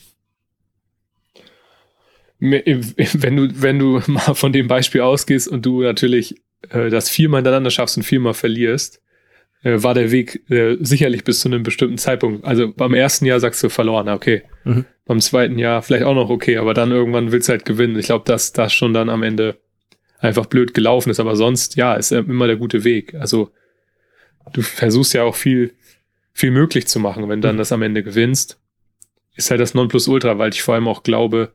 Wenn 2.38 3.36
du, 3.36 3.62
wenn 3.62 3.78
du 3.78 4.00
mal 4.06 4.34
von 4.34 4.52
dem 4.52 4.66
Beispiel 4.66 5.02
ausgehst 5.02 5.48
und 5.48 5.66
du 5.66 5.82
natürlich 5.82 6.36
äh, 6.70 6.90
das 6.90 7.08
viermal 7.10 7.38
hintereinander 7.38 7.70
schaffst 7.70 7.96
und 7.96 8.02
viermal 8.02 8.34
verlierst, 8.34 9.00
äh, 9.62 9.82
war 9.82 9.94
der 9.94 10.10
Weg 10.10 10.50
äh, 10.50 10.76
sicherlich 10.80 11.24
bis 11.24 11.40
zu 11.40 11.48
einem 11.48 11.62
bestimmten 11.62 11.98
Zeitpunkt. 11.98 12.44
Also 12.44 12.72
beim 12.72 12.94
ersten 12.94 13.26
Jahr 13.26 13.40
sagst 13.40 13.62
du 13.62 13.68
verloren, 13.68 14.08
okay. 14.08 14.42
Mhm. 14.64 14.86
Beim 15.04 15.20
zweiten 15.20 15.58
Jahr 15.58 15.82
vielleicht 15.82 16.04
auch 16.04 16.14
noch 16.14 16.30
okay, 16.30 16.56
aber 16.56 16.72
dann 16.72 16.92
irgendwann 16.92 17.32
willst 17.32 17.48
du 17.48 17.52
halt 17.52 17.64
gewinnen. 17.64 17.98
Ich 17.98 18.06
glaube, 18.06 18.24
dass 18.24 18.52
das 18.52 18.72
schon 18.72 18.94
dann 18.94 19.10
am 19.10 19.22
Ende 19.22 19.58
einfach 20.18 20.46
blöd 20.46 20.74
gelaufen 20.74 21.10
ist, 21.10 21.20
aber 21.20 21.36
sonst, 21.36 21.76
ja, 21.76 21.94
ist 21.94 22.12
immer 22.12 22.46
der 22.46 22.56
gute 22.56 22.84
Weg. 22.84 23.14
Also 23.14 23.50
du 24.52 24.62
versuchst 24.62 25.14
ja 25.14 25.24
auch 25.24 25.34
viel, 25.34 25.74
viel 26.32 26.50
möglich 26.50 26.86
zu 26.86 27.00
machen, 27.00 27.28
wenn 27.28 27.40
dann 27.40 27.56
mhm. 27.56 27.58
das 27.58 27.72
am 27.72 27.82
Ende 27.82 28.02
gewinnst. 28.02 28.60
Ist 29.34 29.50
halt 29.50 29.60
das 29.60 29.74
Nonplusultra, 29.74 30.38
weil 30.38 30.50
ich 30.50 30.62
vor 30.62 30.74
allem 30.74 30.88
auch 30.88 31.02
glaube, 31.02 31.52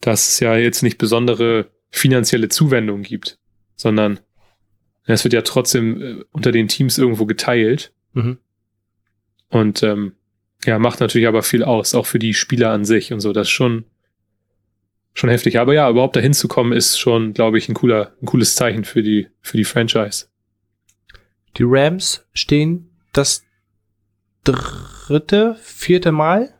dass 0.00 0.28
es 0.28 0.40
ja 0.40 0.56
jetzt 0.56 0.82
nicht 0.82 0.98
besondere 0.98 1.70
finanzielle 1.90 2.48
Zuwendung 2.48 3.02
gibt, 3.02 3.38
sondern 3.76 4.20
es 5.04 5.24
wird 5.24 5.34
ja 5.34 5.42
trotzdem 5.42 6.02
äh, 6.02 6.24
unter 6.32 6.52
den 6.52 6.68
Teams 6.68 6.98
irgendwo 6.98 7.26
geteilt. 7.26 7.92
Mhm. 8.12 8.38
Und 9.48 9.82
ähm, 9.82 10.12
ja, 10.64 10.78
macht 10.78 11.00
natürlich 11.00 11.28
aber 11.28 11.42
viel 11.42 11.64
aus, 11.64 11.94
auch 11.94 12.06
für 12.06 12.18
die 12.18 12.34
Spieler 12.34 12.70
an 12.70 12.84
sich 12.84 13.12
und 13.12 13.20
so. 13.20 13.32
Das 13.32 13.48
ist 13.48 13.52
schon, 13.52 13.84
schon 15.12 15.30
heftig. 15.30 15.58
Aber 15.58 15.74
ja, 15.74 15.90
überhaupt 15.90 16.16
dahin 16.16 16.34
zu 16.34 16.48
kommen, 16.48 16.72
ist 16.72 16.98
schon, 16.98 17.34
glaube 17.34 17.58
ich, 17.58 17.68
ein 17.68 17.74
cooler, 17.74 18.12
ein 18.22 18.26
cooles 18.26 18.54
Zeichen 18.54 18.84
für 18.84 19.02
die, 19.02 19.28
für 19.40 19.56
die 19.56 19.64
Franchise. 19.64 20.26
Die 21.58 21.64
Rams 21.66 22.26
stehen 22.32 22.90
das 23.12 23.44
dritte, 24.44 25.56
vierte 25.60 26.12
Mal, 26.12 26.54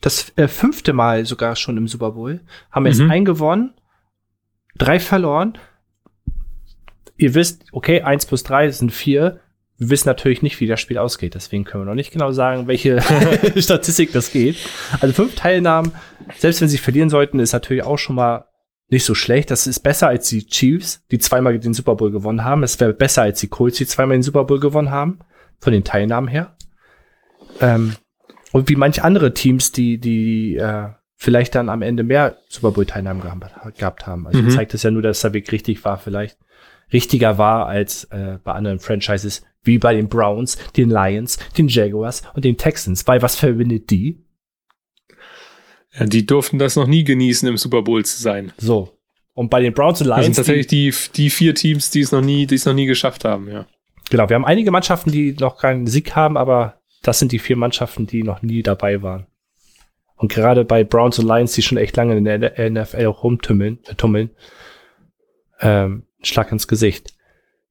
das 0.00 0.32
äh, 0.36 0.48
fünfte 0.48 0.92
Mal 0.92 1.26
sogar 1.26 1.56
schon 1.56 1.76
im 1.76 1.88
Super 1.88 2.12
Bowl, 2.12 2.40
haben 2.70 2.86
jetzt 2.86 3.00
mhm. 3.00 3.10
einen 3.10 3.24
gewonnen, 3.24 3.74
drei 4.76 5.00
verloren. 5.00 5.58
Ihr 7.16 7.34
wisst, 7.34 7.64
okay, 7.72 8.02
eins 8.02 8.26
plus 8.26 8.42
drei 8.42 8.70
sind 8.70 8.92
vier. 8.92 9.40
Wir 9.78 9.90
wissen 9.90 10.08
natürlich 10.08 10.42
nicht, 10.42 10.60
wie 10.60 10.66
das 10.66 10.80
Spiel 10.80 10.98
ausgeht, 10.98 11.34
deswegen 11.34 11.64
können 11.64 11.84
wir 11.84 11.88
noch 11.88 11.94
nicht 11.94 12.12
genau 12.12 12.32
sagen, 12.32 12.66
welche 12.66 13.00
Statistik 13.56 14.12
das 14.12 14.32
geht. 14.32 14.56
Also 15.00 15.14
fünf 15.14 15.34
Teilnahmen, 15.34 15.92
selbst 16.38 16.60
wenn 16.60 16.68
sie 16.68 16.78
verlieren 16.78 17.10
sollten, 17.10 17.40
ist 17.40 17.52
natürlich 17.52 17.84
auch 17.84 17.98
schon 17.98 18.16
mal 18.16 18.46
nicht 18.88 19.04
so 19.04 19.14
schlecht. 19.14 19.50
Das 19.50 19.66
ist 19.66 19.80
besser 19.80 20.08
als 20.08 20.28
die 20.28 20.46
Chiefs, 20.46 21.04
die 21.10 21.18
zweimal 21.18 21.58
den 21.58 21.74
Super 21.74 21.96
Bowl 21.96 22.10
gewonnen 22.10 22.44
haben. 22.44 22.62
Es 22.62 22.78
wäre 22.80 22.94
besser 22.94 23.22
als 23.22 23.40
die 23.40 23.48
Colts, 23.48 23.78
die 23.78 23.86
zweimal 23.86 24.16
den 24.16 24.22
Super 24.22 24.44
Bowl 24.44 24.60
gewonnen 24.60 24.90
haben, 24.90 25.18
von 25.60 25.72
den 25.72 25.84
Teilnahmen 25.84 26.28
her. 26.28 26.56
Ähm, 27.60 27.94
und 28.52 28.68
wie 28.68 28.76
manche 28.76 29.04
andere 29.04 29.34
Teams, 29.34 29.72
die, 29.72 29.98
die 29.98 30.56
äh, 30.56 30.88
vielleicht 31.16 31.54
dann 31.54 31.68
am 31.68 31.82
Ende 31.82 32.02
mehr 32.02 32.38
Super 32.48 32.72
Bowl-Teilnahmen 32.72 33.22
gehabt 33.76 34.06
haben. 34.06 34.26
Also 34.26 34.42
mhm. 34.42 34.50
zeigt 34.50 34.74
es 34.74 34.82
ja 34.82 34.90
nur, 34.90 35.02
dass 35.02 35.20
der 35.20 35.32
Weg 35.32 35.50
richtig 35.52 35.84
war, 35.84 35.98
vielleicht 35.98 36.38
richtiger 36.92 37.38
war 37.38 37.66
als 37.66 38.04
äh, 38.04 38.38
bei 38.44 38.52
anderen 38.52 38.78
Franchises, 38.78 39.42
wie 39.62 39.78
bei 39.78 39.94
den 39.94 40.08
Browns, 40.08 40.56
den 40.76 40.90
Lions, 40.90 41.38
den 41.58 41.68
Jaguars 41.68 42.22
und 42.34 42.44
den 42.44 42.56
Texans. 42.56 43.06
Weil 43.06 43.22
was 43.22 43.36
verbindet 43.36 43.90
die? 43.90 44.24
Ja, 45.98 46.06
die 46.06 46.26
durften 46.26 46.58
das 46.58 46.76
noch 46.76 46.86
nie 46.86 47.04
genießen, 47.04 47.48
im 47.48 47.56
Super 47.56 47.82
Bowl 47.82 48.04
zu 48.04 48.22
sein. 48.22 48.52
So. 48.58 48.98
Und 49.32 49.50
bei 49.50 49.60
den 49.60 49.74
Browns 49.74 50.00
und 50.00 50.06
Lions. 50.06 50.18
Das 50.18 50.26
sind 50.26 50.36
tatsächlich 50.36 50.66
die, 50.66 50.94
die 51.14 51.30
vier 51.30 51.54
Teams, 51.54 51.90
die 51.90 52.00
es 52.00 52.12
noch 52.12 52.22
nie, 52.22 52.46
die 52.46 52.54
es 52.54 52.64
noch 52.64 52.74
nie 52.74 52.86
geschafft 52.86 53.24
haben, 53.24 53.50
ja. 53.50 53.66
Genau, 54.10 54.28
wir 54.28 54.34
haben 54.34 54.44
einige 54.44 54.70
Mannschaften, 54.70 55.10
die 55.10 55.32
noch 55.32 55.58
keinen 55.58 55.86
Sieg 55.86 56.14
haben, 56.14 56.36
aber 56.36 56.80
das 57.02 57.18
sind 57.18 57.32
die 57.32 57.38
vier 57.38 57.56
Mannschaften, 57.56 58.06
die 58.06 58.22
noch 58.22 58.42
nie 58.42 58.62
dabei 58.62 59.02
waren. 59.02 59.26
Und 60.16 60.32
gerade 60.32 60.64
bei 60.64 60.84
Browns 60.84 61.18
und 61.18 61.26
Lions, 61.26 61.52
die 61.52 61.62
schon 61.62 61.78
echt 61.78 61.96
lange 61.96 62.16
in 62.16 62.24
der 62.24 62.70
NFL 62.70 63.04
rumtummeln, 63.04 63.78
äh, 63.86 63.94
tummeln, 63.94 64.30
ähm, 65.60 66.04
Schlag 66.22 66.50
ins 66.52 66.68
Gesicht. 66.68 67.12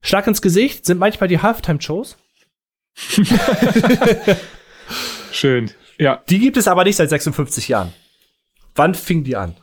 Schlag 0.00 0.26
ins 0.26 0.42
Gesicht 0.42 0.86
sind 0.86 0.98
manchmal 0.98 1.28
die 1.28 1.40
Halftime-Shows. 1.40 2.16
Schön. 5.32 5.70
Ja. 5.98 6.22
Die 6.28 6.38
gibt 6.38 6.56
es 6.56 6.68
aber 6.68 6.84
nicht 6.84 6.96
seit 6.96 7.10
56 7.10 7.68
Jahren. 7.68 7.92
Wann 8.74 8.94
fing 8.94 9.24
die 9.24 9.36
an? 9.36 9.56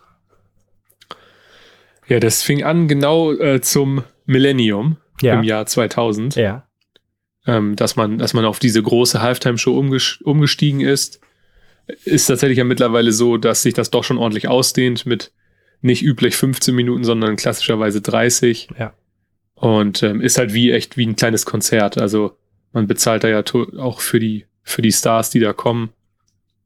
Ja, 2.07 2.19
das 2.19 2.43
fing 2.43 2.63
an 2.63 2.87
genau 2.87 3.31
äh, 3.31 3.61
zum 3.61 4.03
Millennium 4.25 4.97
ja. 5.21 5.35
im 5.35 5.43
Jahr 5.43 5.65
2000. 5.65 6.35
Ja. 6.35 6.67
Ähm, 7.45 7.75
dass 7.75 7.95
man, 7.95 8.17
dass 8.17 8.33
man 8.33 8.45
auf 8.45 8.59
diese 8.59 8.81
große 8.81 9.21
Halftime-Show 9.21 9.77
umgestiegen 10.23 10.81
ist. 10.81 11.19
Ist 12.05 12.27
tatsächlich 12.27 12.57
ja 12.57 12.63
mittlerweile 12.63 13.11
so, 13.11 13.37
dass 13.37 13.63
sich 13.63 13.73
das 13.73 13.91
doch 13.91 14.05
schon 14.05 14.17
ordentlich 14.17 14.47
ausdehnt 14.47 15.05
mit 15.05 15.33
nicht 15.81 16.01
üblich 16.01 16.37
15 16.37 16.73
Minuten, 16.73 17.03
sondern 17.03 17.35
klassischerweise 17.35 18.01
30. 18.01 18.69
Ja. 18.79 18.93
Und 19.55 20.01
ähm, 20.01 20.21
ist 20.21 20.37
halt 20.37 20.53
wie 20.53 20.71
echt 20.71 20.97
wie 20.97 21.05
ein 21.05 21.17
kleines 21.17 21.45
Konzert. 21.45 21.97
Also 21.97 22.37
man 22.71 22.87
bezahlt 22.87 23.23
da 23.23 23.27
ja 23.27 23.43
auch 23.77 23.99
für 23.99 24.19
die, 24.19 24.45
für 24.63 24.81
die 24.81 24.91
Stars, 24.91 25.29
die 25.29 25.39
da 25.39 25.53
kommen. 25.53 25.89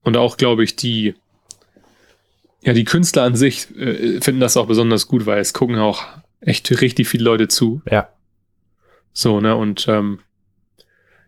Und 0.03 0.15
auch, 0.15 0.37
glaube 0.37 0.63
ich, 0.63 0.75
die, 0.75 1.15
ja, 2.61 2.73
die 2.73 2.85
Künstler 2.85 3.23
an 3.23 3.35
sich 3.35 3.75
äh, 3.75 4.21
finden 4.21 4.39
das 4.39 4.55
auch 4.55 4.67
besonders 4.67 5.07
gut, 5.07 5.25
weil 5.25 5.39
es 5.39 5.53
gucken 5.53 5.77
auch 5.79 6.05
echt 6.39 6.69
richtig 6.81 7.07
viele 7.07 7.23
Leute 7.23 7.47
zu. 7.47 7.81
Ja. 7.89 8.09
So, 9.17 9.41
ne, 9.41 9.55
und 9.55 9.87
ähm, 9.87 10.19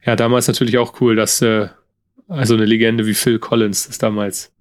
ja, 0.05 0.15
damals 0.15 0.47
natürlich 0.47 0.77
auch 0.77 1.01
cool, 1.01 1.15
dass 1.15 1.41
äh, 1.41 1.69
also 2.27 2.53
eine 2.53 2.65
Legende 2.65 3.07
wie 3.07 3.15
Phil 3.15 3.39
Collins 3.39 3.87
das 3.87 3.97
damals 3.97 4.53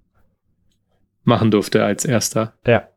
machen 1.25 1.51
durfte 1.51 1.83
als 1.83 2.05
erster. 2.05 2.55
Ja. 2.65 2.89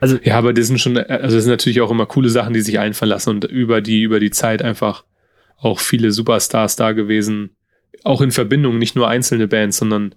Also, 0.00 0.18
ja, 0.22 0.36
aber 0.36 0.52
das 0.52 0.66
sind 0.66 0.82
schon, 0.82 0.98
also 0.98 1.34
das 1.34 1.44
sind 1.44 1.50
natürlich 1.50 1.80
auch 1.80 1.90
immer 1.90 2.04
coole 2.04 2.28
Sachen, 2.28 2.52
die 2.52 2.60
sich 2.60 2.78
einfallen 2.78 3.08
lassen 3.08 3.30
und 3.30 3.44
über 3.44 3.80
die, 3.80 4.02
über 4.02 4.20
die 4.20 4.30
Zeit 4.30 4.60
einfach 4.60 5.06
auch 5.56 5.80
viele 5.80 6.12
Superstars 6.12 6.76
da 6.76 6.92
gewesen. 6.92 7.56
Auch 8.02 8.20
in 8.20 8.32
Verbindung, 8.32 8.76
nicht 8.76 8.96
nur 8.96 9.08
einzelne 9.08 9.48
Bands, 9.48 9.78
sondern 9.78 10.14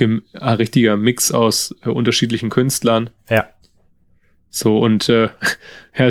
ein 0.00 0.22
richtiger 0.32 0.96
Mix 0.96 1.30
aus 1.30 1.76
äh, 1.84 1.90
unterschiedlichen 1.90 2.48
Künstlern. 2.48 3.10
Ja. 3.28 3.50
So, 4.50 4.78
und 4.78 5.08
äh, 5.08 5.28
ja, 5.98 6.10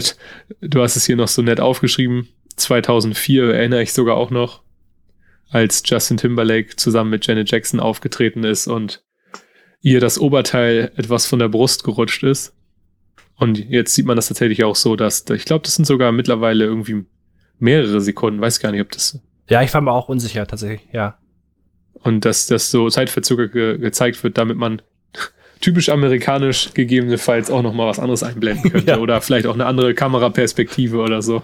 du 0.62 0.82
hast 0.82 0.96
es 0.96 1.06
hier 1.06 1.16
noch 1.16 1.28
so 1.28 1.42
nett 1.42 1.60
aufgeschrieben. 1.60 2.28
2004 2.56 3.54
erinnere 3.54 3.84
ich 3.84 3.94
sogar 3.94 4.18
auch 4.18 4.32
noch, 4.32 4.64
als 5.50 5.84
Justin 5.86 6.18
Timberlake 6.18 6.76
zusammen 6.76 7.12
mit 7.12 7.26
Janet 7.26 7.50
Jackson 7.50 7.80
aufgetreten 7.80 8.44
ist 8.44 8.68
und 8.68 9.04
ihr 9.82 10.00
das 10.00 10.20
Oberteil 10.20 10.92
etwas 10.96 11.26
von 11.26 11.40
der 11.40 11.50
Brust 11.50 11.84
gerutscht 11.84 12.24
ist. 12.24 12.54
Und 13.36 13.58
jetzt 13.58 13.94
sieht 13.94 14.06
man 14.06 14.16
das 14.16 14.28
tatsächlich 14.28 14.64
auch 14.64 14.76
so, 14.76 14.96
dass 14.96 15.30
ich 15.30 15.46
glaube, 15.46 15.64
das 15.64 15.76
sind 15.76 15.86
sogar 15.86 16.12
mittlerweile 16.12 16.66
irgendwie 16.66 17.06
mehrere 17.60 18.02
Sekunden. 18.02 18.42
Weiß 18.42 18.60
gar 18.60 18.72
nicht, 18.72 18.82
ob 18.82 18.92
das. 18.92 19.20
Ja, 19.48 19.62
ich 19.62 19.74
war 19.74 19.82
mir 19.82 19.92
auch 19.92 20.10
unsicher 20.10 20.48
tatsächlich, 20.48 20.88
ja. 20.92 21.20
Und 21.94 22.26
dass 22.26 22.48
das 22.48 22.72
so 22.72 22.90
zeitverzögert 22.90 23.52
ge 23.54 23.78
gezeigt 23.78 24.24
wird, 24.24 24.38
damit 24.38 24.58
man 24.58 24.82
typisch 25.60 25.89
amerikanisch 25.89 26.74
gegebenenfalls 26.74 27.51
auch 27.51 27.62
noch 27.62 27.74
mal 27.74 27.88
was 27.88 27.99
anderes 27.99 28.24
einblenden 28.24 28.72
könnte 28.72 28.91
ja. 28.91 28.97
oder 28.97 29.22
vielleicht 29.22 29.45
auch 29.47 29.53
eine 29.53 29.66
andere 29.66 29.93
Kameraperspektive 29.93 30.97
oder 30.97 31.22
so. 31.22 31.43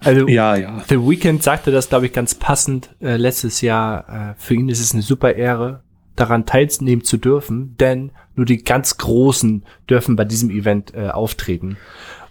Also, 0.00 0.28
ja, 0.28 0.56
ja. 0.56 0.82
The 0.88 0.96
Weeknd 0.96 1.42
sagte 1.42 1.70
das, 1.70 1.88
glaube 1.88 2.06
ich, 2.06 2.12
ganz 2.12 2.34
passend 2.34 2.90
äh, 3.00 3.16
letztes 3.16 3.60
Jahr. 3.60 4.32
Äh, 4.32 4.34
für 4.36 4.54
ihn 4.54 4.68
ist 4.68 4.80
es 4.80 4.92
eine 4.92 5.02
super 5.02 5.34
Ehre, 5.34 5.82
daran 6.16 6.46
teilnehmen 6.46 7.02
zu 7.02 7.16
dürfen, 7.16 7.76
denn 7.78 8.12
nur 8.36 8.46
die 8.46 8.62
ganz 8.62 8.98
Großen 8.98 9.64
dürfen 9.88 10.16
bei 10.16 10.24
diesem 10.24 10.50
Event 10.50 10.94
äh, 10.94 11.08
auftreten. 11.08 11.76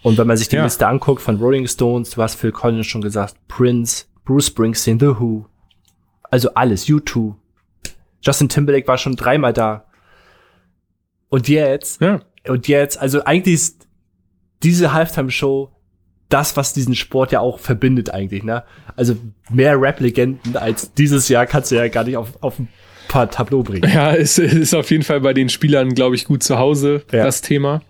Und 0.04 0.18
wenn 0.18 0.28
man 0.28 0.38
sich 0.38 0.50
die 0.50 0.58
ja. 0.58 0.64
Liste 0.64 0.88
anguckt 0.88 1.22
von 1.22 1.38
Rolling 1.38 1.68
Stones, 1.68 2.12
du 2.12 2.22
hast 2.22 2.36
Phil 2.36 2.52
Collins 2.52 2.86
schon 2.86 3.02
gesagt, 3.02 3.36
Prince, 3.48 4.06
Bruce 4.26 4.48
Springsteen, 4.48 5.00
The 5.00 5.20
Who, 5.20 5.46
also 6.30 6.54
alles, 6.54 6.88
U2. 6.88 7.36
Justin 8.24 8.50
Timberlake 8.50 8.88
war 8.88 8.98
schon 8.98 9.16
dreimal 9.16 9.54
da. 9.54 9.86
Und 11.30 11.48
jetzt, 11.48 12.02
ja. 12.02 12.22
und 12.48 12.68
jetzt, 12.68 13.00
also 13.00 13.24
eigentlich 13.24 13.56
ist 13.56 13.88
diese 14.64 14.94
Halftime-Show 14.94 15.70
das, 16.30 16.58
was 16.58 16.74
diesen 16.74 16.96
Sport 16.96 17.32
ja 17.32 17.42
auch 17.42 17.60
verbindet 17.60 18.10
eigentlich, 18.10 18.44
ne? 18.44 18.64
Also 18.96 19.16
mehr 19.52 19.80
Rap-Legenden 19.80 20.58
als 20.58 20.94
dieses 20.94 21.30
Jahr 21.30 21.46
kannst 21.46 21.72
du 21.72 21.76
ja 21.76 21.88
gar 21.90 22.06
nicht 22.06 22.18
auf, 22.18 22.42
auf 22.42 22.58
ein 22.58 22.70
paar 23.08 23.30
Tableau 23.30 23.62
bringen. 23.62 23.90
Ja, 23.92 24.16
es 24.16 24.40
ist 24.40 24.74
auf 24.74 24.90
jeden 24.90 25.04
Fall 25.04 25.22
bei 25.22 25.34
den 25.34 25.50
Spielern, 25.50 25.94
glaube 25.94 26.16
ich, 26.16 26.26
gut 26.26 26.42
zu 26.42 26.58
Hause, 26.58 27.04
ja. 27.12 27.24
das 27.24 27.42
Thema. 27.42 27.82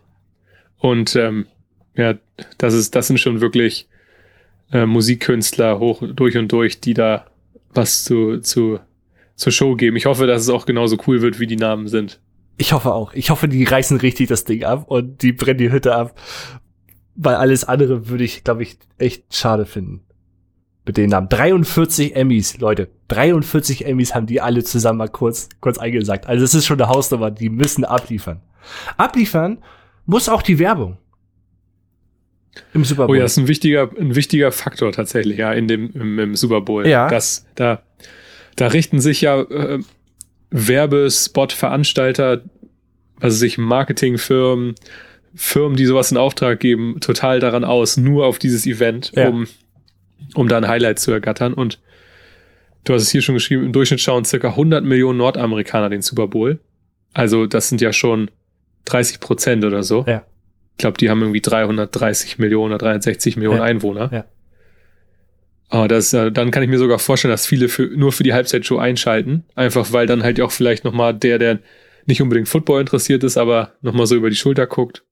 Und 0.77 1.15
ähm, 1.15 1.47
ja, 1.95 2.15
das 2.57 2.73
ist, 2.73 2.95
das 2.95 3.07
sind 3.07 3.19
schon 3.19 3.39
wirklich 3.39 3.87
äh, 4.71 4.85
Musikkünstler 4.85 5.79
hoch 5.79 6.03
durch 6.05 6.35
und 6.35 6.51
durch, 6.51 6.81
die 6.81 6.93
da 6.93 7.27
was 7.73 8.03
zu, 8.03 8.39
zu, 8.39 8.79
zur 9.35 9.51
Show 9.51 9.75
geben. 9.75 9.97
Ich 9.97 10.05
hoffe, 10.05 10.27
dass 10.27 10.41
es 10.41 10.49
auch 10.49 10.65
genauso 10.65 10.97
cool 11.07 11.21
wird, 11.21 11.39
wie 11.39 11.47
die 11.47 11.55
Namen 11.55 11.87
sind. 11.87 12.21
Ich 12.57 12.73
hoffe 12.73 12.93
auch. 12.93 13.13
Ich 13.13 13.29
hoffe, 13.29 13.47
die 13.47 13.63
reißen 13.63 13.97
richtig 13.97 14.27
das 14.27 14.45
Ding 14.45 14.63
ab 14.63 14.85
und 14.87 15.21
die 15.21 15.33
brennen 15.33 15.57
die 15.57 15.71
Hütte 15.71 15.95
ab. 15.95 16.19
Weil 17.15 17.35
alles 17.35 17.63
andere 17.63 18.09
würde 18.09 18.23
ich, 18.23 18.43
glaube 18.43 18.63
ich, 18.63 18.77
echt 18.97 19.35
schade 19.35 19.65
finden. 19.65 20.01
Mit 20.85 20.97
den 20.97 21.09
Namen. 21.09 21.29
43 21.29 22.15
Emmys, 22.15 22.57
Leute. 22.57 22.89
43 23.07 23.85
Emmys 23.85 24.13
haben 24.13 24.25
die 24.25 24.41
alle 24.41 24.63
zusammen 24.63 24.97
mal 24.97 25.07
kurz, 25.07 25.49
kurz 25.61 25.77
eingesagt. 25.77 26.27
Also 26.27 26.43
es 26.43 26.53
ist 26.53 26.65
schon 26.65 26.81
eine 26.81 26.89
Hausnummer. 26.89 27.31
Die 27.31 27.49
müssen 27.49 27.85
abliefern. 27.85 28.41
Abliefern 28.97 29.59
muss 30.05 30.29
auch 30.29 30.41
die 30.41 30.59
Werbung. 30.59 30.97
Im 32.73 32.83
Super 32.83 33.07
Bowl. 33.07 33.15
Oh 33.15 33.17
ja, 33.17 33.23
das 33.23 33.33
ist 33.33 33.37
ein 33.37 33.47
wichtiger, 33.47 33.89
ein 33.97 34.15
wichtiger 34.15 34.51
Faktor 34.51 34.91
tatsächlich, 34.91 35.37
ja, 35.37 35.53
in 35.53 35.67
dem, 35.67 35.89
im, 35.91 36.19
im 36.19 36.35
Super 36.35 36.61
Bowl. 36.61 36.87
Ja. 36.87 37.07
Das, 37.07 37.47
da, 37.55 37.81
da 38.55 38.67
richten 38.67 38.99
sich 39.01 39.21
ja 39.21 39.41
äh, 39.41 39.79
Werbespot-Veranstalter, 41.03 42.41
also 43.19 43.37
sich 43.37 43.57
Marketingfirmen, 43.57 44.75
Firmen, 45.35 45.75
die 45.77 45.85
sowas 45.85 46.11
in 46.11 46.17
Auftrag 46.17 46.59
geben, 46.59 46.99
total 46.99 47.39
daran 47.39 47.63
aus, 47.63 47.97
nur 47.97 48.25
auf 48.25 48.37
dieses 48.39 48.65
Event, 48.67 49.11
Ja. 49.15 49.29
um, 49.29 49.47
um 50.35 50.47
da 50.47 50.57
ein 50.57 50.67
Highlight 50.67 50.99
zu 50.99 51.11
ergattern. 51.11 51.53
Und 51.53 51.79
du 52.83 52.93
hast 52.93 53.01
es 53.03 53.09
hier 53.09 53.21
schon 53.21 53.35
geschrieben, 53.35 53.65
im 53.65 53.73
Durchschnitt 53.73 54.01
schauen 54.01 54.25
circa 54.25 54.49
100 54.49 54.83
Millionen 54.83 55.17
Nordamerikaner 55.17 55.89
den 55.89 56.01
Super 56.01 56.27
Bowl. 56.27 56.59
Also 57.13 57.45
das 57.47 57.69
sind 57.69 57.81
ja 57.81 57.93
schon 57.93 58.29
30 58.85 59.19
Prozent 59.19 59.65
oder 59.65 59.81
so. 59.83 60.05
Ja. 60.07 60.23
Ich 60.73 60.77
glaube, 60.79 60.97
die 60.97 61.09
haben 61.09 61.21
irgendwie 61.21 61.41
330 61.41 62.37
Millionen 62.39 62.73
oder 62.73 62.79
360 62.79 63.37
Millionen 63.37 63.57
Ja. 63.59 63.63
Einwohner. 63.63 64.09
Ja. 64.11 64.25
Aber 65.73 65.87
das, 65.87 66.13
äh, 66.13 66.31
dann 66.31 66.51
kann 66.51 66.61
ich 66.61 66.69
mir 66.69 66.77
sogar 66.77 66.99
vorstellen, 66.99 67.31
dass 67.31 67.47
viele 67.47 67.67
für, 67.67 67.87
nur 67.87 68.11
für 68.11 68.21
die 68.21 68.31
Halbzeitshow 68.31 68.77
einschalten. 68.77 69.43
Einfach 69.55 69.91
weil 69.91 70.05
dann 70.05 70.21
halt 70.21 70.39
auch 70.39 70.51
vielleicht 70.51 70.83
nochmal 70.83 71.15
der, 71.15 71.39
der 71.39 71.59
nicht 72.05 72.21
unbedingt 72.21 72.47
Football 72.47 72.81
interessiert 72.81 73.23
ist, 73.23 73.37
aber 73.37 73.71
nochmal 73.81 74.05
so 74.05 74.15
über 74.15 74.29
die 74.29 74.35
Schulter 74.35 74.67
guckt. 74.67 75.03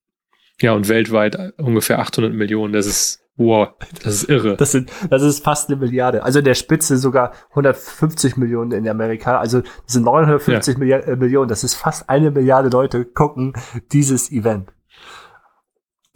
Ja, 0.62 0.74
und 0.74 0.88
weltweit 0.88 1.58
ungefähr 1.58 1.98
800 1.98 2.32
Millionen. 2.32 2.74
Das 2.74 2.86
ist, 2.86 3.24
wow, 3.38 3.70
das 4.04 4.14
ist 4.14 4.30
irre. 4.30 4.56
Das, 4.56 4.72
sind, 4.72 4.92
das 5.10 5.24
ist 5.24 5.44
fast 5.44 5.70
eine 5.70 5.78
Milliarde. 5.78 6.22
Also 6.22 6.38
in 6.38 6.46
der 6.46 6.54
Spitze 6.54 6.98
sogar 6.98 7.34
150 7.50 8.38
Millionen 8.38 8.72
in 8.72 8.88
Amerika. 8.88 9.40
Also 9.40 9.62
das 9.62 9.72
sind 9.88 10.04
950 10.04 10.78
Milliard- 10.78 11.08
äh, 11.08 11.16
Millionen. 11.16 11.50
Das 11.50 11.64
ist 11.64 11.74
fast 11.74 12.08
eine 12.08 12.30
Milliarde 12.30 12.70
Leute 12.70 13.04
gucken 13.06 13.54
dieses 13.94 14.32
Event. 14.32 14.72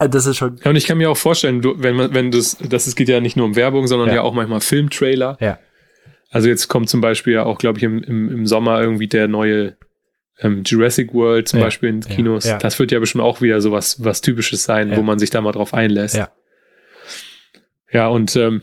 Also 0.05 0.17
Das 0.17 0.25
ist 0.25 0.37
schon. 0.37 0.57
Ja, 0.63 0.69
und 0.69 0.75
ich 0.75 0.85
kann 0.85 0.97
mir 0.97 1.09
auch 1.09 1.17
vorstellen, 1.17 1.61
du, 1.61 1.75
wenn 1.77 1.95
man, 1.95 2.13
wenn 2.13 2.31
das, 2.31 2.57
das 2.57 2.87
es 2.87 2.95
geht 2.95 3.09
ja 3.09 3.19
nicht 3.19 3.35
nur 3.37 3.45
um 3.45 3.55
Werbung, 3.55 3.87
sondern 3.87 4.09
Ja. 4.09 4.15
ja, 4.15 4.21
auch 4.21 4.33
manchmal 4.33 4.61
Filmtrailer. 4.61 5.37
Ja. 5.39 5.59
Also 6.31 6.47
jetzt 6.49 6.67
kommt 6.67 6.89
zum 6.89 7.01
Beispiel 7.01 7.33
ja 7.33 7.43
auch, 7.43 7.57
glaube 7.57 7.77
ich, 7.77 7.83
im, 7.83 8.01
im, 8.03 8.29
im 8.29 8.47
Sommer 8.47 8.81
irgendwie 8.81 9.07
der 9.07 9.27
neue 9.27 9.77
ähm, 10.39 10.63
Jurassic 10.65 11.13
World 11.13 11.47
zum 11.47 11.59
Ja. 11.59 11.65
Beispiel 11.65 11.89
in. 11.89 11.99
Kinos. 12.01 12.45
Ja. 12.45 12.57
Das 12.57 12.77
wird 12.79 12.91
ja 12.91 12.99
bestimmt 12.99 13.23
auch 13.23 13.41
wieder 13.41 13.61
so 13.61 13.71
was, 13.71 14.03
was 14.03 14.21
Typisches 14.21 14.63
sein, 14.63 14.95
wo 14.97 15.01
man 15.01 15.17
sich 15.19 15.29
da 15.29 15.39
mal 15.41 15.51
drauf 15.53 15.73
einlässt. 15.73 16.15
Ja. 16.15 16.31
Ja, 17.91 18.07
und 18.07 18.35
ähm, 18.35 18.61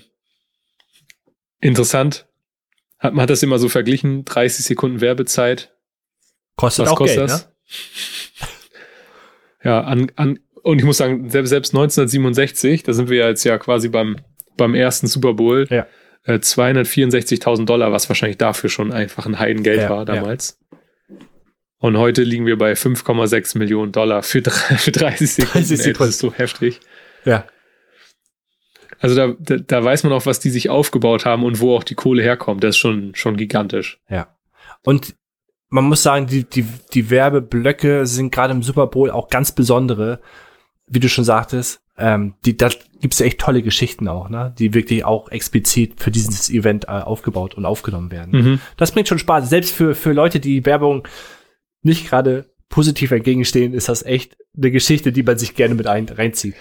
interessant, 1.61 2.26
hat, 2.99 3.14
man 3.14 3.22
hat 3.22 3.30
das 3.30 3.43
immer 3.43 3.59
so 3.59 3.68
verglichen, 3.68 4.24
30 4.24 4.64
Sekunden 4.64 5.01
Werbezeit, 5.01 5.72
Kostet 6.57 6.84
was 6.84 6.93
auch 6.93 6.97
kostet 6.99 7.18
Geld, 7.18 7.30
das? 7.30 7.47
ne? 7.47 7.53
Ja, 9.64 9.80
an, 9.82 10.12
an, 10.16 10.38
und 10.62 10.78
ich 10.78 10.84
muss 10.84 10.96
sagen, 10.98 11.28
selbst, 11.30 11.50
selbst 11.50 11.74
1967, 11.74 12.82
da 12.82 12.92
sind 12.92 13.08
wir 13.08 13.18
ja 13.18 13.28
jetzt 13.28 13.44
ja 13.44 13.58
quasi 13.58 13.88
beim, 13.88 14.16
beim 14.56 14.74
ersten 14.74 15.06
Super 15.06 15.34
Bowl, 15.34 15.66
Ja. 15.70 15.86
äh, 16.24 16.38
264.000 16.38 17.64
Dollar, 17.66 17.92
was 17.92 18.08
wahrscheinlich 18.08 18.38
dafür 18.38 18.70
schon 18.70 18.92
einfach 18.92 19.26
ein 19.26 19.38
Heidengeld 19.38 19.80
Ja, 19.82 19.90
war 19.90 20.04
damals. 20.04 20.58
Und 21.78 21.96
heute 21.96 22.22
liegen 22.22 22.46
wir 22.46 22.56
bei 22.56 22.72
5,6 22.74 23.58
Millionen 23.58 23.90
Dollar 23.92 24.22
für, 24.22 24.40
drei- 24.40 24.50
für 24.76 24.92
30 24.92 25.32
Sekunden. 25.32 25.52
30 25.58 25.70
Ey, 25.70 25.76
Sekunden. 25.76 25.98
das 25.98 26.08
ist 26.10 26.18
so 26.20 26.32
heftig. 26.32 26.80
Ja. 27.24 27.44
Also 29.00 29.16
da, 29.16 29.34
da, 29.38 29.56
da 29.56 29.82
weiß 29.84 30.04
man 30.04 30.12
auch, 30.12 30.26
was 30.26 30.38
die 30.38 30.50
sich 30.50 30.70
aufgebaut 30.70 31.24
haben 31.24 31.42
und 31.44 31.58
wo 31.60 31.74
auch 31.74 31.82
die 31.82 31.96
Kohle 31.96 32.22
herkommt. 32.22 32.62
Das 32.62 32.70
ist 32.76 32.78
schon, 32.78 33.14
schon 33.16 33.36
gigantisch. 33.36 33.98
Ja. 34.08 34.36
Und 34.84 35.16
man 35.70 35.84
muss 35.84 36.02
sagen, 36.04 36.26
die, 36.28 36.44
die, 36.44 36.64
die 36.94 37.10
Werbeblöcke 37.10 38.06
sind 38.06 38.30
gerade 38.30 38.52
im 38.52 38.62
Super 38.62 38.86
Bowl 38.86 39.10
auch 39.10 39.28
ganz 39.28 39.52
besondere, 39.52 40.20
wie 40.93 41.01
du 41.01 41.09
schon 41.09 41.24
sagtest. 41.24 41.80
Ähm, 41.99 42.34
die, 42.45 42.57
da 42.57 42.70
gibt's 43.01 43.18
ja 43.18 43.26
echt 43.26 43.38
tolle 43.38 43.62
Geschichten 43.62 44.09
auch, 44.09 44.28
ne? 44.28 44.55
Die 44.59 44.72
wirklich 44.74 45.05
auch 45.05 45.30
explizit 45.30 46.01
für 46.01 46.11
dieses 46.11 46.49
Event 46.49 46.84
äh, 46.84 46.93
aufgebaut 46.93 47.55
und 47.55 47.64
aufgenommen 47.66 48.11
werden. 48.11 48.32
Mhm. 48.32 48.61
Das 48.76 48.93
bringt 48.93 49.09
schon 49.09 49.18
Spaß. 49.18 49.49
Selbst 49.49 49.74
für, 49.74 49.95
für 49.95 50.12
Leute, 50.12 50.40
die 50.40 50.64
Werbung 50.64 51.07
nicht 51.82 52.09
gerade 52.09 52.47
positiv 52.68 53.11
entgegenstehen, 53.11 53.74
ist 53.74 53.88
das 53.88 54.05
echt 54.05 54.36
eine 54.57 54.70
Geschichte, 54.70 55.12
die 55.12 55.22
man 55.22 55.38
sich 55.38 55.55
gerne 55.55 55.74
mit 55.74 55.86
ein, 55.86 56.09
reinzieht. 56.09 56.55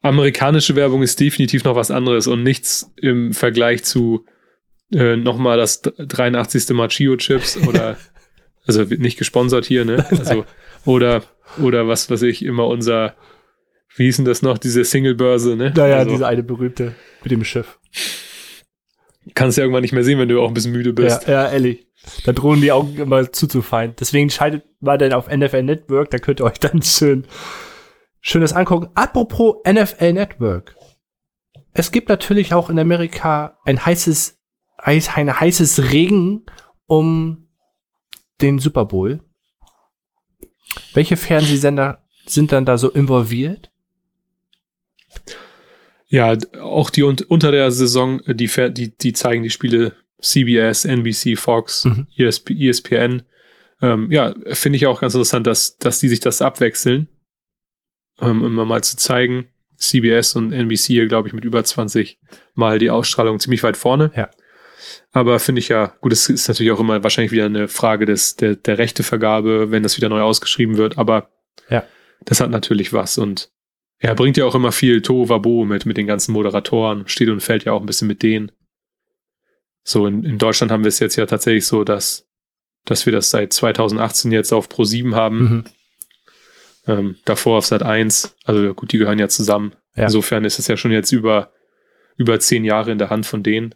Amerikanische 0.00 0.76
Werbung 0.76 1.02
ist 1.02 1.20
definitiv 1.20 1.64
noch 1.64 1.76
was 1.76 1.90
anderes 1.90 2.26
und 2.26 2.42
nichts 2.42 2.92
im 2.96 3.32
Vergleich 3.32 3.84
zu 3.84 4.24
äh, 4.92 5.16
nochmal 5.16 5.58
das 5.58 5.82
83. 5.82 6.70
Machio 6.70 7.16
Chips 7.16 7.56
oder 7.56 7.96
also 8.66 8.82
nicht 8.82 9.18
gesponsert 9.18 9.66
hier, 9.66 9.84
ne? 9.84 10.06
Also 10.10 10.44
oder 10.84 11.22
oder 11.60 11.88
was 11.88 12.10
weiß 12.10 12.22
ich 12.22 12.44
immer 12.44 12.66
unser 12.66 13.14
wie 13.98 14.04
hieß 14.04 14.16
denn 14.16 14.24
das 14.24 14.42
noch 14.42 14.58
diese 14.58 14.84
Single-Börse, 14.84 15.56
ne? 15.56 15.72
Naja, 15.76 15.96
also, 15.98 16.10
diese 16.10 16.26
eine 16.26 16.42
berühmte 16.42 16.94
mit 17.22 17.32
dem 17.32 17.44
Schiff. 17.44 17.78
kannst 19.34 19.58
ja 19.58 19.64
irgendwann 19.64 19.82
nicht 19.82 19.92
mehr 19.92 20.04
sehen, 20.04 20.18
wenn 20.18 20.28
du 20.28 20.40
auch 20.40 20.48
ein 20.48 20.54
bisschen 20.54 20.72
müde 20.72 20.92
bist. 20.92 21.26
Ja, 21.26 21.44
ja, 21.44 21.52
ehrlich. 21.52 21.86
Da 22.24 22.32
drohen 22.32 22.60
die 22.60 22.72
Augen 22.72 22.96
immer 22.96 23.32
zuzufallen. 23.32 23.94
Deswegen 23.98 24.30
schaltet 24.30 24.64
mal 24.80 24.98
dann 24.98 25.12
auf 25.12 25.28
NFL 25.28 25.64
Network, 25.64 26.10
da 26.10 26.18
könnt 26.18 26.40
ihr 26.40 26.44
euch 26.44 26.60
dann 26.60 26.82
schön, 26.82 27.26
schön 28.20 28.40
das 28.40 28.52
angucken. 28.52 28.88
Apropos 28.94 29.56
NFL 29.68 30.12
Network. 30.12 30.76
Es 31.72 31.90
gibt 31.90 32.08
natürlich 32.08 32.54
auch 32.54 32.70
in 32.70 32.78
Amerika 32.78 33.58
ein 33.64 33.84
heißes, 33.84 34.38
heiß, 34.84 35.16
ein 35.16 35.40
heißes 35.40 35.92
Regen 35.92 36.46
um 36.86 37.48
den 38.40 38.58
Super 38.58 38.84
Bowl. 38.84 39.20
Welche 40.94 41.16
Fernsehsender 41.16 42.04
sind 42.26 42.52
dann 42.52 42.64
da 42.64 42.78
so 42.78 42.90
involviert? 42.90 43.70
Ja, 46.08 46.36
auch 46.60 46.90
die 46.90 47.02
un 47.02 47.16
unter 47.28 47.52
der 47.52 47.70
Saison, 47.70 48.20
äh, 48.20 48.34
die, 48.34 48.48
die, 48.72 48.96
die 48.96 49.12
zeigen 49.12 49.42
die 49.42 49.50
Spiele 49.50 49.94
CBS, 50.22 50.84
NBC, 50.84 51.36
Fox, 51.36 51.84
Mhm. 51.84 52.06
ESP, 52.16 52.50
ESPN. 52.50 53.22
Ähm, 53.80 54.10
ja, 54.10 54.34
finde 54.52 54.76
ich 54.76 54.86
auch 54.86 55.00
ganz 55.00 55.14
interessant, 55.14 55.46
dass, 55.46 55.76
dass 55.78 56.00
die 56.00 56.08
sich 56.08 56.20
das 56.20 56.42
abwechseln. 56.42 57.08
Ähm, 58.20 58.44
immer 58.44 58.64
mal 58.64 58.82
zu 58.82 58.96
zeigen. 58.96 59.48
CBS 59.76 60.34
und 60.34 60.52
NBC 60.52 60.86
hier, 60.86 61.06
glaube 61.06 61.28
ich, 61.28 61.34
mit 61.34 61.44
über 61.44 61.62
20 61.62 62.18
Mal 62.54 62.80
die 62.80 62.90
Ausstrahlung 62.90 63.38
ziemlich 63.38 63.62
weit 63.62 63.76
vorne. 63.76 64.10
Ja. 64.16 64.28
Aber 65.12 65.38
finde 65.38 65.60
ich 65.60 65.68
ja, 65.68 65.94
gut, 66.00 66.12
es 66.12 66.28
ist 66.28 66.48
natürlich 66.48 66.72
auch 66.72 66.80
immer 66.80 67.02
wahrscheinlich 67.04 67.30
wieder 67.30 67.44
eine 67.44 67.68
Frage 67.68 68.04
des, 68.06 68.34
der, 68.34 68.56
der 68.56 68.78
Rechtevergabe, 68.78 69.70
wenn 69.70 69.84
das 69.84 69.96
wieder 69.96 70.08
neu 70.08 70.20
ausgeschrieben 70.22 70.76
wird. 70.78 70.98
Aber 70.98 71.30
Ja. 71.70 71.84
das 72.24 72.40
hat 72.40 72.50
natürlich 72.50 72.92
was 72.92 73.18
und 73.18 73.50
er 73.98 74.14
bringt 74.14 74.36
ja 74.36 74.44
auch 74.44 74.54
immer 74.54 74.72
viel 74.72 75.02
Tohuwabo 75.02 75.64
mit, 75.64 75.86
mit 75.86 75.96
den 75.96 76.06
ganzen 76.06 76.32
Moderatoren, 76.32 77.06
steht 77.08 77.28
und 77.28 77.40
fällt 77.40 77.64
ja 77.64 77.72
auch 77.72 77.80
ein 77.80 77.86
bisschen 77.86 78.08
mit 78.08 78.22
denen. 78.22 78.52
So, 79.84 80.06
in, 80.06 80.22
in 80.24 80.38
Deutschland 80.38 80.70
haben 80.70 80.84
wir 80.84 80.88
es 80.88 80.98
jetzt 80.98 81.16
ja 81.16 81.26
tatsächlich 81.26 81.66
so, 81.66 81.82
dass, 81.84 82.28
dass 82.84 83.06
wir 83.06 83.12
das 83.12 83.30
seit 83.30 83.52
2018 83.52 84.30
jetzt 84.32 84.52
auf 84.52 84.68
Pro 84.68 84.84
7 84.84 85.14
haben, 85.14 85.38
Mhm. 85.38 85.64
ähm, 86.86 87.16
davor 87.24 87.58
auf 87.58 87.66
Sat 87.66 87.82
1. 87.82 88.36
Also 88.44 88.74
gut, 88.74 88.92
die 88.92 88.98
gehören 88.98 89.18
ja 89.18 89.28
zusammen. 89.28 89.72
Ja. 89.96 90.04
Insofern 90.04 90.44
ist 90.44 90.58
es 90.58 90.68
ja 90.68 90.76
schon 90.76 90.92
jetzt 90.92 91.10
über, 91.12 91.52
über 92.16 92.38
zehn 92.38 92.64
Jahre 92.64 92.92
in 92.92 92.98
der 92.98 93.10
Hand 93.10 93.26
von 93.26 93.42
denen. 93.42 93.74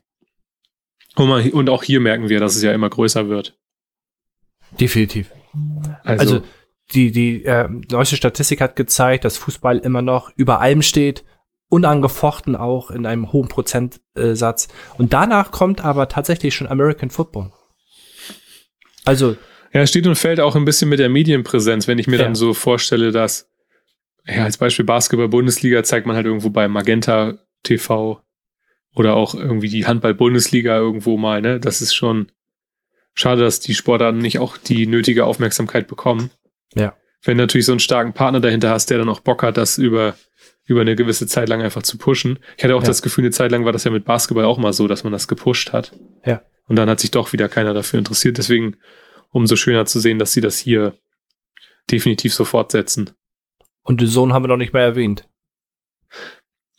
Und, 1.17 1.29
man, 1.29 1.51
und 1.51 1.69
auch 1.69 1.83
hier 1.83 2.01
merken 2.01 2.29
wir, 2.29 2.41
dass 2.41 2.57
es 2.57 2.63
ja 2.63 2.73
immer 2.73 2.89
größer 2.91 3.29
wird. 3.29 3.59
Definitiv. 4.81 5.31
Also, 6.05 6.37
Also, 6.37 6.45
die, 6.91 7.11
die 7.13 7.45
äh, 7.45 7.69
neueste 7.91 8.17
Statistik 8.17 8.61
hat 8.61 8.77
gezeigt, 8.77 9.25
dass 9.25 9.39
Fußball 9.39 9.79
immer 9.79 10.03
noch 10.03 10.31
über 10.37 10.61
allem 10.61 10.83
steht, 10.83 11.25
unangefochten 11.69 12.55
auch 12.55 12.91
in 12.91 13.07
einem 13.07 13.33
hohen 13.33 13.49
Prozentsatz. 13.49 14.69
Und 14.99 15.13
danach 15.15 15.53
kommt 15.53 15.83
aber 15.85 16.09
tatsächlich 16.09 16.55
schon 16.55 16.67
American 16.67 17.09
Football. 17.11 17.51
Also, 19.05 19.37
Ja, 19.73 19.81
es 19.81 19.89
steht 19.89 20.07
und 20.07 20.17
fällt 20.17 20.39
auch 20.39 20.55
ein 20.55 20.67
bisschen 20.67 20.91
mit 20.91 20.99
der 20.99 21.09
Medienpräsenz, 21.09 21.89
wenn 21.89 21.99
ich 21.99 22.07
mir 22.07 22.19
Ja. 22.19 22.25
dann 22.25 22.35
so 22.35 22.53
vorstelle, 22.53 23.11
dass, 23.11 23.51
ja, 24.27 24.45
als 24.45 24.59
Beispiel 24.59 24.85
Basketball-Bundesliga 24.85 25.83
zeigt 25.83 26.07
man 26.07 26.15
halt 26.15 26.27
irgendwo 26.27 26.51
bei 26.51 26.69
Magenta 26.69 27.39
TV 27.63 28.21
oder 28.95 29.15
auch 29.17 29.35
irgendwie 29.35 29.71
die 29.71 29.87
Handball-Bundesliga 29.87 30.77
irgendwo 30.77 31.17
mal, 31.17 31.41
ne? 31.41 31.59
Das 31.59 31.81
ist 31.81 31.95
schon 31.95 32.31
schade, 33.15 33.41
dass 33.41 33.61
die 33.61 33.75
Sportarten 33.75 34.19
nicht 34.19 34.39
auch 34.39 34.59
die 34.59 34.87
nötige 34.87 35.25
Aufmerksamkeit 35.25 35.89
bekommen. 35.89 36.31
Ja. 36.75 36.97
Wenn 37.23 37.39
du 37.39 37.45
natürlich 37.45 37.67
so 37.67 37.73
einen 37.73 37.81
starken 37.81 38.13
Partner 38.13 38.41
dahinter 38.41 38.71
hast, 38.71 38.91
der 38.91 38.99
dann 38.99 39.09
auch 39.09 39.21
Bock 39.21 39.43
hat, 39.43 39.57
das 39.57 39.79
über, 39.79 40.17
über 40.65 40.81
eine 40.81 40.97
gewisse 40.97 41.27
Zeit 41.27 41.49
lang 41.49 41.63
einfach 41.63 41.83
zu 41.83 41.99
pushen. 41.99 42.39
Ich 42.57 42.65
hatte 42.65 42.75
auch 42.75 42.83
Ja. 42.83 42.87
das 42.89 43.03
Gefühl, 43.03 43.25
eine 43.25 43.31
Zeit 43.31 43.51
lang 43.53 43.65
war 43.65 43.73
das 43.73 43.85
ja 43.85 43.91
mit 43.91 44.05
Basketball 44.05 44.45
auch 44.45 44.59
mal 44.59 44.73
so, 44.73 44.89
dass 44.89 45.05
man 45.05 45.13
das 45.13 45.29
gepusht 45.29 45.73
hat. 45.73 45.93
Ja. 46.25 46.43
Und 46.67 46.77
dann 46.77 46.89
hat 46.89 47.01
sich 47.01 47.11
doch 47.11 47.33
wieder 47.33 47.49
keiner 47.49 47.75
dafür 47.75 47.99
interessiert. 47.99 48.39
Deswegen 48.39 48.77
umso 49.31 49.57
schöner 49.57 49.87
zu 49.87 50.01
sehen, 50.01 50.19
dass 50.19 50.33
sie 50.33 50.41
das 50.41 50.59
hier 50.59 50.95
definitiv 51.91 52.35
so 52.35 52.45
fortsetzen. 52.45 53.11
und 53.85 54.01
den 54.01 54.09
Sohn 54.09 54.33
haben 54.33 54.45
wir 54.45 54.49
noch 54.49 54.57
nicht 54.57 54.73
mehr 54.73 54.83
erwähnt. 54.83 55.29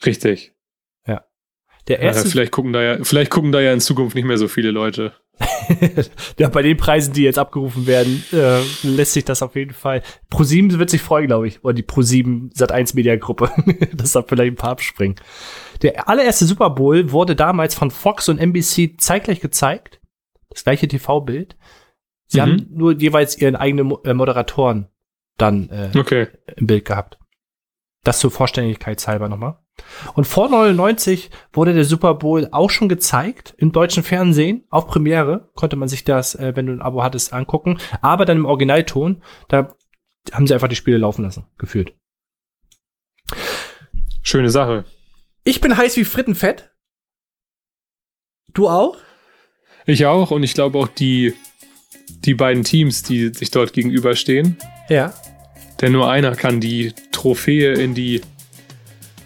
Richtig. 0.06 0.52
Der 1.90 2.00
erste, 2.00 2.24
ja, 2.24 2.32
vielleicht 2.32 2.54
gucken 2.54 2.72
da 2.72 2.82
ja, 2.82 3.04
vielleicht 3.04 3.30
gucken 3.30 3.52
da 3.52 3.60
ja 3.60 3.74
in 3.74 3.82
Zukunft 3.82 4.16
nicht 4.16 4.24
mehr 4.24 4.38
so 4.38 4.48
viele 4.48 4.72
Leute. 4.72 5.12
Ja, 6.40 6.50
bei 6.50 6.62
den 6.62 6.78
Preisen, 6.78 7.14
die 7.14 7.24
jetzt 7.24 7.40
abgerufen 7.40 7.88
werden, 7.88 8.24
äh, 8.32 8.62
lässt 8.84 9.14
sich 9.14 9.26
das 9.26 9.42
auf 9.42 9.56
jeden 9.56 9.74
Fall. 9.74 10.02
Pro7 10.32 10.78
wird 10.78 10.90
sich 10.90 11.02
freuen, 11.02 11.28
glaube 11.28 11.48
ich. 11.48 11.64
Oder 11.64 11.74
die 11.74 11.84
Pro7 11.84 12.54
Sat1 12.56 12.96
Media 12.96 13.16
Gruppe. 13.16 13.52
das 13.94 14.12
da 14.14 14.24
vielleicht 14.24 14.54
ein 14.54 14.58
paar 14.58 14.72
abspringen. 14.72 15.16
Der 15.82 16.08
allererste 16.08 16.46
Super 16.46 16.70
Bowl 16.70 17.12
wurde 17.12 17.36
damals 17.36 17.76
von 17.76 17.92
Fox 17.92 18.30
und 18.30 18.38
NBC 18.40 18.96
zeitgleich 19.00 19.40
gezeigt. 19.42 20.00
Das 20.50 20.64
gleiche 20.64 20.88
TV-Bild. 20.88 21.56
Sie 22.28 22.38
Mhm. 22.40 22.42
haben 22.42 22.68
nur 22.70 22.94
jeweils 22.94 23.38
ihren 23.38 23.56
eigenen 23.56 23.88
Mo 23.88 24.02
äh, 24.06 24.14
Moderatoren 24.14 24.88
dann 25.38 25.70
äh, 25.70 25.92
Okay. 25.98 26.28
im 26.56 26.68
Bild 26.68 26.86
gehabt. 26.86 27.18
Das 28.04 28.20
zur 28.20 28.32
Vollständigkeitshalber 28.32 29.30
nochmal. 29.30 29.58
Und 30.14 30.26
vor 30.26 30.50
99 30.50 31.30
wurde 31.52 31.74
der 31.74 31.86
Super 31.86 32.16
Bowl 32.16 32.48
auch 32.52 32.70
schon 32.70 32.90
gezeigt 32.90 33.54
im 33.58 33.72
deutschen 33.72 34.04
Fernsehen. 34.04 34.66
Auf 34.70 34.88
Premiere 34.88 35.50
konnte 35.56 35.76
man 35.76 35.88
sich 35.88 36.04
das, 36.04 36.36
äh, 36.36 36.56
wenn 36.56 36.68
du 36.68 36.74
ein 36.74 36.82
Abo 36.82 37.04
hattest, 37.04 37.34
angucken. 37.34 37.80
Aber 38.02 38.26
dann 38.26 38.38
im 38.38 38.46
Originalton, 38.46 39.24
da 39.48 39.76
haben 40.32 40.48
sie 40.48 40.54
einfach 40.54 40.68
die 40.68 40.76
Spiele 40.76 40.98
laufen 40.98 41.24
lassen, 41.24 41.46
gefühlt. 41.58 41.94
Schöne 44.22 44.50
Sache. 44.50 44.86
Ich 45.44 45.60
bin 45.60 45.76
heiß 45.76 45.98
wie 45.98 46.06
Frittenfett. 46.06 46.72
Du 48.54 48.70
auch? 48.70 48.98
Ich 49.86 50.06
auch 50.06 50.32
und 50.32 50.44
ich 50.44 50.54
glaube 50.54 50.78
auch 50.78 50.88
die, 50.88 51.34
die 52.24 52.36
beiden 52.36 52.64
Teams, 52.64 53.04
die 53.04 53.30
sich 53.30 53.52
dort 53.52 53.74
gegenüberstehen. 53.74 54.58
Ja. 54.88 55.14
Denn 55.82 55.92
nur 55.92 56.10
einer 56.10 56.36
kann 56.36 56.62
die 56.62 56.94
Trophäe 57.12 57.74
in 57.74 57.94
die 57.94 58.22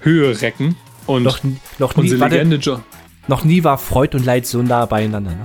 Höhe 0.08 0.42
recken. 0.42 0.78
Und 1.06 1.24
Noch, 1.24 1.40
noch, 1.80 1.96
nie, 1.96 2.02
unsere 2.04 2.22
warte, 2.22 2.36
Legende 2.36 2.58
jo 2.58 2.80
noch 3.28 3.44
nie 3.44 3.64
war 3.66 3.78
Freud 3.78 4.16
und 4.16 4.26
Leid 4.26 4.46
so 4.46 4.62
nah 4.62 4.86
beieinander. 4.86 5.32
Ne? 5.32 5.44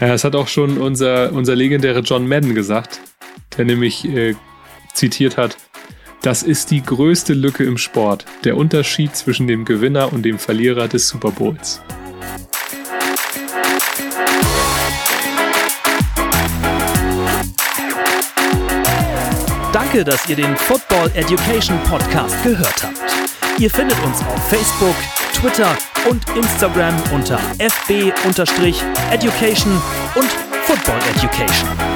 Ja, 0.00 0.08
das 0.08 0.22
hat 0.22 0.36
auch 0.36 0.46
schon 0.46 0.78
unser, 0.78 1.32
unser 1.32 1.56
legendärer 1.56 2.00
John 2.00 2.28
Madden 2.28 2.54
gesagt, 2.54 3.00
der 3.56 3.64
nämlich 3.64 4.04
äh, 4.04 4.34
zitiert 4.94 5.36
hat, 5.36 5.56
das 6.22 6.42
ist 6.42 6.70
die 6.70 6.82
größte 6.82 7.34
Lücke 7.34 7.64
im 7.64 7.78
Sport, 7.78 8.24
der 8.44 8.56
Unterschied 8.56 9.16
zwischen 9.16 9.46
dem 9.46 9.64
Gewinner 9.64 10.12
und 10.12 10.22
dem 10.22 10.38
Verlierer 10.38 10.86
des 10.86 11.08
Super 11.08 11.30
Bowls. 11.30 11.80
Danke, 19.72 20.04
dass 20.04 20.28
ihr 20.28 20.36
den 20.36 20.56
Football 20.56 21.10
Education 21.14 21.78
Podcast 21.84 22.42
gehört 22.42 22.82
habt. 22.82 23.15
Ihr 23.58 23.70
findet 23.70 23.98
uns 24.04 24.20
auf 24.20 24.48
Facebook, 24.50 24.94
Twitter 25.32 25.74
und 26.10 26.22
Instagram 26.36 26.94
unter 27.10 27.38
fb-education 27.58 28.82
und 30.14 30.30
Football 30.66 30.98
Education. 31.14 31.95